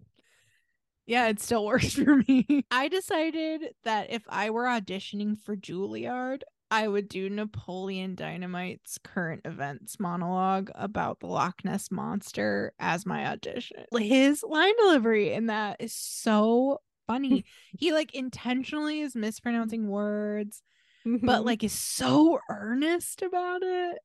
Yeah, 1.05 1.27
it 1.27 1.39
still 1.39 1.65
works 1.65 1.93
for 1.95 2.17
me. 2.27 2.65
I 2.71 2.87
decided 2.87 3.73
that 3.83 4.11
if 4.11 4.23
I 4.29 4.49
were 4.49 4.65
auditioning 4.65 5.37
for 5.37 5.55
Juilliard, 5.55 6.41
I 6.73 6.87
would 6.87 7.07
do 7.07 7.29
Napoleon 7.29 8.15
Dynamite's 8.15 8.97
current 9.03 9.41
events 9.45 9.99
monologue 9.99 10.71
about 10.73 11.19
the 11.19 11.27
Loch 11.27 11.63
Ness 11.63 11.91
monster 11.91 12.73
as 12.79 13.05
my 13.05 13.27
audition. 13.27 13.85
His 13.95 14.41
line 14.41 14.73
delivery 14.77 15.33
in 15.33 15.45
that 15.45 15.77
is 15.79 15.93
so 15.93 16.81
funny. 17.05 17.45
he 17.77 17.93
like 17.93 18.15
intentionally 18.15 19.01
is 19.01 19.15
mispronouncing 19.15 19.87
words, 19.87 20.63
but 21.05 21.11
mm-hmm. 21.11 21.45
like 21.45 21.63
is 21.63 21.73
so 21.73 22.39
earnest 22.49 23.21
about 23.21 23.61
it. 23.61 23.99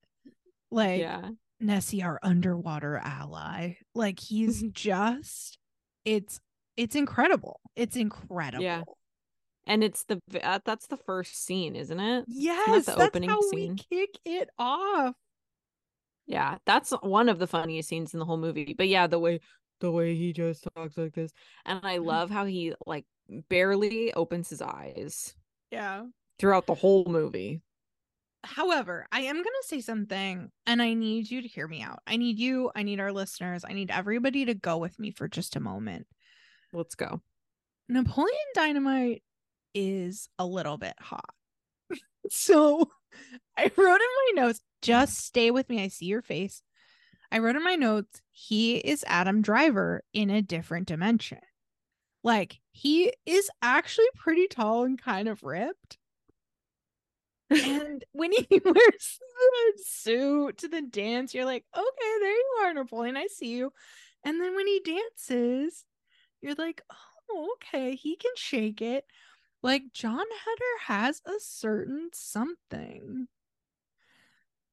Like 0.70 1.00
yeah. 1.00 1.30
Nessie, 1.60 2.02
our 2.02 2.20
underwater 2.22 2.98
ally. 2.98 3.76
Like 3.94 4.20
he's 4.20 4.58
mm-hmm. 4.58 4.72
just 4.74 5.56
it's 6.04 6.38
it's 6.76 6.94
incredible. 6.94 7.60
It's 7.74 7.96
incredible. 7.96 8.97
And 9.68 9.84
it's 9.84 10.04
the 10.04 10.20
uh, 10.42 10.60
that's 10.64 10.86
the 10.86 10.96
first 10.96 11.44
scene, 11.44 11.76
isn't 11.76 12.00
it? 12.00 12.24
Yes, 12.26 12.86
the 12.86 12.92
that's 12.96 13.08
opening 13.08 13.28
how 13.28 13.40
scene? 13.42 13.76
we 13.90 13.96
kick 13.98 14.18
it 14.24 14.48
off. 14.58 15.14
Yeah, 16.26 16.58
that's 16.66 16.90
one 17.02 17.28
of 17.28 17.38
the 17.38 17.46
funniest 17.46 17.88
scenes 17.88 18.14
in 18.14 18.18
the 18.18 18.26
whole 18.26 18.38
movie. 18.38 18.74
But 18.76 18.88
yeah, 18.88 19.06
the 19.06 19.18
way 19.18 19.40
the 19.80 19.92
way 19.92 20.16
he 20.16 20.32
just 20.32 20.66
talks 20.74 20.96
like 20.96 21.14
this. 21.14 21.32
And 21.64 21.80
I 21.84 21.98
love 21.98 22.30
how 22.30 22.46
he 22.46 22.74
like 22.86 23.04
barely 23.48 24.12
opens 24.14 24.48
his 24.48 24.62
eyes 24.62 25.34
Yeah. 25.70 26.06
throughout 26.38 26.66
the 26.66 26.74
whole 26.74 27.04
movie. 27.04 27.60
However, 28.44 29.06
I 29.12 29.20
am 29.22 29.36
going 29.36 29.44
to 29.44 29.66
say 29.68 29.80
something 29.80 30.50
and 30.66 30.82
I 30.82 30.94
need 30.94 31.30
you 31.30 31.42
to 31.42 31.48
hear 31.48 31.68
me 31.68 31.82
out. 31.82 32.00
I 32.06 32.16
need 32.16 32.38
you, 32.38 32.70
I 32.74 32.82
need 32.82 33.00
our 33.00 33.12
listeners, 33.12 33.64
I 33.68 33.72
need 33.72 33.90
everybody 33.90 34.44
to 34.46 34.54
go 34.54 34.78
with 34.78 34.98
me 34.98 35.10
for 35.10 35.28
just 35.28 35.56
a 35.56 35.60
moment. 35.60 36.06
Let's 36.72 36.94
go. 36.94 37.20
Napoleon 37.88 38.36
Dynamite 38.54 39.22
is 39.74 40.28
a 40.38 40.46
little 40.46 40.78
bit 40.78 40.94
hot. 41.00 41.34
so 42.30 42.88
I 43.56 43.70
wrote 43.76 44.00
in 44.00 44.36
my 44.36 44.42
notes, 44.42 44.60
just 44.82 45.18
stay 45.18 45.50
with 45.50 45.68
me. 45.68 45.82
I 45.82 45.88
see 45.88 46.06
your 46.06 46.22
face. 46.22 46.62
I 47.30 47.38
wrote 47.38 47.56
in 47.56 47.64
my 47.64 47.74
notes, 47.74 48.22
he 48.30 48.76
is 48.76 49.04
Adam 49.06 49.42
Driver 49.42 50.02
in 50.12 50.30
a 50.30 50.42
different 50.42 50.88
dimension. 50.88 51.40
Like 52.24 52.58
he 52.72 53.12
is 53.26 53.50
actually 53.62 54.08
pretty 54.16 54.48
tall 54.48 54.84
and 54.84 55.00
kind 55.00 55.28
of 55.28 55.42
ripped. 55.42 55.98
and 57.50 58.04
when 58.12 58.32
he 58.32 58.46
wears 58.64 59.18
the 59.18 59.82
suit 59.84 60.58
to 60.58 60.68
the 60.68 60.82
dance, 60.82 61.34
you're 61.34 61.44
like, 61.44 61.64
okay, 61.76 62.12
there 62.20 62.30
you 62.30 62.58
are, 62.62 62.74
Napoleon. 62.74 63.16
I 63.16 63.26
see 63.26 63.48
you. 63.48 63.72
And 64.24 64.40
then 64.40 64.56
when 64.56 64.66
he 64.66 64.80
dances, 64.84 65.84
you're 66.40 66.54
like, 66.54 66.82
oh, 67.30 67.56
okay, 67.56 67.94
he 67.94 68.16
can 68.16 68.32
shake 68.36 68.82
it. 68.82 69.04
Like 69.62 69.92
Jon 69.92 70.18
Heder 70.18 70.78
has 70.86 71.20
a 71.26 71.40
certain 71.40 72.10
something. 72.12 73.28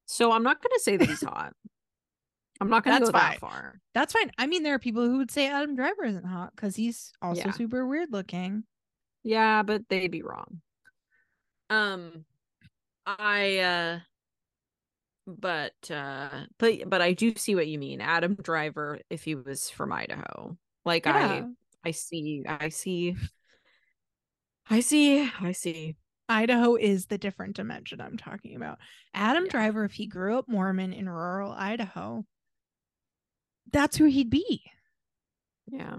So 0.06 0.32
I'm 0.32 0.42
not 0.42 0.62
gonna 0.62 0.78
say 0.78 0.96
that 0.96 1.08
he's 1.08 1.22
hot. 1.22 1.52
I'm 2.60 2.70
not 2.70 2.84
gonna 2.84 2.98
That's 3.00 3.10
go 3.10 3.18
fine. 3.18 3.32
that 3.32 3.40
far. 3.40 3.80
That's 3.94 4.12
fine. 4.12 4.30
I 4.38 4.46
mean, 4.46 4.62
there 4.62 4.74
are 4.74 4.78
people 4.78 5.06
who 5.08 5.18
would 5.18 5.30
say 5.30 5.48
Adam 5.48 5.76
Driver 5.76 6.04
isn't 6.04 6.24
hot 6.24 6.52
because 6.54 6.76
he's 6.76 7.12
also 7.20 7.48
Yeah. 7.48 7.52
super 7.52 7.86
weird 7.86 8.12
looking. 8.12 8.64
Yeah, 9.22 9.62
but 9.62 9.88
they'd 9.88 10.10
be 10.10 10.22
wrong. 10.22 10.62
Um 11.70 12.24
I 13.06 13.58
uh 13.58 14.00
but 15.26 15.90
uh 15.90 16.46
but 16.58 16.88
but 16.88 17.02
I 17.02 17.12
do 17.12 17.34
see 17.36 17.54
what 17.54 17.66
you 17.66 17.78
mean. 17.78 18.00
Adam 18.00 18.34
Driver 18.36 19.00
if 19.10 19.24
he 19.24 19.34
was 19.34 19.68
from 19.70 19.92
Idaho. 19.92 20.56
Like 20.84 21.06
I 21.06 21.44
I 21.84 21.90
see 21.90 22.44
I 22.46 22.68
see 22.68 23.16
I 24.68 24.80
see 24.80 25.28
I 25.40 25.52
see. 25.52 25.96
Idaho 26.28 26.74
is 26.76 27.06
the 27.06 27.18
different 27.18 27.56
dimension 27.56 28.00
I'm 28.00 28.16
talking 28.16 28.56
about. 28.56 28.78
Adam 29.14 29.44
Yeah. 29.44 29.50
Driver, 29.50 29.84
if 29.84 29.92
he 29.92 30.06
grew 30.06 30.38
up 30.38 30.48
Mormon 30.48 30.92
in 30.92 31.08
rural 31.08 31.52
Idaho, 31.52 32.24
that's 33.72 33.96
who 33.96 34.04
he'd 34.06 34.30
be. 34.30 34.62
Yeah. 35.66 35.98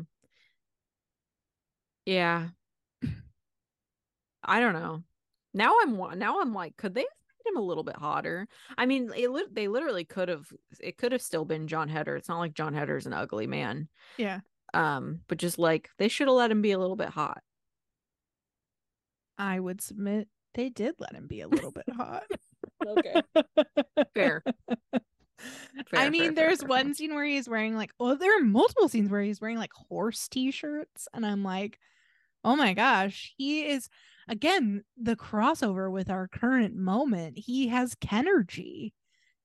Yeah. 2.06 2.50
I 4.44 4.60
don't 4.60 4.74
know. 4.74 5.04
Now 5.54 5.76
I'm 5.82 6.20
now 6.20 6.42
I'm 6.42 6.54
like 6.54 6.78
could 6.78 6.94
they 6.94 7.02
have 7.02 7.08
made 7.46 7.52
him 7.52 7.58
a 7.58 7.66
little 7.66 7.84
bit 7.84 7.96
hotter? 7.98 8.48
I 8.78 8.86
mean, 8.86 9.12
it 9.16 9.56
they 9.56 9.68
literally 9.68 10.06
could 10.06 10.30
have 10.30 10.48
it 10.80 10.98
could 10.98 11.12
have 11.12 11.22
still 11.22 11.46
been 11.46 11.68
Jon 11.68 11.90
Heder. 11.90 12.16
It's 12.16 12.30
not 12.30 12.40
like 12.40 12.54
Jon 12.54 12.74
Heder's 12.74 13.06
an 13.06 13.14
ugly 13.14 13.48
man. 13.48 13.90
Yeah. 14.18 14.42
Um, 14.74 15.22
but 15.28 15.38
just 15.38 15.58
like 15.58 15.90
they 15.98 16.08
should 16.08 16.28
have 16.28 16.36
let 16.36 16.52
him 16.52 16.62
be 16.62 16.72
a 16.72 16.80
little 16.80 16.96
bit 16.96 17.10
hot. 17.10 17.42
I 19.38 19.60
would 19.60 19.82
submit 19.82 20.28
they 20.56 20.70
did 20.70 20.96
let 21.00 21.14
him 21.14 21.28
be 21.28 21.42
a 21.42 21.48
little 21.48 21.72
bit 21.72 21.86
hot. 21.96 22.24
Okay. 22.88 23.22
Fair. 24.14 24.44
I 25.94 26.10
mean, 26.10 26.22
fair, 26.22 26.32
fair, 26.32 26.32
there's 26.36 26.60
fair, 26.60 26.68
one 26.68 26.86
fair. 26.86 26.94
scene 26.94 27.14
where 27.16 27.26
he's 27.26 27.50
wearing 27.50 27.76
like, 27.76 27.92
oh, 28.00 28.16
there 28.16 28.40
are 28.40 28.44
multiple 28.44 28.88
scenes 28.88 29.10
where 29.10 29.22
he's 29.22 29.42
wearing 29.42 29.58
like 29.58 29.72
horse 29.74 30.28
t-shirts, 30.28 31.08
and 31.14 31.26
I'm 31.26 31.44
like, 31.44 31.80
oh 32.44 32.56
my 32.56 32.74
gosh, 32.74 33.34
he 33.38 33.66
is 33.66 33.90
again 34.30 34.84
the 34.96 35.16
crossover 35.16 35.92
with 35.92 36.10
our 36.10 36.28
current 36.28 36.76
moment. 36.76 37.38
He 37.38 37.68
has 37.68 37.96
Kenergy. 37.96 38.94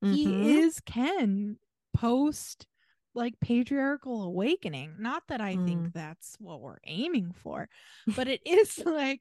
Mhm. 0.04 0.14
He 0.14 0.56
is 0.58 0.80
Ken 0.80 1.56
post 1.94 2.66
like 3.14 3.34
patriarchal 3.40 4.22
awakening. 4.22 4.96
Not 4.98 5.22
that 5.28 5.40
I 5.40 5.56
Mm. 5.56 5.66
think 5.66 5.92
that's 5.94 6.36
what 6.38 6.60
we're 6.60 6.78
aiming 6.84 7.32
for, 7.42 7.68
but 8.16 8.28
it 8.28 8.40
is 8.46 8.78
like, 8.86 9.20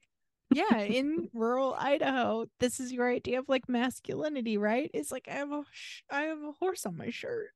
yeah, 0.54 0.78
in 0.80 1.28
rural 1.32 1.74
Idaho, 1.78 2.46
this 2.60 2.80
is 2.80 2.92
your 2.92 3.10
idea 3.10 3.38
of 3.38 3.48
like 3.48 3.68
masculinity, 3.68 4.58
right? 4.58 4.90
It's 4.94 5.10
like 5.12 5.28
I 5.28 5.34
have 5.34 5.52
a 5.52 5.62
sh- 5.72 6.02
I 6.10 6.22
have 6.22 6.42
a 6.42 6.52
horse 6.52 6.86
on 6.86 6.96
my 6.96 7.10
shirt. 7.10 7.50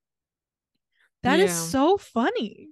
That 1.22 1.40
is 1.40 1.50
Yeah. 1.50 1.56
so 1.56 1.96
funny. 1.96 2.68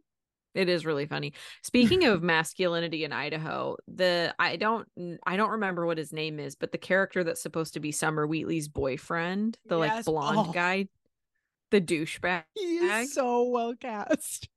It 0.54 0.68
is 0.68 0.86
really 0.86 1.06
funny. 1.06 1.32
Speaking 1.62 2.04
of 2.04 2.22
masculinity 2.22 3.02
in 3.04 3.12
Idaho, 3.12 3.76
the 3.88 4.34
I 4.38 4.54
don't 4.56 4.86
I 5.26 5.36
don't 5.36 5.50
remember 5.50 5.84
what 5.84 5.98
his 5.98 6.12
name 6.12 6.38
is, 6.38 6.54
but 6.54 6.70
the 6.70 6.78
character 6.78 7.24
that's 7.24 7.42
supposed 7.42 7.74
to 7.74 7.80
be 7.80 7.90
Summer 7.90 8.24
Wheatley's 8.26 8.68
boyfriend, 8.68 9.58
the 9.66 9.76
like 9.78 9.90
Yes. 9.90 10.04
blonde 10.04 10.38
Oh. 10.50 10.52
guy, 10.52 10.88
the 11.70 11.80
douchebag. 11.80 12.44
He 12.54 12.76
is 12.76 13.14
so 13.14 13.44
well 13.48 13.74
cast. 13.74 14.48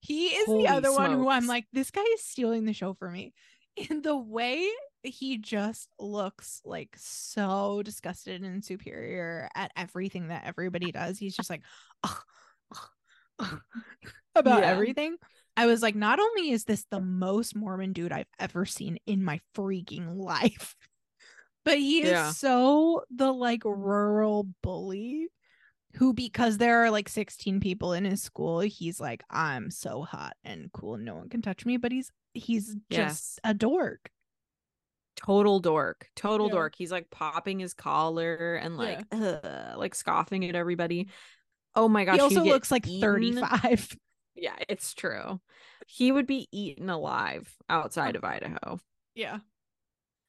He 0.00 0.28
is 0.28 0.46
Holy 0.46 0.64
the 0.64 0.72
other 0.72 0.92
one 0.92 1.12
who 1.12 1.28
I'm 1.28 1.46
like, 1.46 1.66
this 1.72 1.90
guy 1.90 2.04
is 2.14 2.22
stealing 2.22 2.64
the 2.66 2.72
show 2.74 2.94
for 2.94 3.10
me. 3.10 3.32
In 3.76 4.02
the 4.02 4.16
way 4.16 4.68
he 5.02 5.38
just 5.38 5.88
looks 5.98 6.60
like 6.64 6.94
so 6.96 7.82
disgusted 7.84 8.42
and 8.42 8.64
superior 8.64 9.48
at 9.54 9.72
everything 9.76 10.28
that 10.28 10.44
everybody 10.46 10.92
does. 10.92 11.18
He's 11.18 11.36
just 11.36 11.50
like, 11.50 11.62
about 14.34 14.62
Yeah. 14.62 14.70
everything. 14.70 15.16
I 15.56 15.66
was 15.66 15.82
like, 15.82 15.94
not 15.94 16.20
only 16.20 16.50
is 16.50 16.64
this 16.64 16.86
the 16.90 17.00
most 17.00 17.56
Mormon 17.56 17.92
dude 17.92 18.12
I've 18.12 18.26
ever 18.38 18.64
seen 18.64 18.98
in 19.06 19.22
my 19.24 19.40
freaking 19.54 20.16
life, 20.16 20.74
but 21.64 21.78
he 21.78 22.02
is 22.02 22.10
Yeah. 22.10 22.30
so 22.32 23.02
the 23.14 23.32
like 23.32 23.64
rural 23.64 24.46
bully 24.62 25.28
who 25.96 26.14
because 26.14 26.56
there 26.56 26.84
are 26.84 26.90
like 26.90 27.08
16 27.08 27.58
people 27.60 27.92
in 27.92 28.04
his 28.04 28.22
school 28.22 28.60
he's 28.60 29.00
like 29.00 29.24
i'm 29.28 29.70
so 29.72 30.02
hot 30.02 30.34
and 30.44 30.70
cool 30.72 30.96
no 30.96 31.16
one 31.16 31.28
can 31.28 31.42
touch 31.42 31.66
me 31.66 31.76
but 31.76 31.90
he's 31.90 32.12
he's 32.32 32.76
just 32.90 33.40
a 33.42 33.52
dork 33.52 34.08
total 35.26 35.60
dork 35.60 36.08
total 36.16 36.46
Yeah. 36.48 36.54
dork 36.54 36.74
he's 36.76 36.90
like 36.90 37.10
popping 37.10 37.58
his 37.60 37.74
collar 37.74 38.54
and 38.56 38.76
like 38.76 39.04
ugh, 39.12 39.76
like 39.76 39.94
scoffing 39.94 40.48
at 40.48 40.54
everybody 40.54 41.08
oh 41.74 41.88
my 41.88 42.04
gosh 42.04 42.16
he 42.16 42.20
also 42.20 42.42
looks 42.44 42.70
like 42.70 42.86
eaten. 42.86 43.00
35. 43.00 43.96
yeah 44.34 44.56
it's 44.68 44.94
true 44.94 45.40
he 45.86 46.10
would 46.12 46.26
be 46.26 46.48
eaten 46.52 46.88
alive 46.88 47.54
outside 47.68 48.16
oh. 48.16 48.18
of 48.18 48.24
idaho 48.24 48.78
Yeah. 49.14 49.38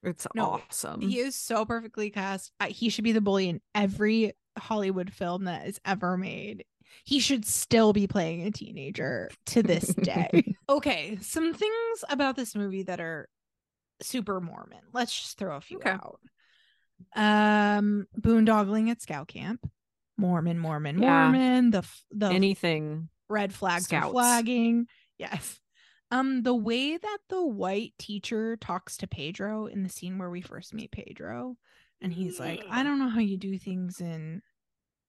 it's 0.03 0.27
No, 0.35 0.61
awesome 0.69 1.01
He 1.01 1.19
is 1.19 1.35
so 1.35 1.65
perfectly 1.65 2.09
cast. 2.09 2.51
He 2.67 2.89
should 2.89 3.03
be 3.03 3.11
the 3.11 3.21
bully 3.21 3.47
in 3.49 3.61
every 3.75 4.33
Hollywood 4.57 5.13
film 5.13 5.45
that 5.45 5.67
is 5.67 5.79
ever 5.85 6.17
made. 6.17 6.65
He 7.05 7.19
should 7.19 7.45
still 7.45 7.93
be 7.93 8.07
playing 8.07 8.41
a 8.45 8.51
teenager 8.51 9.29
to 9.47 9.63
this 9.63 9.93
day. 9.93 10.55
okay, 10.69 11.17
some 11.21 11.53
things 11.53 12.03
about 12.09 12.35
this 12.35 12.53
movie 12.55 12.83
that 12.83 12.99
are 12.99 13.29
super 14.01 14.39
Mormon. 14.41 14.79
Let's 14.93 15.13
just 15.17 15.37
throw 15.37 15.55
a 15.55 15.61
few 15.61 15.77
Okay. 15.77 15.91
out. 15.91 16.19
Um, 17.15 18.07
boondoggling 18.19 18.89
at 18.89 19.01
scout 19.01 19.27
camp. 19.27 19.69
Mormon, 20.17 20.59
Mormon, 20.59 21.01
Yeah. 21.01 21.31
Mormon. 21.31 21.71
The 21.71 21.83
the 22.11 22.27
anything 22.27 23.09
red 23.29 23.53
flags 23.53 23.85
are 23.85 23.87
Scouts. 23.87 24.11
flagging. 24.11 24.87
Yes. 25.17 25.59
Um, 26.11 26.43
the 26.43 26.53
way 26.53 26.97
that 26.97 27.17
the 27.29 27.43
white 27.45 27.93
teacher 27.97 28.57
talks 28.57 28.97
to 28.97 29.07
Pedro 29.07 29.65
in 29.67 29.81
the 29.83 29.89
scene 29.89 30.17
where 30.17 30.29
we 30.29 30.41
first 30.41 30.73
meet 30.73 30.91
Pedro, 30.91 31.55
and 32.01 32.11
he's 32.13 32.39
like, 32.39 32.63
I 32.69 32.83
don't 32.83 32.99
know 32.99 33.07
how 33.09 33.21
you 33.21 33.37
do 33.37 33.57
things 33.57 34.01
in 34.01 34.41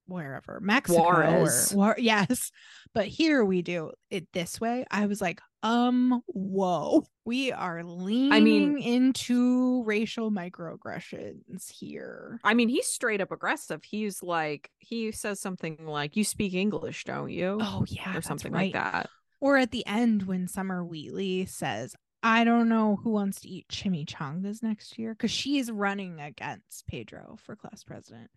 wherever 0.05 0.59
Mexico 0.61 1.01
Juarez. 1.01 1.73
or 1.73 1.77
War- 1.77 1.95
yes, 1.99 2.51
but 2.93 3.05
here 3.07 3.43
we 3.43 3.61
do 3.61 3.91
it 4.09 4.31
this 4.31 4.59
way. 4.61 4.85
I 4.89 5.05
was 5.07 5.19
like, 5.21 5.41
um, 5.63 6.21
whoa, 6.27 7.05
we 7.25 7.51
are 7.51 7.83
leaning 7.83 8.79
into 8.81 9.83
racial 9.85 10.29
microaggressions 10.29 11.71
here. 11.71 12.39
i 12.43 12.53
mean 12.53 12.69
he's 12.69 12.87
straight 12.87 13.21
up 13.21 13.31
aggressive 13.31 13.83
he's 13.83 14.21
like 14.21 14.69
he 14.79 15.11
says 15.11 15.39
something 15.39 15.77
like 15.85 16.15
you 16.15 16.23
speak 16.23 16.53
english 16.53 17.03
don't 17.05 17.31
you 17.31 17.57
Oh 17.61 17.85
yeah, 17.87 18.15
or 18.17 18.21
something 18.21 18.51
right. 18.51 18.73
like 18.73 18.73
that 18.73 19.09
Or 19.39 19.57
at 19.57 19.71
the 19.71 19.85
end 19.87 20.23
when 20.23 20.47
Summer 20.47 20.83
Wheatley 20.85 21.45
says, 21.45 21.95
I 22.21 22.45
don't 22.45 22.69
know 22.69 22.97
who 23.03 23.09
wants 23.11 23.41
to 23.41 23.49
eat 23.49 23.67
chimichangas 23.69 24.63
next 24.63 24.97
year 24.97 25.13
because 25.13 25.31
she's 25.31 25.69
running 25.69 26.21
against 26.21 26.87
Pedro 26.87 27.35
for 27.43 27.55
class 27.57 27.83
president. 27.83 28.31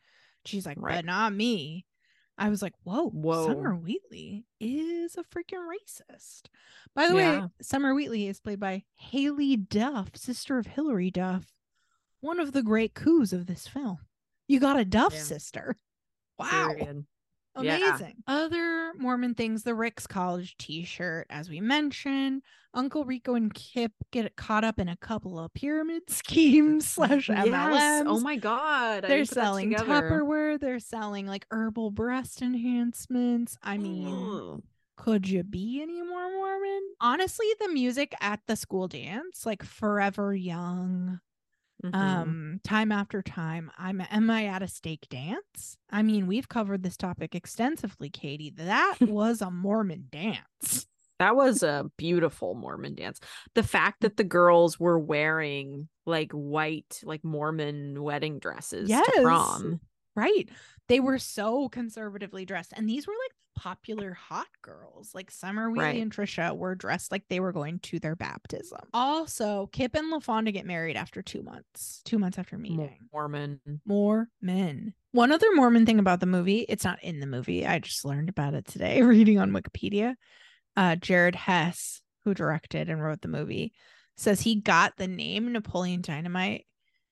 She's 0.45 0.67
like, 0.67 0.79
Right. 0.81 0.97
but 0.97 1.05
not 1.05 1.33
me. 1.33 1.87
I 2.39 2.49
was 2.51 2.61
like, 2.63 2.75
whoa, 2.85 3.09
Whoa. 3.11 3.47
Summer 3.47 3.75
Wheatley 3.75 4.45
is 4.61 5.17
a 5.17 5.23
freaking 5.25 5.67
racist. 5.67 6.43
By 6.95 7.09
the 7.09 7.15
way, 7.17 7.43
Summer 7.63 7.95
Wheatley 7.95 8.27
is 8.29 8.41
played 8.41 8.61
by 8.61 8.85
Haylie 9.13 9.69
Duff, 9.69 10.11
sister 10.17 10.59
of 10.59 10.67
Hilary 10.67 11.11
Duff, 11.11 11.53
one 12.21 12.39
of 12.39 12.53
the 12.53 12.63
great 12.63 12.95
coups 12.95 13.33
of 13.33 13.47
this 13.47 13.67
film. 13.67 13.99
You 14.49 14.61
got 14.61 14.79
a 14.79 14.85
Duff 14.85 15.15
Yeah. 15.15 15.23
sister. 15.23 15.77
Wow. 16.39 16.75
Period. 17.57 17.81
Yeah. 17.81 17.89
Amazing. 17.89 18.17
Other 18.27 18.93
Mormon 18.99 19.35
things, 19.35 19.63
the 19.63 19.75
Ricks 19.75 20.07
College 20.07 20.57
t 20.59 20.85
shirt, 20.85 21.27
as 21.31 21.49
we 21.49 21.61
mentioned. 21.61 22.43
Uncle 22.75 23.07
Rico 23.07 23.35
and 23.35 23.53
Kip 23.55 23.93
get 24.11 24.37
caught 24.37 24.63
up 24.63 24.79
in 24.79 24.89
a 24.89 24.97
couple 24.97 25.39
of 25.39 25.53
pyramid 25.55 26.03
schemes 26.11 26.87
slash 26.87 27.29
MLMs. 27.29 27.47
Yes. 27.47 28.05
Oh 28.07 28.21
my 28.21 28.37
god. 28.37 29.05
They're 29.05 29.25
didn't 29.25 29.29
put 29.31 29.35
that 29.35 29.43
selling. 29.43 29.73
Tupperware. 29.73 30.61
They're 30.61 30.79
selling 30.79 31.27
like 31.27 31.47
herbal 31.51 31.93
breast 31.93 32.43
enhancements. 32.43 33.57
I 33.63 33.79
mean, 33.79 34.63
could 34.97 35.29
you 35.29 35.43
be 35.43 35.81
any 35.83 36.03
more 36.03 36.31
Mormon? 36.31 36.83
Honestly, 37.01 37.47
the 37.61 37.69
music 37.69 38.15
at 38.21 38.41
the 38.47 38.57
school 38.57 38.89
dance, 38.89 39.47
like 39.47 39.63
Forever 39.63 40.35
Young, 40.35 41.21
Mhm. 41.85 41.95
um 41.95 42.61
time 42.65 42.91
after 42.91 43.21
time 43.23 43.71
i'm 43.77 44.01
am 44.11 44.31
i 44.31 44.47
at 44.47 44.63
a 44.63 44.67
stake 44.69 45.07
dance 45.11 45.77
i 45.91 46.03
mean 46.03 46.27
we've 46.27 46.49
covered 46.49 46.83
this 46.83 46.97
topic 46.97 47.35
extensively 47.35 48.09
katie 48.09 48.51
that 48.57 48.97
was 49.03 49.43
a 49.43 49.51
mormon 49.51 50.07
dance 50.11 50.87
that 51.19 51.35
was 51.37 51.63
a 51.63 51.91
beautiful 51.97 52.55
Mormon 52.55 52.95
dance. 52.95 53.21
The 53.55 53.63
fact 53.63 54.03
that 54.03 54.19
the 54.19 54.25
girls 54.25 54.79
were 54.79 54.99
wearing 54.99 55.89
like 56.05 56.31
white, 56.33 57.01
like 57.05 57.25
Mormon 57.25 58.03
wedding 58.03 58.39
dresses 58.39 58.91
Yes. 58.91 59.07
to 59.15 59.23
prom. 59.23 59.81
right 60.15 60.49
they 60.89 61.01
were 61.01 61.19
so 61.19 61.69
conservatively 61.71 62.45
dressed 62.45 62.75
and 62.77 62.87
these 62.89 63.07
were 63.07 63.15
like 63.15 63.36
popular 63.57 64.13
hot 64.15 64.47
girls 64.63 65.11
like 65.15 65.31
summer 65.31 65.71
wheatley 65.71 65.85
Right. 65.85 66.03
and 66.03 66.13
trisha 66.15 66.57
were 66.57 66.75
dressed 66.75 67.11
like 67.11 67.25
they 67.29 67.41
were 67.41 67.53
going 67.53 67.79
to 67.81 67.99
their 67.99 68.15
baptism 68.15 68.79
also 68.95 69.69
kip 69.73 69.95
and 69.97 70.13
LaFawnduh 70.13 70.53
get 70.53 70.67
married 70.67 70.97
after 70.97 71.23
two 71.23 71.43
months 71.43 72.03
two 72.05 72.19
months 72.19 72.39
after 72.39 72.57
meeting 72.59 72.99
Mormon. 73.13 73.61
more 73.85 74.29
men. 74.41 74.95
One 75.13 75.33
other 75.33 75.47
Mormon 75.55 75.87
thing 75.87 75.99
about 75.99 76.21
the 76.21 76.27
movie, 76.27 76.61
it's 76.69 76.85
not 76.85 77.03
in 77.03 77.21
the 77.21 77.27
movie. 77.27 77.67
I 77.67 77.79
just 77.79 78.05
learned 78.05 78.29
about 78.29 78.53
it 78.53 78.67
today 78.67 79.01
reading 79.15 79.39
on 79.39 79.51
Wikipedia. 79.53 80.15
Uh, 80.77 80.95
Jared 80.97 81.35
Hess, 81.35 82.03
who 82.25 82.35
directed 82.35 82.91
and 82.91 83.03
wrote 83.03 83.23
the 83.23 83.29
movie, 83.29 83.73
says 84.19 84.43
he 84.43 84.57
got 84.61 84.93
the 84.99 85.09
name 85.09 85.51
Napoleon 85.53 86.03
Dynamite 86.03 86.67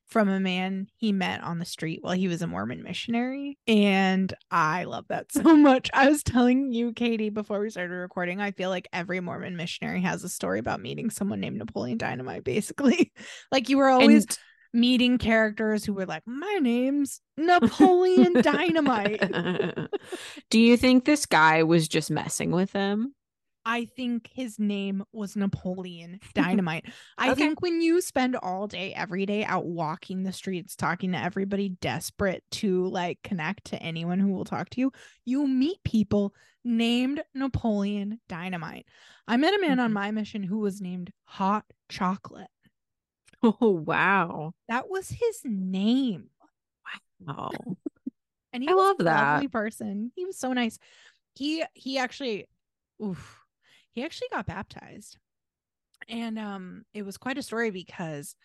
from 0.06 0.28
a 0.28 0.40
man 0.40 0.86
he 0.96 1.12
met 1.12 1.42
on 1.42 1.58
the 1.58 1.64
street 1.64 2.00
while 2.02 2.14
he 2.14 2.28
was 2.28 2.42
a 2.42 2.46
Mormon 2.46 2.82
missionary. 2.82 3.58
And 3.66 4.32
I 4.50 4.84
love 4.84 5.06
that 5.08 5.32
so 5.32 5.42
much. 5.56 5.90
I 5.92 6.08
was 6.08 6.22
telling 6.22 6.72
you, 6.72 6.92
Katie, 6.92 7.30
before 7.30 7.60
we 7.60 7.70
started 7.70 7.94
recording, 7.94 8.40
I 8.40 8.52
feel 8.52 8.70
like 8.70 8.88
every 8.92 9.20
Mormon 9.20 9.56
missionary 9.56 10.02
has 10.02 10.22
a 10.24 10.28
story 10.28 10.58
about 10.58 10.80
meeting 10.80 11.10
someone 11.10 11.40
named 11.40 11.58
Napoleon 11.58 11.98
Dynamite, 11.98 12.44
basically. 12.44 13.12
like 13.52 13.68
you 13.68 13.78
were 13.78 13.88
always 13.88 14.24
And 14.24 14.38
meeting 14.72 15.18
characters 15.18 15.84
who 15.84 15.94
were 15.94 16.06
like, 16.06 16.22
My 16.26 16.58
name's 16.60 17.20
Napoleon 17.36 18.34
Dynamite. 18.42 19.88
Do 20.50 20.58
you 20.58 20.76
think 20.76 21.04
this 21.04 21.26
guy 21.26 21.62
was 21.62 21.88
just 21.88 22.10
messing 22.10 22.50
with 22.50 22.72
him? 22.72 23.14
I 23.66 23.86
think 23.86 24.28
his 24.34 24.58
name 24.58 25.04
was 25.12 25.36
Napoleon 25.36 26.20
Dynamite. 26.34 26.86
I 27.16 27.30
Okay. 27.30 27.40
think 27.40 27.62
when 27.62 27.80
you 27.80 28.00
spend 28.00 28.36
all 28.36 28.66
day, 28.66 28.92
every 28.94 29.24
day 29.26 29.44
out 29.44 29.64
walking 29.66 30.22
the 30.22 30.32
streets, 30.32 30.76
talking 30.76 31.12
to 31.12 31.18
everybody 31.22 31.70
desperate 31.70 32.44
to 32.52 32.86
like 32.88 33.20
connect 33.22 33.64
to 33.66 33.82
anyone 33.82 34.18
who 34.20 34.32
will 34.32 34.44
talk 34.44 34.70
to 34.70 34.80
you, 34.80 34.92
you 35.24 35.46
meet 35.46 35.82
people 35.84 36.34
named 36.64 37.22
Napoleon 37.34 38.20
Dynamite. 38.28 38.86
I 39.26 39.36
met 39.36 39.54
a 39.54 39.60
man 39.60 39.80
on 39.80 39.90
Mhm. 39.90 39.94
my 39.94 40.10
mission 40.10 40.42
who 40.42 40.58
was 40.58 40.80
named 40.80 41.10
Hot 41.24 41.64
Chocolate. 41.88 42.48
Oh 43.42 43.70
wow. 43.70 44.54
That 44.68 44.88
was 44.88 45.08
his 45.08 45.40
name. 45.44 46.30
Wow. 47.26 47.50
and 48.52 48.62
he 48.62 48.68
I 48.68 48.74
was 48.74 48.82
love 48.84 48.96
a 49.00 49.04
that. 49.04 49.32
lovely 49.34 49.48
person. 49.48 50.12
He 50.14 50.24
was 50.24 50.38
so 50.38 50.52
nice. 50.52 50.78
He 51.34 51.64
he 51.74 51.98
actually, 51.98 52.46
oof, 53.02 53.43
he 53.94 54.04
actually 54.04 54.28
got 54.32 54.46
baptized, 54.46 55.16
and 56.08 56.38
um, 56.38 56.84
it 56.92 57.02
was 57.02 57.16
quite 57.16 57.38
a 57.38 57.42
story 57.42 57.70
because 57.70 58.36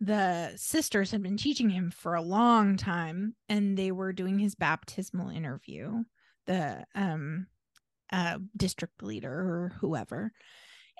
the 0.00 0.52
sisters 0.56 1.10
had 1.10 1.22
been 1.22 1.36
teaching 1.36 1.70
him 1.70 1.90
for 1.90 2.14
a 2.14 2.22
long 2.22 2.76
time, 2.76 3.34
and 3.48 3.76
they 3.76 3.92
were 3.92 4.12
doing 4.12 4.38
his 4.38 4.54
baptismal 4.54 5.30
interview. 5.30 6.02
The 6.46 6.84
um, 6.94 7.46
uh, 8.12 8.38
district 8.56 9.02
leader 9.02 9.32
or 9.32 9.72
whoever. 9.80 10.32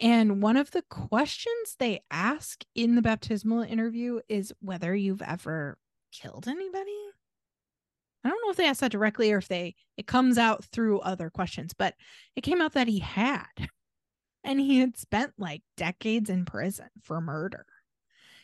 And 0.00 0.42
one 0.42 0.56
of 0.56 0.72
the 0.72 0.82
questions 0.82 1.76
they 1.78 2.00
ask 2.10 2.64
in 2.74 2.96
the 2.96 3.02
baptismal 3.02 3.62
interview 3.62 4.20
is 4.28 4.52
whether 4.60 4.94
you've 4.94 5.22
ever 5.22 5.78
killed 6.10 6.48
anybody. 6.48 6.98
I 8.24 8.28
don't 8.30 8.40
know 8.44 8.50
if 8.50 8.56
they 8.56 8.66
asked 8.66 8.80
that 8.80 8.90
directly 8.92 9.32
or 9.32 9.38
if 9.38 9.48
they 9.48 9.74
it 9.96 10.06
comes 10.06 10.38
out 10.38 10.64
through 10.64 11.00
other 11.00 11.28
questions, 11.30 11.74
but 11.74 11.94
it 12.34 12.40
came 12.40 12.62
out 12.62 12.72
that 12.74 12.88
he 12.88 12.98
had. 13.00 13.44
And 14.46 14.60
he 14.60 14.78
had 14.78 14.98
spent 14.98 15.32
like 15.38 15.62
decades 15.78 16.28
in 16.28 16.44
prison 16.44 16.90
for 17.02 17.18
murder. 17.22 17.64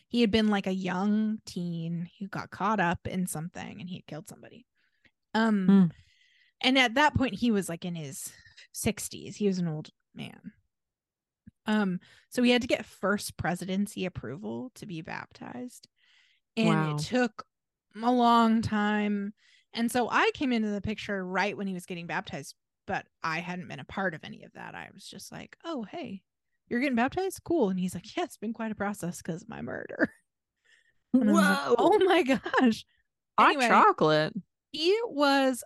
He 0.07 0.21
had 0.21 0.31
been 0.31 0.47
like 0.47 0.65
a 0.65 0.73
young 0.73 1.37
teen 1.45 2.09
who 2.19 2.27
got 2.27 2.49
caught 2.49 2.79
up 2.79 3.07
in 3.07 3.27
something 3.27 3.79
and 3.79 3.87
he 3.87 3.97
had 3.97 4.07
killed 4.07 4.27
somebody. 4.27 4.65
Um 5.35 5.65
Hmm. 5.67 5.85
and 6.67 6.79
at 6.79 6.95
that 6.95 7.13
point 7.13 7.35
he 7.35 7.51
was 7.51 7.69
like 7.69 7.85
in 7.85 7.93
his 7.93 8.33
60s. 8.73 9.35
He 9.35 9.45
was 9.45 9.59
an 9.59 9.67
old 9.67 9.91
man. 10.15 10.53
Um 11.67 11.99
so 12.29 12.41
he 12.41 12.49
had 12.51 12.61
to 12.63 12.67
get 12.67 12.85
first 12.85 13.37
presidency 13.37 14.05
approval 14.05 14.71
to 14.75 14.85
be 14.85 15.01
baptized. 15.01 15.87
And 16.57 16.67
Wow. 16.67 16.95
it 16.95 16.97
took 17.03 17.45
a 18.01 18.11
long 18.11 18.61
time. 18.63 19.33
And 19.73 19.91
so 19.91 20.09
I 20.09 20.31
came 20.33 20.51
into 20.51 20.69
the 20.69 20.81
picture 20.81 21.25
right 21.25 21.55
when 21.55 21.67
he 21.67 21.73
was 21.73 21.85
getting 21.85 22.07
baptized, 22.07 22.55
but 22.87 23.05
I 23.23 23.39
hadn't 23.39 23.67
been 23.69 23.79
a 23.79 23.85
part 23.85 24.13
of 24.13 24.23
any 24.23 24.43
of 24.43 24.51
that. 24.53 24.75
I 24.75 24.89
was 24.93 25.05
just 25.07 25.31
like, 25.31 25.55
oh, 25.63 25.83
hey, 25.89 26.21
you're 26.67 26.79
getting 26.81 26.95
baptized? 26.95 27.41
Cool. 27.43 27.69
And 27.69 27.79
he's 27.79 27.95
like, 27.95 28.15
yeah, 28.17 28.23
it's 28.23 28.37
been 28.37 28.53
quite 28.53 28.71
a 28.71 28.75
process 28.75 29.21
because 29.21 29.41
of 29.43 29.49
my 29.49 29.61
murder. 29.61 30.11
I 31.15 31.17
like, 31.19 31.27
Whoa. 31.35 31.75
oh 31.77 31.99
my 31.99 32.23
gosh. 32.23 32.85
Hot 33.37 33.49
Anyway, 33.49 33.67
chocolate. 33.67 34.33
he 34.71 34.97
was 35.05 35.63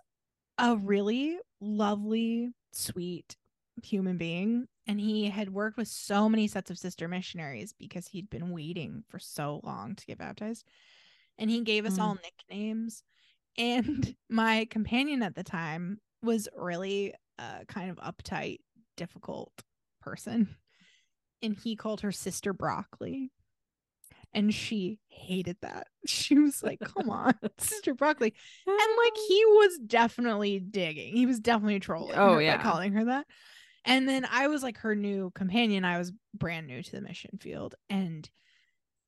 a 0.58 0.76
really 0.76 1.38
lovely, 1.60 2.50
sweet 2.72 3.36
human 3.82 4.16
being 4.16 4.66
and 4.86 4.98
he 5.00 5.28
had 5.28 5.50
worked 5.52 5.76
with 5.76 5.88
so 5.88 6.28
many 6.28 6.46
sets 6.46 6.70
of 6.70 6.78
sister 6.78 7.08
missionaries 7.08 7.74
because 7.78 8.06
he'd 8.08 8.30
been 8.30 8.50
waiting 8.50 9.04
for 9.08 9.18
so 9.18 9.60
long 9.64 9.94
to 9.94 10.06
get 10.06 10.16
baptized 10.16 10.64
and 11.38 11.50
he 11.50 11.60
gave 11.60 11.84
us 11.84 11.98
Mm. 11.98 12.02
all 12.02 12.16
nicknames 12.22 13.02
and 13.58 14.14
my 14.30 14.66
companion 14.70 15.22
at 15.22 15.34
the 15.34 15.44
time 15.44 15.98
was 16.22 16.48
really 16.56 17.14
a 17.38 17.64
kind 17.66 17.90
of 17.90 17.96
uptight 17.98 18.58
difficult 18.96 19.52
person. 20.00 20.56
And 21.42 21.56
he 21.56 21.76
called 21.76 22.00
her 22.00 22.12
sister 22.12 22.52
broccoli. 22.52 23.30
And 24.32 24.52
she 24.52 24.98
hated 25.08 25.56
that. 25.62 25.86
She 26.06 26.38
was 26.38 26.62
like 26.62 26.78
come 26.80 27.10
on 27.10 27.34
sister 27.58 27.94
broccoli. 27.94 28.32
And 28.66 28.76
like 28.76 29.12
ah. 29.16 29.24
he 29.28 29.44
was 29.44 29.78
definitely 29.86 30.60
digging. 30.60 31.16
He 31.16 31.26
was 31.26 31.40
definitely 31.40 31.80
trolling 31.80 32.16
Oh, 32.16 32.38
yeah. 32.38 32.56
by 32.56 32.62
calling 32.62 32.92
her 32.92 33.06
that. 33.06 33.26
And 33.84 34.08
then 34.08 34.26
i 34.30 34.48
was 34.48 34.62
like 34.62 34.78
her 34.78 34.94
new 34.94 35.30
companion. 35.34 35.84
I 35.84 35.98
was 35.98 36.12
brand 36.34 36.66
new 36.66 36.82
to 36.82 36.90
the 36.92 37.00
mission 37.00 37.38
field. 37.40 37.74
And 37.88 38.28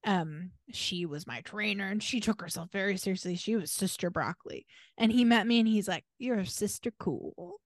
um 0.05 0.53
she 0.73 1.07
was 1.07 1.27
my 1.27 1.41
trainer 1.41 1.89
and 1.89 2.03
she 2.03 2.21
took 2.21 2.41
herself 2.41 2.71
very 2.73 2.97
seriously. 2.97 3.37
She 3.37 3.57
was 3.57 3.71
sister 3.71 4.11
broccoli. 4.11 4.67
And 4.97 5.13
he 5.13 5.25
met 5.25 5.47
me 5.47 5.59
and 5.59 5.69
he's 5.69 5.89
like 5.89 6.05
you're 6.19 6.45
sister 6.45 6.93
cool. 6.99 7.57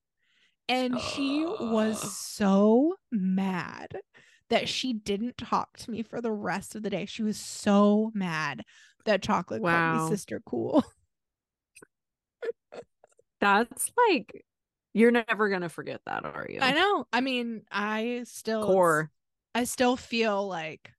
And 0.68 0.98
she 0.98 1.44
was 1.44 2.16
so 2.16 2.94
mad 3.10 3.98
that 4.48 4.68
she 4.68 4.92
didn't 4.92 5.36
talk 5.36 5.76
to 5.78 5.90
me 5.90 6.02
for 6.02 6.20
the 6.20 6.32
rest 6.32 6.74
of 6.74 6.82
the 6.82 6.90
day. 6.90 7.06
She 7.06 7.22
was 7.22 7.36
so 7.36 8.10
mad 8.14 8.62
that 9.04 9.22
chocolate 9.22 9.62
called 9.62 10.10
me 10.10 10.16
sister 10.16 10.40
cool. 10.46 10.84
That's 13.40 13.90
like 14.08 14.44
you're 14.94 15.10
never 15.10 15.48
gonna 15.48 15.68
forget 15.68 16.00
that, 16.06 16.24
are 16.24 16.46
you? 16.48 16.60
i 16.60 16.72
know. 16.72 17.06
I 17.12 17.20
mean 17.20 17.62
i 17.70 18.22
still 18.24 18.66
Core. 18.66 19.10
I 19.54 19.64
still 19.64 19.96
feel 19.96 20.46
like 20.46 20.90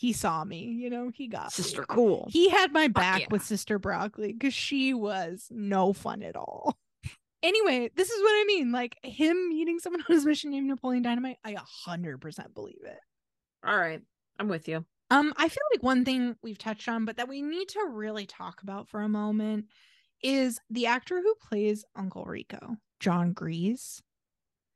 he 0.00 0.12
saw 0.14 0.44
me 0.44 0.64
you 0.64 0.88
know 0.88 1.10
he 1.14 1.28
got 1.28 1.44
me. 1.44 1.50
sister 1.50 1.84
cool. 1.84 2.28
He 2.30 2.48
had 2.48 2.72
my 2.72 2.88
back 2.88 3.20
yeah. 3.20 3.26
with 3.30 3.42
Sister 3.42 3.78
Broccoli 3.78 4.32
because 4.32 4.54
she 4.54 4.94
was 4.94 5.46
no 5.50 5.92
fun 5.92 6.22
at 6.22 6.36
all. 6.36 6.76
Anyway, 7.42 7.90
this 7.96 8.10
is 8.10 8.20
what 8.20 8.32
I 8.32 8.44
mean. 8.46 8.70
Like 8.70 8.98
him 9.02 9.48
meeting 9.48 9.78
someone 9.78 10.02
on 10.02 10.14
his 10.14 10.26
mission 10.26 10.50
named 10.50 10.66
Napoleon 10.68 11.02
Dynamite, 11.02 11.38
I 11.42 11.52
a 11.52 11.60
hundred 11.60 12.20
percent 12.20 12.52
believe 12.52 12.82
it. 12.84 12.98
All 13.66 13.78
right, 13.78 14.02
I'm 14.38 14.48
with 14.48 14.68
you. 14.68 14.84
Um, 15.10 15.32
I 15.38 15.48
feel 15.48 15.62
like 15.72 15.82
one 15.82 16.04
thing 16.04 16.36
we've 16.42 16.58
touched 16.58 16.86
on, 16.86 17.06
but 17.06 17.16
that 17.16 17.28
we 17.30 17.40
need 17.40 17.68
to 17.70 17.88
really 17.90 18.26
talk 18.26 18.62
about 18.62 18.88
for 18.88 19.00
a 19.00 19.08
moment 19.08 19.66
is 20.22 20.60
the 20.68 20.84
actor 20.84 21.20
who 21.20 21.34
plays 21.48 21.84
Uncle 21.96 22.24
Rico, 22.24 22.76
Jon 23.00 23.32
Gries. 23.32 24.02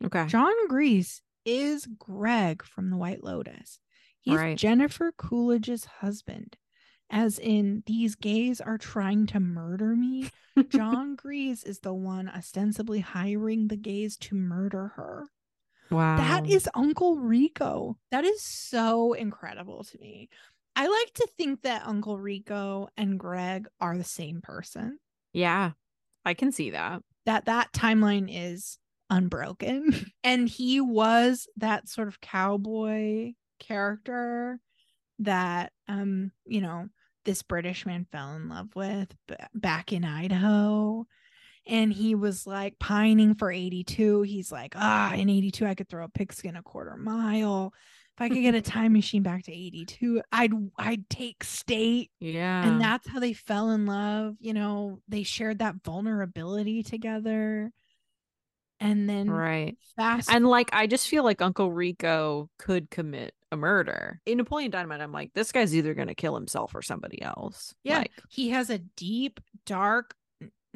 Okay. 0.03 0.27
Jon 0.27 0.55
Gries 0.69 1.21
is 1.45 1.87
Greg 1.99 2.65
from 2.65 2.91
The 2.91 2.97
White 2.97 3.23
Lotus. 3.23 3.79
He's 4.25 4.37
Right. 4.37 4.57
Jennifer 4.59 5.13
Coolidge's 5.17 5.85
husband. 5.85 6.57
As 7.11 7.39
in, 7.39 7.83
these 7.87 8.15
gays 8.15 8.61
are 8.61 8.79
trying 8.79 9.27
to 9.27 9.39
murder 9.41 9.95
me. 9.95 10.31
Jon 10.71 11.15
Gries 11.15 11.63
is 11.63 11.81
the 11.81 11.93
one 11.95 12.29
ostensibly 12.29 13.01
hiring 13.01 13.69
the 13.69 13.77
gays 13.77 14.17
to 14.19 14.35
murder 14.35 14.93
her. 14.97 15.27
wow. 15.91 16.17
That 16.17 16.49
is 16.49 16.69
Uncle 16.75 17.17
Rico. 17.19 17.99
That 18.11 18.25
is 18.25 18.43
so 18.43 19.13
incredible 19.13 19.85
to 19.85 19.99
me. 19.99 20.29
I 20.75 20.87
like 20.89 21.13
to 21.15 21.29
think 21.37 21.63
that 21.63 21.87
Uncle 21.87 22.19
Rico 22.19 22.89
and 22.97 23.21
Greg 23.21 23.69
are 23.81 23.97
the 23.97 24.05
same 24.05 24.41
person. 24.41 24.99
yeah. 25.33 25.73
I 26.27 26.33
can 26.33 26.53
see 26.53 26.71
that. 26.71 27.03
that 27.27 27.45
that 27.45 27.71
timeline 27.75 28.29
is 28.33 28.79
unbroken 29.11 30.11
and 30.25 30.49
he 30.49 30.81
was 30.81 31.47
that 31.59 31.87
sort 31.87 32.09
of 32.09 32.23
cowboy 32.23 33.33
character 33.59 34.59
that 35.21 35.73
um 35.89 36.33
you 36.47 36.61
know 36.61 36.89
this 37.25 37.43
british 37.43 37.87
man 37.87 38.07
fell 38.11 38.35
in 38.35 38.49
love 38.49 38.69
with 38.75 39.15
b- 39.29 39.35
back 39.55 39.93
in 39.93 40.05
idaho. 40.05 41.07
And 41.67 41.91
he 41.91 42.15
was 42.15 42.47
like 42.47 42.79
pining 42.79 43.35
for 43.37 43.51
82 43.51 44.23
he's 44.23 44.53
like 44.53 44.75
ah 44.77 45.15
in 45.15 45.31
82 45.31 45.65
i 45.65 45.75
could 45.75 45.89
throw 45.89 46.05
a 46.05 46.09
pigskin 46.09 46.57
a 46.57 46.63
quarter 46.63 46.97
mile. 46.97 47.73
If 48.17 48.21
i 48.21 48.29
could 48.29 48.43
get 48.43 48.55
a 48.55 48.61
time 48.77 48.93
machine 48.93 49.23
back 49.23 49.45
to 49.45 49.53
82 49.53 50.21
i'd 50.33 50.53
i'd 50.79 51.09
take 51.09 51.43
state. 51.43 52.11
Yeah. 52.21 52.67
and 52.69 52.81
that's 52.81 53.09
how 53.09 53.19
they 53.19 53.33
fell 53.33 53.71
in 53.71 53.87
love 53.87 54.35
you 54.41 54.53
know 54.53 54.99
they 55.09 55.23
shared 55.23 55.61
that 55.61 55.77
vulnerability 55.85 56.83
together 56.83 57.73
and 58.85 59.09
then 59.09 59.31
right. 59.31 59.77
fast 59.97 60.31
And 60.31 60.47
like 60.47 60.71
I 60.73 60.87
just 60.87 61.09
feel 61.09 61.25
like 61.25 61.43
Uncle 61.43 61.73
Rico 61.73 62.51
could 62.59 62.91
commit 62.91 63.35
a 63.51 63.57
murder. 63.57 64.21
In 64.27 64.39
Napoleon 64.39 64.71
Dynamite, 64.71 65.01
I'm 65.01 65.13
like, 65.13 65.33
this 65.35 65.53
guy's 65.53 65.75
either 65.75 65.95
gonna 65.95 66.15
kill 66.15 66.35
himself 66.35 66.75
or 66.75 66.83
somebody 66.83 67.21
else. 67.23 67.75
yeah 67.83 67.99
Like, 67.99 68.13
he 68.29 68.51
has 68.51 68.71
a 68.71 68.79
deep 68.79 69.41
dark 69.67 70.15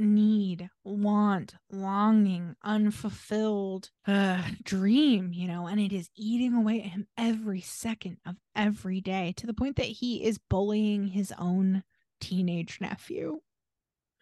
need 0.00 0.70
want 0.84 1.56
longing 1.72 2.54
unfulfilled 2.62 3.90
uh, 4.06 4.40
dream 4.62 5.32
you 5.32 5.48
know 5.48 5.66
and 5.66 5.80
it 5.80 5.92
is 5.92 6.08
eating 6.14 6.54
away 6.54 6.80
at 6.80 6.90
him 6.90 7.04
every 7.16 7.60
second 7.60 8.16
of 8.24 8.36
every 8.54 9.00
day 9.00 9.34
to 9.36 9.44
the 9.44 9.52
point 9.52 9.74
that 9.74 9.86
he 9.86 10.22
is 10.22 10.38
bullying 10.38 11.08
his 11.08 11.34
own 11.36 11.82
teenage 12.20 12.78
nephew 12.80 13.40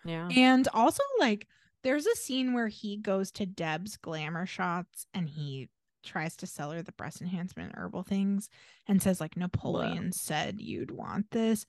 yeah. 0.06 0.28
And 0.34 0.68
also, 0.72 1.02
like, 1.18 1.46
there's 1.86 2.06
a 2.06 2.16
scene 2.16 2.52
where 2.52 2.66
he 2.66 2.96
goes 2.96 3.30
to 3.30 3.46
Deb's 3.46 3.96
glamour 3.96 4.44
shots 4.44 5.06
and 5.14 5.28
he 5.28 5.68
tries 6.04 6.34
to 6.36 6.46
sell 6.46 6.72
her 6.72 6.82
the 6.82 6.90
breast 6.90 7.20
enhancement 7.22 7.74
herbal 7.76 8.02
things 8.02 8.48
and 8.88 9.00
says, 9.00 9.20
like, 9.20 9.36
Napoleon 9.36 10.10
said 10.12 10.60
you'd 10.60 10.90
want 10.90 11.30
this. 11.30 11.64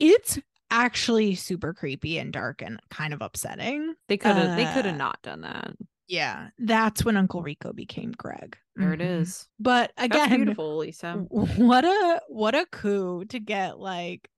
It's 0.00 0.38
actually 0.68 1.36
super 1.36 1.72
creepy 1.74 2.18
and 2.18 2.32
dark 2.32 2.60
and 2.60 2.80
kind 2.90 3.14
of 3.14 3.22
upsetting. 3.22 3.94
They 4.08 4.16
could 4.16 4.34
have 4.34 4.56
they 4.56 4.64
could 4.64 4.84
Uh, 4.86 4.90
have 4.90 4.96
not 4.98 5.22
done 5.22 5.42
that. 5.42 5.74
Yeah. 6.08 6.48
That's 6.58 7.04
when 7.04 7.16
Uncle 7.16 7.42
Rico 7.42 7.72
became 7.72 8.10
Greg. 8.18 8.56
There 8.74 8.94
it 8.94 9.00
Mhm. 9.00 9.20
is. 9.20 9.48
But 9.60 9.92
That's 9.96 10.06
again, 10.14 10.36
beautiful, 10.38 10.78
Lisa. 10.78 11.14
what 11.28 11.84
a 11.84 12.20
what 12.28 12.56
a 12.56 12.66
coup 12.66 13.24
to 13.26 13.38
get 13.38 13.78
like 13.78 14.28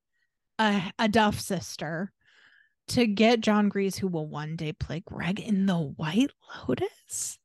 a, 0.59 0.93
a 0.99 1.09
Duff 1.09 1.41
sister 1.41 2.13
to 2.89 3.07
get 3.07 3.41
Jon 3.41 3.69
Gries, 3.69 3.97
who 3.97 4.09
will 4.09 4.27
one 4.27 4.57
day 4.57 4.73
play 4.73 5.01
Greg 5.01 5.41
in 5.41 5.67
the 5.67 5.77
White 5.79 6.31
Lotus. 6.69 7.39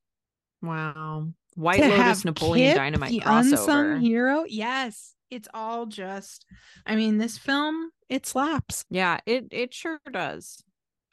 Wow. 0.61 1.29
White 1.55 1.81
to 1.81 1.89
Lotus 1.89 2.25
Napoleon 2.25 2.69
Kip, 2.69 2.77
Dynamite 2.77 3.09
the 3.09 3.21
unsung 3.25 3.99
hero. 4.01 4.45
Yes, 4.47 5.15
it's 5.29 5.47
all 5.53 5.85
just. 5.85 6.45
I 6.85 6.95
mean, 6.95 7.17
this 7.17 7.37
film 7.37 7.91
it 8.07 8.25
slaps. 8.25 8.85
Yeah, 8.89 9.19
it 9.25 9.47
it 9.51 9.73
sure 9.73 9.99
does. 10.11 10.63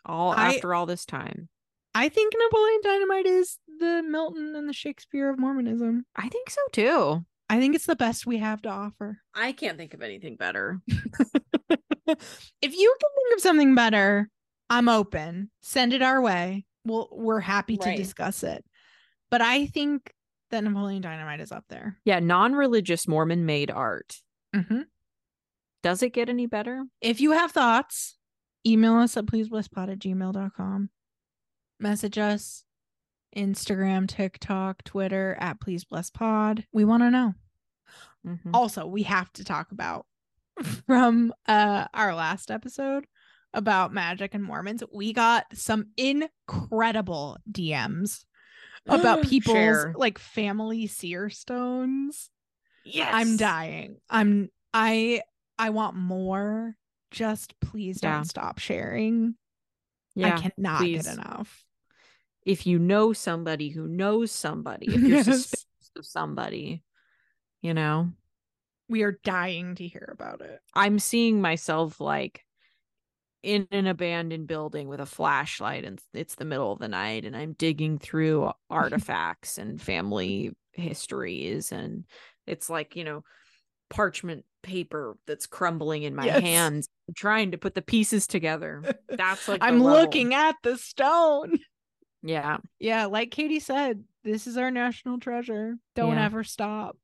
All 0.05 0.33
I- 0.33 0.55
after 0.55 0.75
all 0.75 0.87
this 0.87 1.05
time. 1.07 1.49
I 1.95 2.11
think 2.11 2.35
Napoleon 2.39 2.81
Dynamite 2.83 3.27
is 3.27 3.59
the 3.81 4.03
Milton 4.07 4.55
and 4.55 4.69
the 4.69 4.75
Shakespeare 4.75 5.31
of 5.31 5.39
Mormonism. 5.39 6.05
I 6.15 6.29
think 6.29 6.51
so 6.51 6.61
too. 6.71 7.25
I 7.49 7.59
think 7.59 7.75
it's 7.75 7.87
the 7.87 7.97
best 7.97 8.27
we 8.27 8.37
have 8.37 8.61
to 8.63 8.69
offer. 8.69 9.19
I 9.35 9.53
can't 9.53 9.79
think 9.79 9.95
of 9.95 10.03
anything 10.03 10.37
better. 10.37 10.81
if 12.63 12.75
you 12.77 12.97
can 13.01 13.11
think 13.15 13.35
of 13.35 13.41
something 13.41 13.75
better, 13.75 14.29
I'm 14.71 14.89
open. 14.89 15.51
Send 15.63 15.93
it 15.93 16.03
our 16.03 16.21
way. 16.21 16.65
We'll, 16.85 17.09
we're 17.13 17.41
happy 17.41 17.77
to 17.79 17.89
Right. 17.89 17.97
discuss 17.97 18.43
it. 18.43 18.65
But 19.31 19.41
I 19.41 19.67
think 19.67 20.13
that 20.51 20.63
Napoleon 20.63 21.03
Dynamite 21.03 21.41
is 21.41 21.51
up 21.53 21.65
there. 21.69 21.97
Yeah, 22.05 22.21
non-religious 22.21 23.09
Mormon 23.09 23.45
made 23.47 23.71
art. 23.71 24.21
Mm-hmm. 24.55 24.83
Does 25.83 26.03
it 26.03 26.13
get 26.13 26.29
any 26.29 26.47
better? 26.47 26.85
If 27.01 27.21
you 27.21 27.33
have 27.33 27.51
thoughts, 27.53 28.17
email 28.67 28.95
us 28.95 29.17
at 29.17 29.27
pleaseblesspod 29.27 29.91
at 29.93 29.99
gmail.com. 29.99 30.91
Message 31.81 32.19
us 32.19 32.65
Instagram, 33.37 34.09
TikTok, 34.09 34.83
Twitter 34.85 35.37
at 35.41 35.61
pleaseblesspod. 35.61 36.65
We 36.73 36.85
want 36.85 37.03
to 37.03 37.11
know. 37.11 37.35
Mhm. 38.27 38.51
also 38.55 38.87
we 38.87 39.05
have 39.05 39.33
to 39.35 39.45
talk 39.45 39.71
about 39.71 40.05
from 40.87 41.33
uh 41.47 41.87
our 41.95 42.15
last 42.15 42.51
episode 42.51 43.07
about 43.53 43.93
magic 43.93 44.35
and 44.35 44.45
mormons 44.45 44.83
we 44.93 45.13
got 45.13 45.45
some 45.53 45.87
incredible 45.97 47.37
dms 47.51 48.25
about 48.89 49.23
people's 49.23 49.55
Share. 49.55 49.95
like 49.97 50.19
family 50.19 50.87
seer 50.87 51.29
stones 51.31 52.31
Yes. 52.85 53.11
i'm 53.13 53.37
dying 53.37 53.97
i'm 54.11 54.49
i 54.73 55.23
i 55.59 55.71
want 55.71 55.97
more 55.97 56.77
just 57.11 57.59
please 57.61 58.01
don't 58.01 58.25
stop 58.25 58.59
sharing 58.59 59.35
Yeah. 60.15 60.37
i 60.37 60.41
cannot 60.41 60.81
please. 60.81 61.05
get 61.05 61.13
enough 61.15 61.65
If 62.45 62.67
you 62.67 62.79
know 62.79 63.13
somebody 63.13 63.71
who 63.71 63.89
knows 63.89 64.31
somebody, 64.31 64.95
if 64.95 65.03
you're 65.03 65.17
Yes. 65.27 65.27
suspicious 65.27 65.91
of 65.97 66.07
somebody, 66.07 66.83
you 67.61 67.75
know, 67.75 68.13
we 68.89 69.03
are 69.03 69.19
dying 69.25 69.75
to 69.77 69.87
hear 69.87 70.09
about 70.13 70.41
it 70.41 70.61
I'm 70.75 70.99
seeing 70.99 71.41
myself 71.41 72.01
like 72.01 72.43
in 73.43 73.69
an 73.71 73.87
abandoned 73.87 74.47
building 74.49 74.89
with 74.89 74.99
a 75.01 75.07
flashlight 75.07 75.85
and 75.85 76.01
it's 76.13 76.35
the 76.35 76.45
middle 76.45 76.73
of 76.73 76.79
the 76.81 76.89
night 76.89 77.25
and 77.25 77.37
I'm 77.37 77.53
digging 77.53 77.99
through 77.99 78.51
artifacts 78.71 79.59
and 79.59 79.81
family 79.81 80.53
histories 80.73 81.71
and 81.71 82.05
it's 82.47 82.69
like, 82.69 82.97
you 82.97 83.05
know, 83.05 83.23
parchment 83.89 84.45
paper 84.65 85.17
that's 85.29 85.47
crumbling 85.47 86.03
in 86.03 86.15
my 86.17 86.25
Yes. 86.27 86.41
hands 86.43 86.89
I'm 87.09 87.15
trying 87.15 87.53
to 87.53 87.59
put 87.59 87.75
the 87.77 87.83
pieces 87.83 88.27
together. 88.27 88.83
That's 89.09 89.47
like 89.47 89.63
I'm 89.63 89.81
level. 89.81 90.03
looking 90.03 90.35
at 90.35 90.57
the 90.65 90.77
stone. 90.77 91.59
Yeah. 92.23 92.57
Yeah, 92.81 93.07
like 93.07 93.31
Katie 93.31 93.61
said, 93.61 94.03
this 94.25 94.49
is 94.49 94.57
our 94.57 94.73
national 94.73 95.21
treasure. 95.21 95.77
Don't 95.95 96.17
Yeah. 96.17 96.25
ever 96.25 96.43
stop. 96.43 96.97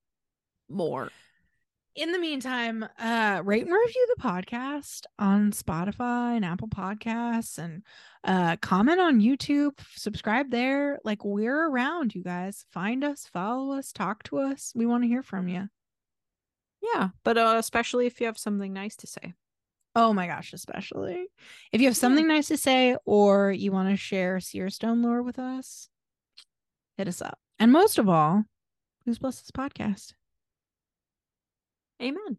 More. 0.68 1.08
In 1.94 2.10
the 2.10 2.18
meantime, 2.18 2.86
uh 2.98 3.42
rate 3.44 3.66
and 3.66 3.72
review 3.72 4.14
the 4.16 4.22
podcast 4.22 5.02
on 5.18 5.52
Spotify 5.52 6.36
and 6.36 6.44
Apple 6.44 6.68
Podcasts 6.68 7.58
and 7.58 7.82
uh 8.24 8.56
comment 8.56 8.98
on 8.98 9.20
YouTube, 9.20 9.78
subscribe 9.94 10.50
there. 10.50 10.98
Like 11.04 11.22
we're 11.22 11.68
around, 11.68 12.14
you 12.14 12.22
guys. 12.22 12.64
Find 12.70 13.04
us, 13.04 13.28
follow 13.30 13.76
us, 13.76 13.92
talk 13.92 14.22
to 14.24 14.38
us. 14.38 14.72
We 14.74 14.86
want 14.86 15.04
to 15.04 15.08
hear 15.08 15.22
from 15.22 15.48
you. 15.48 15.68
Yeah. 16.80 17.10
But 17.24 17.36
uh, 17.36 17.56
especially 17.58 18.06
if 18.06 18.20
you 18.20 18.26
have 18.26 18.38
something 18.38 18.72
nice 18.72 18.96
to 18.96 19.06
say. 19.06 19.34
Oh 19.94 20.14
my 20.14 20.26
gosh, 20.26 20.54
especially 20.54 21.26
if 21.72 21.82
you 21.82 21.88
have 21.88 21.96
something 21.96 22.26
nice 22.26 22.48
to 22.48 22.56
say 22.56 22.96
or 23.04 23.52
you 23.52 23.70
want 23.70 23.90
to 23.90 23.96
share 23.96 24.40
Seer 24.40 24.70
Stone 24.70 25.02
lore 25.02 25.22
with 25.22 25.38
us, 25.38 25.90
hit 26.96 27.06
us 27.06 27.20
up. 27.20 27.38
And 27.58 27.70
most 27.70 27.98
of 27.98 28.08
all, 28.08 28.44
who's 29.04 29.18
blessed 29.18 29.42
this 29.44 29.50
podcast? 29.50 30.14
Amen. 32.02 32.38